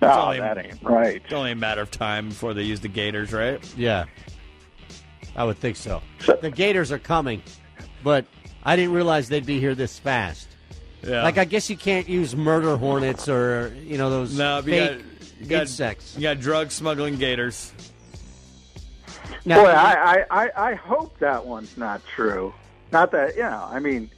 [0.03, 1.23] Oh, only- that ain't right.
[1.25, 3.63] It's only a matter of time before they use the gators, right?
[3.77, 4.05] Yeah,
[5.37, 6.03] I would think so.
[6.41, 7.43] The Gators are coming,
[8.03, 8.27] but
[8.65, 10.49] I didn't realize they'd be here this fast.
[11.05, 11.23] Yeah.
[11.23, 14.79] Like, I guess you can't use murder hornets or you know those no, but you
[14.79, 16.15] fake got, you got insects.
[16.15, 17.73] You got drug smuggling gators.
[19.45, 22.55] Now, Boy, I, I, I, I hope that one's not true.
[22.93, 23.67] Not that you know.
[23.69, 24.11] I mean,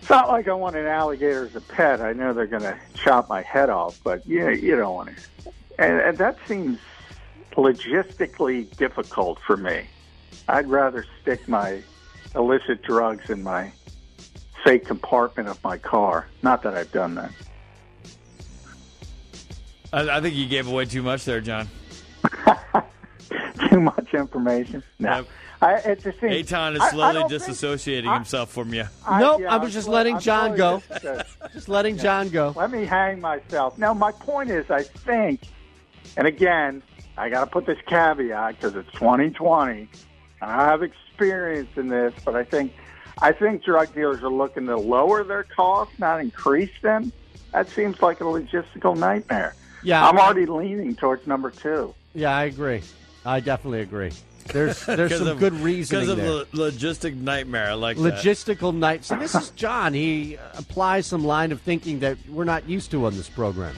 [0.00, 2.00] it's not like I want an alligator as a pet.
[2.00, 5.52] I know they're going to chop my head off, but you you don't want to.
[5.78, 6.78] And, and that seems
[7.52, 9.86] logistically difficult for me.
[10.48, 11.82] I'd rather stick my
[12.34, 13.72] illicit drugs in my
[14.64, 16.26] safe compartment of my car.
[16.42, 17.30] Not that I've done that.
[19.92, 21.68] I, I think you gave away too much there, John.
[23.70, 24.82] Too much information.
[24.98, 25.26] No, Yep.
[25.62, 26.32] I, it just seems.
[26.32, 28.84] Eytan is I- I slowly disassociating I- himself from you.
[29.06, 30.82] I- Nope, yeah, I was just letting I'm John go.
[31.02, 31.22] Just uh,
[31.72, 32.52] letting John go.
[32.56, 33.78] Let me hang myself.
[33.78, 35.42] Now, my point is, I think,
[36.16, 36.82] and again,
[37.16, 39.80] I got to put this caveat because it's 2020.
[39.80, 39.88] and
[40.50, 42.72] I have experience in this, but I think,
[43.20, 47.12] I think drug dealers are looking to lower their costs, not increase them.
[47.52, 49.54] That seems like a logistical nightmare.
[49.82, 51.94] Yeah, I'm already leaning towards number two.
[52.14, 52.82] Yeah, I agree.
[53.24, 54.12] I definitely agree.
[54.46, 56.30] There's there's 'Cause some of- good reasoning because of there.
[56.30, 57.70] lo- logistic nightmare.
[57.70, 58.14] I like that.
[58.14, 59.04] Logistical night.
[59.04, 59.94] So this is John.
[59.94, 63.74] He applies some line of thinking that we're not used to on this program.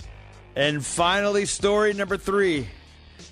[0.55, 2.69] And finally, story number three: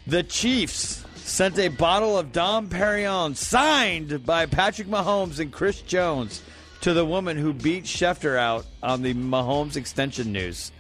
[0.07, 6.43] the Chiefs sent a bottle of Dom Perignon, signed by Patrick Mahomes and Chris Jones,
[6.83, 10.71] to the woman who beat Schefter out on the Mahomes extension news.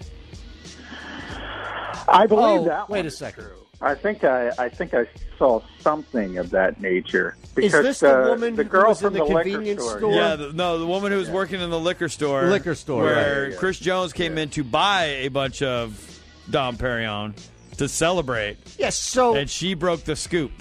[2.07, 2.89] I believe Oh, that.
[2.91, 3.47] wait a second.
[3.81, 5.07] I think I, I think I
[5.39, 7.37] saw something of that nature.
[7.43, 9.99] Is Because this the woman the who girl was in from the liquor convenience store?
[9.99, 10.13] store?
[10.15, 13.43] Yeah, the, no, the woman who was working in the liquor store, Liquor store, where
[13.45, 13.59] right, yeah.
[13.59, 17.35] Chris Jones came in to buy a bunch of Dom Perignon
[17.79, 18.97] to celebrate, Yes.
[18.97, 20.53] So and she broke the scoop.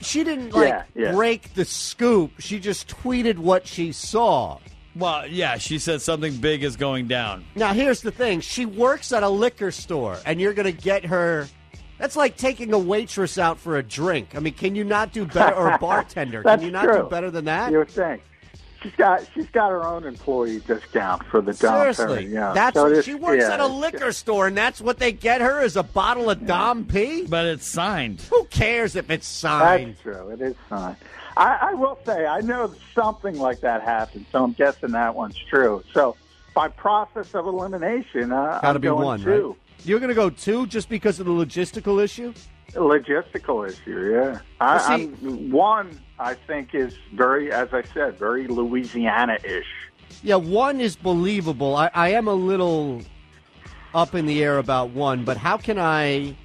[0.00, 1.12] she didn't like Yeah, yeah.
[1.12, 2.32] break the scoop.
[2.38, 4.58] She just tweeted what she saw.
[4.96, 7.44] Well, yeah, she said something big is going down.
[7.54, 11.04] Now here's the thing: she works at a liquor store, and you're going to get
[11.06, 11.46] her.
[11.98, 14.34] That's like taking a waitress out for a drink.
[14.34, 16.42] I mean, can you not do better, or a bartender?
[16.44, 17.02] That's can you not true.
[17.02, 17.70] do better than that?
[17.72, 18.22] You would think.
[18.82, 22.32] She's got she's got her own employee discount for the Dom Seriously, Perignon.
[22.32, 25.10] Yeah, that's So what she works yeah, at a liquor store, and that's what they
[25.10, 27.26] get her is a bottle of Dom P.
[27.26, 28.20] But it's signed.
[28.30, 29.90] Who cares if it's signed?
[29.94, 30.30] That's true.
[30.30, 30.96] It is signed.
[31.36, 35.36] I, I will say I know something like that happened, so I'm guessing that one's
[35.50, 35.82] true.
[35.92, 36.16] So
[36.54, 39.48] by process of elimination, uh, Got I'm to be going one, two.
[39.48, 39.56] right?
[39.86, 42.32] You're going to go two just because of the logistical issue.
[42.74, 44.12] logistical issue.
[44.14, 49.66] Yeah, I, Well, see- I'm, one I think is very, as I said, very Louisiana-ish.
[50.22, 51.76] Yeah, one is believable.
[51.76, 53.02] I, I am a little
[53.94, 56.36] up in the air about one, but how can I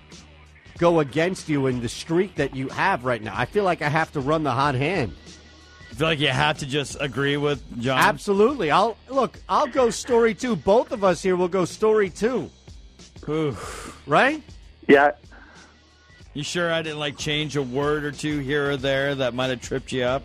[0.77, 3.33] go against you in the streak that you have right now?
[3.35, 5.13] I feel like I have to run the hot hand.
[5.91, 7.99] I feel like you have to just agree with John.
[7.99, 8.71] Absolutely.
[8.71, 9.39] I'll look.
[9.47, 10.55] I'll go story two.
[10.55, 12.49] Both of us here will go story two.
[13.29, 13.55] Ooh.
[14.07, 14.41] Right?
[14.87, 15.11] Yeah,
[16.33, 19.49] You sure I didn't like change a word or two here or there that might
[19.49, 20.23] have tripped you up?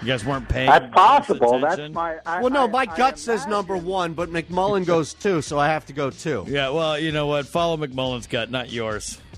[0.00, 0.70] You guys weren't paying.
[0.70, 1.60] That's possible.
[1.60, 2.16] That's my.
[2.24, 5.68] I, Well, no, my I gut says number one, but McMullen goes two, so I
[5.68, 6.46] have to go two.
[6.48, 7.46] Yeah, well, you know what?
[7.46, 9.18] Follow McMullen's gut, not yours.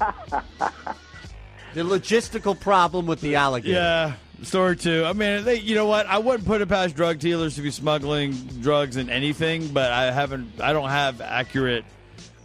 [1.74, 3.74] The logistical problem with the alligator.
[3.74, 4.12] Yeah,
[4.42, 5.04] story two.
[5.06, 6.06] I mean, they, you know what?
[6.06, 10.10] I wouldn't put it past drug dealers to be smuggling drugs and anything, but I
[10.10, 10.60] haven't.
[10.60, 11.86] I don't have accurate.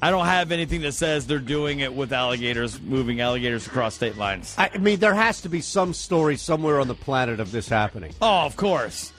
[0.02, 4.16] I don't have anything that says they're doing it with alligators, moving alligators across state
[4.16, 4.54] lines.
[4.58, 8.14] I mean, there has to be some story somewhere on the planet of this happening.
[8.22, 9.12] Oh, of course.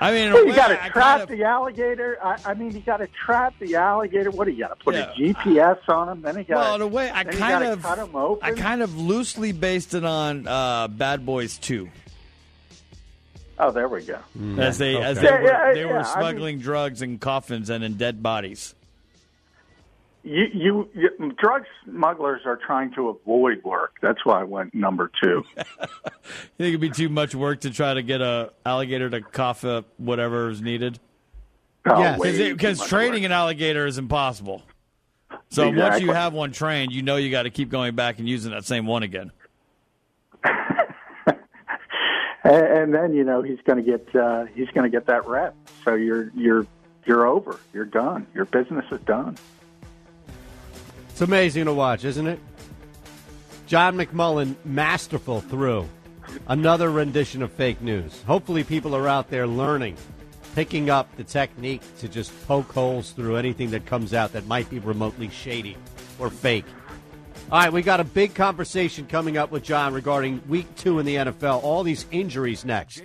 [0.00, 2.18] I mean, Well, you got to trap kind of- the alligator.
[2.24, 4.30] I, I mean, you got to trap the alligator.
[4.30, 5.10] What do you got to put Yeah.
[5.12, 6.22] a GPS on him?
[6.22, 6.56] Then you got.
[6.56, 8.38] Well, in a way, I kind gotta of, open?
[8.42, 11.90] I kind of loosely based it on uh, Bad Boys Two,
[13.58, 14.18] Oh, there we go.
[14.58, 17.68] as they as they Yeah, were, yeah, they yeah, were I smuggling drugs in coffins
[17.70, 18.74] and in dead bodies.
[20.26, 23.98] You, you, you, drug smugglers are trying to avoid work.
[24.02, 25.44] That's why I went number two.
[26.58, 29.64] You think it'd be too much work to try to get a alligator to cough
[29.64, 30.98] up whatever is needed?
[31.88, 32.20] Oh, Yes.
[32.20, 33.26] Because training work.
[33.26, 34.64] an alligator is impossible.
[35.50, 38.28] So once you have one trained, you know you got to keep going back and
[38.28, 39.30] using that same one again.
[40.44, 41.36] and,
[42.44, 45.54] and then you know he's going to get uh, he's going to get that rep.
[45.84, 46.66] So you're you're
[47.04, 47.60] you're over.
[47.72, 48.26] You're done.
[48.34, 49.36] Your business is done.
[51.16, 52.38] It's amazing to watch, isn't it?
[53.66, 55.88] John McMullen, masterful through
[56.46, 58.20] another rendition of fake news.
[58.24, 59.96] Hopefully, people are out there learning,
[60.54, 64.68] picking up the technique to just poke holes through anything that comes out that might
[64.68, 65.78] be remotely shady
[66.18, 66.66] or fake.
[67.50, 71.06] All right, we got a big conversation coming up with John regarding week two in
[71.06, 73.00] the NFL, all these injuries next.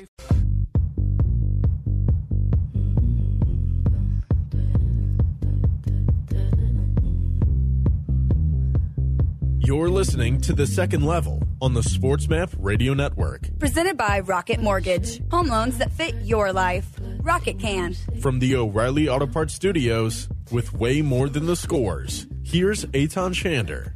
[9.64, 13.48] You're listening to The Second Level on the SportsMap Radio Network.
[13.60, 15.22] Presented by Rocket Mortgage.
[15.30, 16.90] Home loans that fit your life.
[17.20, 17.94] Rocket can.
[18.22, 23.94] From the O'Reilly Auto Parts Studios, with way more than the scores, here's Eytan Shander.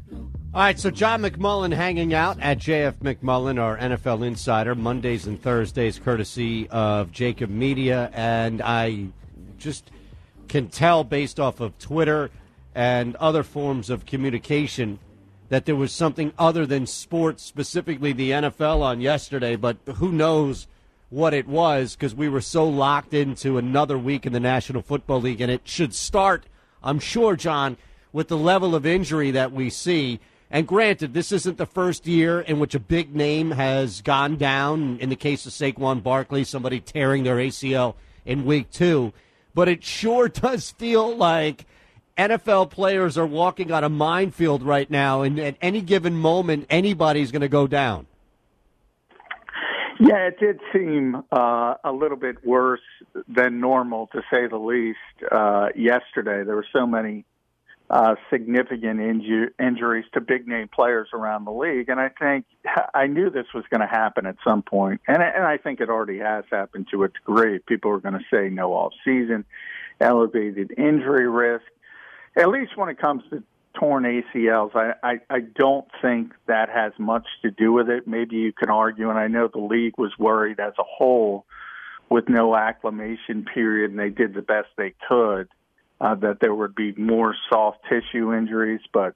[0.54, 5.42] All right, so John McMullen hanging out at JF McMullen, our NFL insider, Mondays and
[5.42, 8.12] Thursdays, courtesy of JAKIB Media.
[8.14, 9.08] And I
[9.58, 9.90] just
[10.48, 12.30] can tell based off of Twitter
[12.76, 15.00] and other forms of communication
[15.50, 19.56] that there was something other than sports, specifically the NFL, on yesterday.
[19.56, 20.68] But who knows
[21.10, 25.22] what it was because we were so locked into another week in the National Football
[25.22, 25.42] League.
[25.42, 26.46] And it should start,
[26.84, 27.78] I'm sure, John,
[28.12, 30.20] with the level of injury that we see.
[30.50, 34.98] And granted, this isn't the first year in which a big name has gone down.
[35.00, 37.96] In the case of Saquon Barkley, somebody tearing their ACL
[38.26, 39.14] in week two.
[39.54, 41.66] But it sure does feel like
[42.18, 47.32] NFL players are walking on a minefield right now, and at any given moment, anybody's
[47.32, 48.08] going to go down.
[50.00, 52.82] Yeah, it did seem uh, a little bit worse
[53.28, 54.98] than normal, to say the least.
[55.32, 57.26] Uh, yesterday, there were so many
[57.90, 62.46] uh, significant inju- injuries to big name players around the league, and I think
[62.94, 65.90] I knew this was going to happen at some point, and and I think it
[65.90, 67.60] already has happened to a degree.
[67.60, 69.46] People are going to say no off season,
[70.02, 71.66] elevated injury risk.
[72.36, 73.44] At least when it comes to
[73.74, 78.08] torn ACLs, I, I, I don't think that has much to do with it.
[78.08, 81.46] Maybe you can argue, and I know the league was worried as a whole
[82.10, 85.48] with no acclimation period, and they did the best they could,
[86.00, 89.16] uh, that there would be more soft tissue injuries, but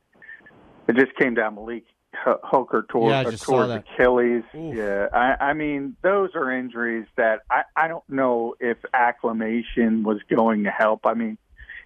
[0.87, 1.85] it just came down Malik
[2.27, 3.85] H- Hooker toward, Yeah, uh, just saw towards that.
[3.93, 4.43] Achilles.
[4.55, 4.75] Oof.
[4.75, 10.19] Yeah, I, I mean, those are injuries that I, I don't know if acclimation was
[10.29, 11.01] going to help.
[11.05, 11.37] I mean,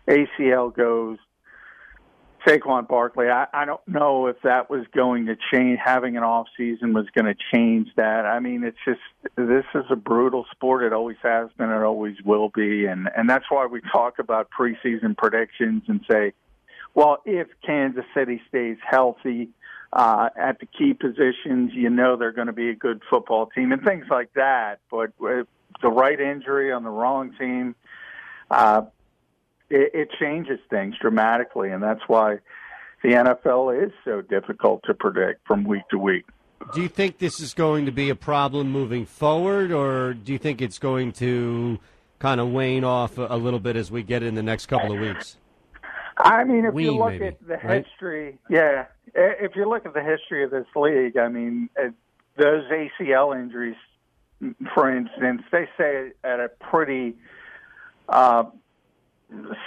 [0.08, 1.18] ACL goes.
[2.46, 5.80] Saquon Barkley, I, I don't know if that was going to change.
[5.84, 8.26] Having an off season was going to change that.
[8.26, 9.00] I mean, it's just
[9.38, 10.84] this is a brutal sport.
[10.84, 11.70] It always has been.
[11.70, 16.34] It always will be, and and that's why we talk about preseason predictions and say,
[16.94, 19.50] well, if Kansas City stays healthy
[19.94, 23.72] uh, at the key positions, you know they're going to be a good football team
[23.72, 24.80] and things like that.
[24.92, 25.48] But with
[25.82, 27.76] the right injury on the wrong team,
[28.52, 28.84] uh,
[29.74, 32.38] it, it changes things dramatically, and that's why
[33.02, 36.26] the NFL is so difficult to predict from week to week.
[36.74, 40.38] Do you think this is going to be a problem moving forward, or do you
[40.38, 41.80] think it's going to
[42.20, 45.00] kind of wane off a, little bit as we get in the next couple of
[45.00, 45.38] weeks?
[46.18, 47.84] I mean, if We, you look maybe, at the right?
[47.86, 48.86] history, yeah,
[49.16, 51.90] if you look at the history of this league, I mean, uh,
[52.38, 53.76] those ACL injuries,
[54.74, 57.16] for instance, they say at a pretty
[58.08, 58.44] uh,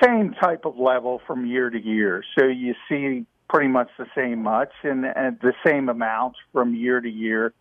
[0.03, 2.23] same type of level from year to year.
[2.39, 7.01] So you see pretty much the same much and, and the same amounts from year
[7.01, 7.53] to year.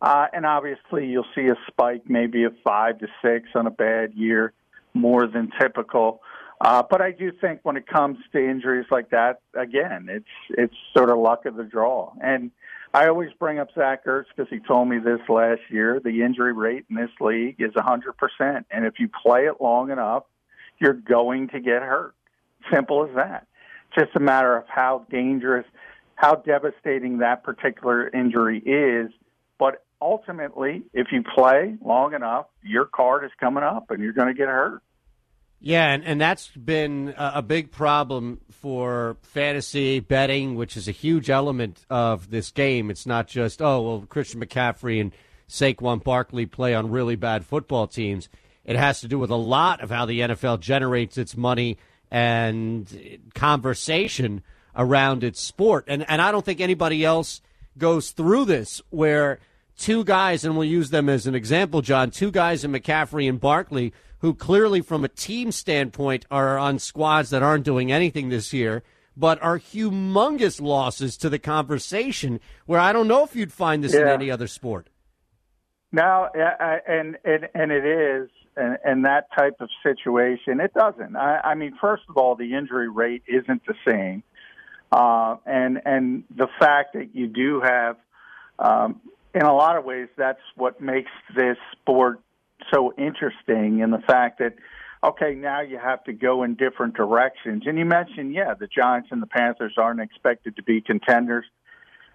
[0.00, 4.14] Uh, and obviously, you'll see a spike, maybe a five to six on a bad
[4.14, 4.52] year,
[4.94, 6.20] more than typical.
[6.60, 10.74] Uh, but I do think when it comes to injuries like that, again, it's it's
[10.96, 12.12] sort of luck of the draw.
[12.20, 12.50] And
[12.94, 16.00] I always bring up Zach Ertz because he told me this last year.
[16.02, 20.24] The injury rate in this league is 100%, and if you play it long enough,
[20.82, 22.14] you're going to get hurt.
[22.72, 23.46] Simple as that.
[23.98, 25.66] Just a matter of how dangerous,
[26.16, 29.12] how devastating that particular injury is.
[29.58, 34.28] But ultimately, if you play long enough, your card is coming up and you're going
[34.28, 34.82] to get hurt.
[35.64, 40.92] Yeah, and, and that's been a, a big problem for fantasy betting, which is a
[40.92, 42.90] huge element of this game.
[42.90, 45.12] It's not just, oh, well, Christian McCaffrey and
[45.48, 48.28] Saquon Barkley play on really bad football teams.
[48.64, 51.78] It has to do with a lot of how the NFL generates its money
[52.10, 54.42] and conversation
[54.76, 55.84] around its sport.
[55.88, 57.40] And, and I don't think anybody else
[57.76, 59.40] goes through this where
[59.76, 63.40] two guys, and we'll use them as an example, John, two guys in McCaffrey and
[63.40, 68.52] Barkley– who clearly, from a team standpoint, are on squads that aren't doing anything this
[68.52, 68.84] year,
[69.16, 72.40] but are humongous losses to the conversation.
[72.64, 74.02] Where I don't know if you'd find this yeah.
[74.02, 74.88] in any other sport.
[75.90, 81.16] No, and and and it is, and, and that type of situation, it doesn't.
[81.16, 84.22] I, I mean, first of all, the injury rate isn't the same,
[84.90, 87.96] uh, and and the fact that you do have,
[88.58, 89.00] um,
[89.34, 92.20] in a lot of ways, that's what makes this sport
[92.72, 94.54] so interesting in the fact that
[95.04, 97.64] okay, now you have to go in different directions.
[97.66, 101.44] And you mentioned, yeah, the Giants and the Panthers aren't expected to be contenders,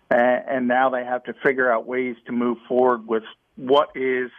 [0.09, 3.23] and now they have to figure out ways to move forward with
[3.57, 4.31] what is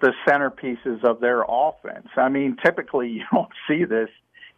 [0.00, 2.08] the centerpieces of their offense.
[2.16, 4.08] I mean, typically you don't see this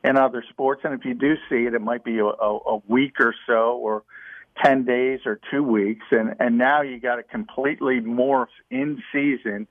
[0.03, 3.21] in other sports, and if you do see it, it might be a, a week
[3.21, 4.03] or so, or
[4.63, 9.67] ten days or two weeks, and and now you got to completely morph in season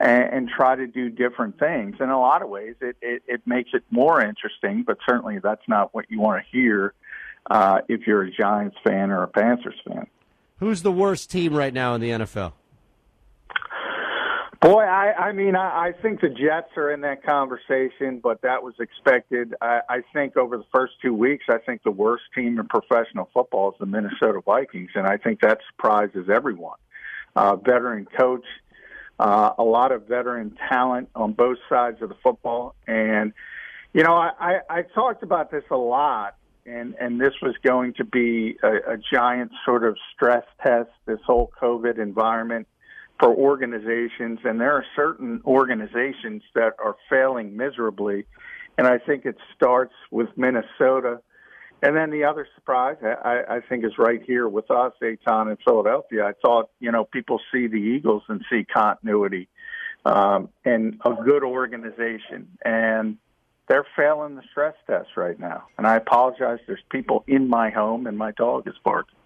[0.00, 1.96] and, and try to do different things.
[2.00, 5.66] In a lot of ways, it, it, it makes it more interesting, but certainly that's
[5.68, 6.94] not what you want to hear
[7.50, 10.06] uh, if you're a Giants fan or a Panthers fan.
[10.58, 12.52] Who's the worst team right now in the NFL?
[14.64, 18.62] Boy, I, I mean, I, I think the Jets are in that conversation, but that
[18.62, 19.54] was expected.
[19.60, 23.28] I, I think over the first two weeks, I think the worst team in professional
[23.34, 26.78] football is the Minnesota Vikings, and I think that surprises everyone.
[27.36, 28.46] Uh, veteran coach,
[29.20, 32.74] uh, a lot of veteran talent on both sides of the football.
[32.86, 33.34] And,
[33.92, 37.92] you know, I, I, I talked about this a lot, and, and this was going
[37.98, 42.66] to be a, a giant sort of stress test, this whole COVID environment
[43.20, 44.40] for organizations.
[44.44, 48.26] And there are certain organizations that are failing miserably.
[48.76, 51.20] And I think it starts with Minnesota
[51.84, 55.58] and then the other surprise, I, I think, is right here with us, Eytan in
[55.62, 56.24] Philadelphia.
[56.24, 59.48] I thought, you know, people see the Eagles and see continuity
[60.06, 62.48] um, and a good organization.
[62.64, 63.18] And
[63.68, 65.64] they're failing the stress test right now.
[65.76, 66.58] And I apologize.
[66.66, 69.18] There's people in my home, and my dog is barking.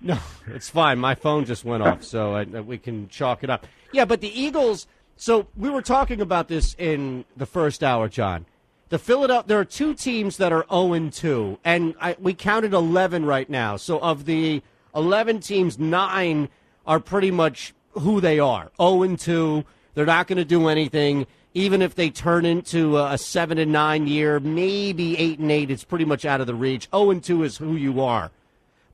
[0.00, 0.98] No, it's fine.
[0.98, 3.66] My phone just went off, so I, uh, we can chalk it up.
[3.92, 4.86] Yeah, but the Eagles.
[5.16, 8.46] So we were talking about this in the first hour, John.
[8.90, 13.26] The Philadelphia, there are two teams that are 0 2, and I, we counted 11
[13.26, 13.76] right now.
[13.76, 14.62] So of the
[14.94, 16.48] 11 teams, nine
[16.86, 19.64] are pretty much who they are 0 2.
[19.94, 21.26] They're not going to do anything.
[21.54, 25.84] Even if they turn into a 7 and 9 year, maybe 8 and 8, it's
[25.84, 26.88] pretty much out of the reach.
[26.94, 28.30] 0 2 is who you are.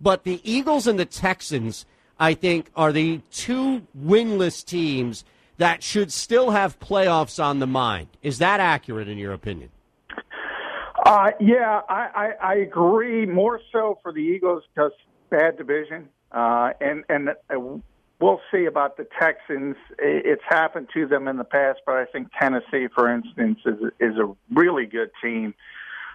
[0.01, 1.87] But the Eagles and the Texans,
[2.19, 5.25] I think, are the two winless teams
[5.59, 8.09] that should still have playoffs on the mind.
[8.23, 9.71] Is that accurate in your opinion?
[11.05, 13.27] Uh, yeah, I, I, I agree.
[13.27, 14.93] More so for the Eagles because
[15.31, 17.59] bad division, uh, and and uh,
[18.21, 19.77] we'll see about the Texans.
[19.99, 24.17] It's happened to them in the past, but I think Tennessee, for instance, is is
[24.17, 25.55] a really good team,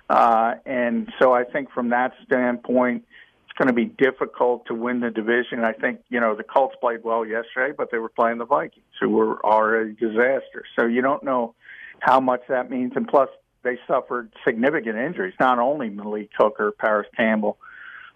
[0.09, 3.05] uh, and so I think from that standpoint,
[3.49, 5.63] it's going to be difficult to win the division.
[5.63, 8.85] I think you know the Colts played well yesterday, but they were playing the Vikings,
[8.99, 10.65] who were are a disaster.
[10.77, 11.55] So you don't know
[11.99, 13.29] how much that means, and plus
[13.63, 17.57] they suffered significant injuries, not only Malik Hooker, Parris Campbell,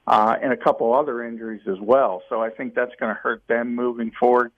[0.08, 2.22] uh, and a couple other injuries as well.
[2.30, 4.52] So I think that's going to hurt them moving forward.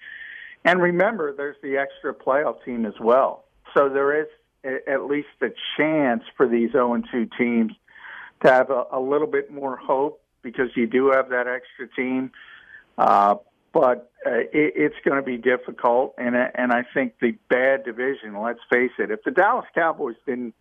[0.66, 3.46] And remember, there's the extra playoff team as well.
[3.76, 4.28] So there is
[4.88, 7.72] at least a chance for these 0 2 teams
[8.44, 12.32] to have a, a little bit more hope because you do have that extra team.
[12.98, 13.36] Uh,
[13.74, 18.40] but uh, it, it's going to be difficult, and and I think the bad division.
[18.42, 20.54] Let's face it: if the Dallas Cowboys didn't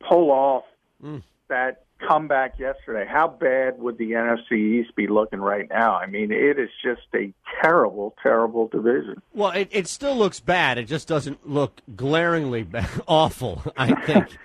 [0.00, 0.64] pull off
[1.00, 1.22] mm.
[1.48, 5.94] that comeback yesterday, how bad would the NFC East be looking right now?
[5.94, 7.32] I mean, it is just a
[7.62, 9.22] terrible, terrible division.
[9.32, 10.76] Well, it, it still looks bad.
[10.76, 14.36] It just doesn't look glaringly bad, awful, I think.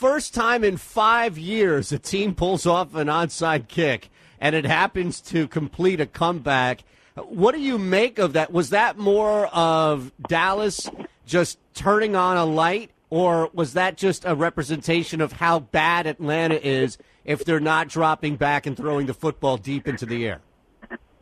[0.00, 4.08] First time in five years a team pulls off an onside kick,
[4.40, 6.84] and it happens to complete a comeback.
[7.16, 8.50] What do you make of that?
[8.50, 10.88] Was that more of Dallas
[11.26, 16.54] just turning on a light, or was that just a representation of how bad Atlanta
[16.54, 16.96] is
[17.26, 20.40] if they're not dropping back and throwing the football deep into the air?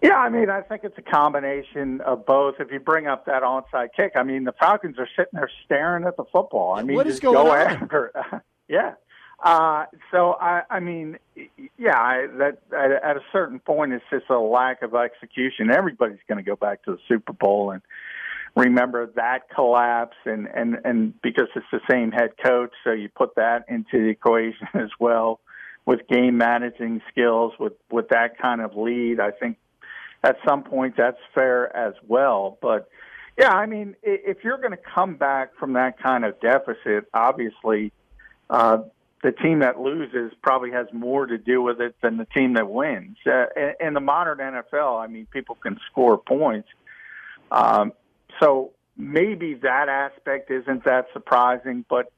[0.03, 2.61] Yeah, I mean, I think it's a combination of both.
[2.61, 6.05] If you bring up that onside kick, I mean, the Falcons are sitting there staring
[6.05, 6.77] at the football.
[6.79, 7.59] I mean, What is just going go on?
[7.67, 8.13] after.
[8.69, 8.95] yeah.
[9.43, 11.19] Uh, so I, I mean,
[11.79, 15.71] yeah, I, that at, at a certain point, it's just a lack of execution.
[15.71, 17.81] Everybody's going to go back to the Super Bowl and
[18.57, 23.37] remember that collapse, and and and because it's the same head coach, so you put
[23.37, 25.41] that into the equation as well
[25.87, 29.21] with game managing skills, with with that kind of lead.
[29.21, 29.57] I think
[30.25, 32.89] at some point that's fair as well, but.
[33.41, 37.93] Yeah, I mean, if you're going to come back from that kind of deficit, obviously,
[38.51, 38.79] uh,
[39.23, 42.69] the team that loses probably has more to do with it than the team that
[42.69, 43.17] wins.
[43.27, 43.47] Uh,
[43.81, 46.69] in, the modern NFL, I mean, people can score points.
[47.51, 47.93] Um,
[48.41, 52.13] so maybe that aspect isn't that surprising, but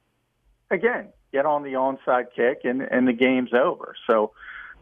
[0.70, 3.94] again, get on the onside kick and, and the game's over.
[4.06, 4.32] So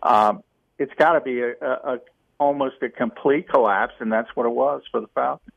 [0.03, 0.43] um,
[0.79, 1.99] it's got to be a, a, a
[2.39, 5.53] almost a complete collapse, and that's what it was for the Falcons.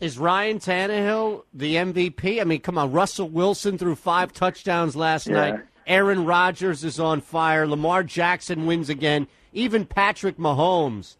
[0.00, 2.40] Is Ryan Tannehill the MVP?
[2.40, 2.92] I mean, come on.
[2.92, 5.34] Russell Wilson threw five touchdowns last Yeah.
[5.34, 5.60] night.
[5.86, 7.66] Aaron Rodgers is on fire.
[7.66, 9.26] Lamar Jackson wins again.
[9.52, 11.16] Even Patrick Mahomes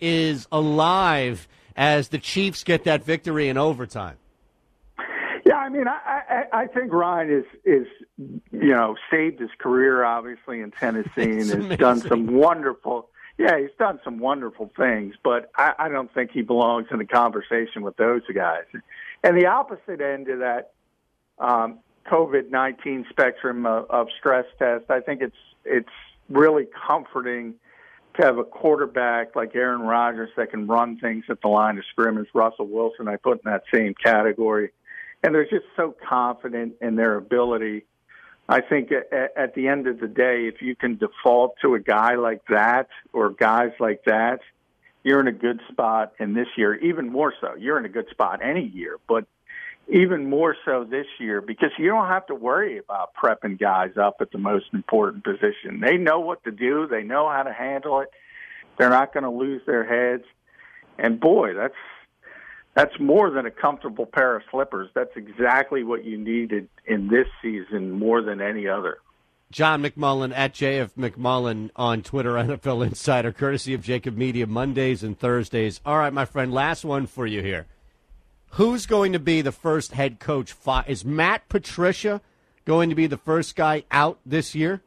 [0.00, 1.46] is alive
[1.76, 4.16] as the Chiefs get that victory in overtime.
[5.44, 6.20] Yeah, I mean, I,
[6.52, 7.86] I, I think Ryan is is
[8.52, 13.08] you know saved his career obviously in Tennessee and has done some wonderful.
[13.38, 17.06] Yeah, he's done some wonderful things, but I, I don't think he belongs in the
[17.06, 18.64] conversation with those guys.
[19.22, 20.72] And the opposite end of that
[21.38, 21.78] um,
[22.10, 25.88] COVID nineteen spectrum of, of stress test, I think it's it's
[26.28, 27.54] really comforting
[28.16, 31.84] to have a quarterback like Aaron Rodgers that can run things at the line of
[31.92, 32.28] scrimmage.
[32.34, 34.72] Russell Wilson, I put in that same category
[35.22, 37.84] and they're just so confident in their ability.
[38.48, 42.14] I think at, the end of the day, if you can default to a guy
[42.14, 44.40] like that or guys like that,
[45.04, 47.54] you're in a good spot And this year, even more so.
[47.56, 49.26] You're in a good spot any year, but
[49.88, 54.16] even more so this year because you don't have to worry about prepping guys up
[54.20, 55.80] at the most important position.
[55.80, 58.10] They know what to do, they know how to handle it.
[58.78, 60.24] They're not going to lose their heads.
[60.98, 61.74] And boy, that's
[62.74, 64.88] that's more than a comfortable pair of slippers.
[64.94, 68.98] That's exactly what you needed in this season more than any other.
[69.50, 75.18] John McMullen at JF McMullen on Twitter, NFL Insider, courtesy of JAKIB Media, Mondays and
[75.18, 75.80] Thursdays.
[75.86, 77.66] All right, my friend, last one for you here.
[78.52, 80.54] Who's going to be the first head coach?
[80.86, 82.20] Is Matt Patricia
[82.64, 84.82] going to be the first guy out this year?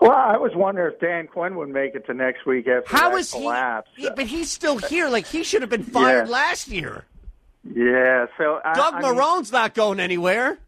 [0.00, 3.10] Well, I was wondering if Dan Quinn would make it to next week after How
[3.10, 3.40] that is he?
[3.40, 3.90] collapse.
[3.96, 5.08] Yeah, but he's still here.
[5.08, 6.32] Like he should have been fired Yeah.
[6.32, 7.04] last year.
[7.64, 10.58] Yeah, so I, Doug I mean, Marrone's not going anywhere.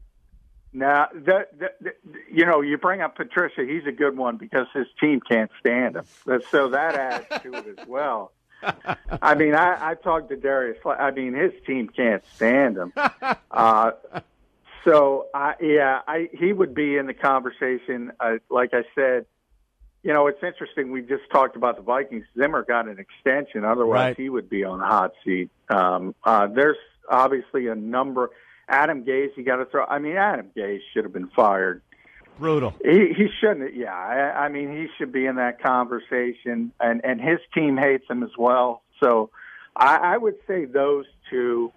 [0.72, 1.90] Now, the, the, the,
[2.30, 3.64] you know, you bring up Patricia.
[3.64, 6.04] He's a good one because his team can't stand him.
[6.50, 8.32] So that adds to it as well.
[9.22, 10.76] I mean, I, I talked to Darius.
[10.84, 12.92] I mean, his team can't stand him.
[13.50, 13.92] Uh,
[14.84, 18.12] so, I, yeah, I, he would be in the conversation.
[18.20, 19.26] Uh, like I said,
[20.02, 20.90] you know, it's interesting.
[20.90, 22.24] We just talked about the Vikings.
[22.38, 23.64] Zimmer got an extension.
[23.64, 24.16] Otherwise, Right.
[24.16, 25.50] he would be on the hot seat.
[25.68, 26.78] Um, uh, there's
[27.08, 28.30] obviously a number.
[28.68, 29.84] Adam Gase, you got to throw.
[29.84, 31.82] I mean, Adam Gase should have been fired.
[32.38, 32.72] Brutal.
[32.82, 33.74] He he shouldn't.
[33.74, 38.08] Yeah, I, I mean, he should be in that conversation, and and his team hates
[38.08, 38.82] him as well.
[39.00, 39.28] So,
[39.76, 41.72] I, I would say those two.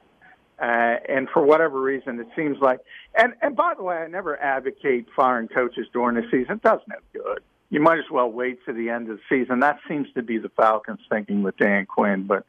[0.59, 2.79] Uh, and for whatever reason, it seems like.
[3.15, 6.55] And and by the way, I never advocate firing coaches during the season.
[6.55, 7.41] It does no good.
[7.69, 9.59] You might as well wait to the end of the season.
[9.61, 12.27] That seems to be the Falcons' thinking with Dan Quinn.
[12.27, 12.45] But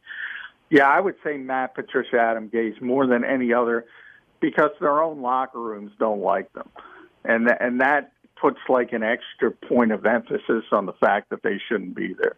[0.68, 3.86] yeah, I would say Matt Patricia, Adam Gase more than any other
[4.40, 6.68] because their own locker rooms don't like them,
[7.24, 11.42] and th- and that puts like an extra point of emphasis on the fact that
[11.42, 12.36] they shouldn't be there.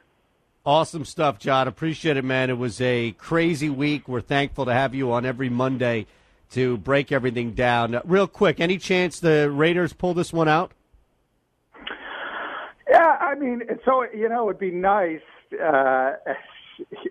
[0.67, 1.69] Awesome stuff, John.
[1.69, 2.51] Appreciate it, man.
[2.51, 4.09] It was a crazy week.
[4.09, 6.07] We're thankful to have you on every Monday
[6.51, 8.01] to break everything down.
[8.05, 10.73] Real quick, any chance the Raiders pull this one out?
[12.91, 15.21] Yeah, I mean, so you know, it'd be nice
[15.53, 16.15] uh,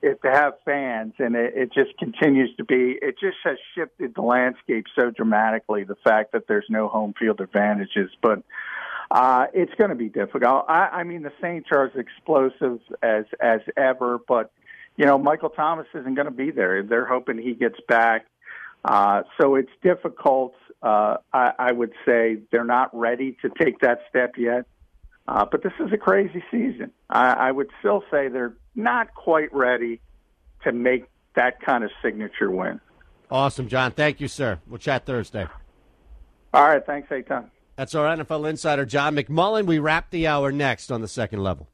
[0.02, 2.98] to have fans, and it, it just continues to be.
[3.02, 5.84] It just has shifted the landscape so dramatically.
[5.84, 8.44] The fact that there's no home field advantages, but
[9.12, 10.66] Uh, it's going to be difficult.
[10.68, 14.52] I, I mean, the Saints are as explosive as as ever, but
[14.98, 16.82] you know, Michael Thomas isn't going to be there.
[16.82, 18.26] They're hoping he gets back.
[18.84, 20.56] Uh, so it's difficult.
[20.82, 24.66] Uh, I, I would say they're not ready to take that step yet.
[25.28, 26.92] Uh, but this is a crazy season.
[27.08, 30.02] I, I would still say they're not quite ready
[30.64, 32.80] to make that kind of signature win.
[33.30, 33.92] Awesome, John.
[33.92, 34.60] Thank you, sir.
[34.68, 35.48] We'll chat Thursday.
[36.54, 36.86] All right.
[36.86, 37.50] Thanks, Eytan.
[37.76, 39.66] That's our NFL insider, John McMullen.
[39.66, 41.68] We wrap the hour next on the second level.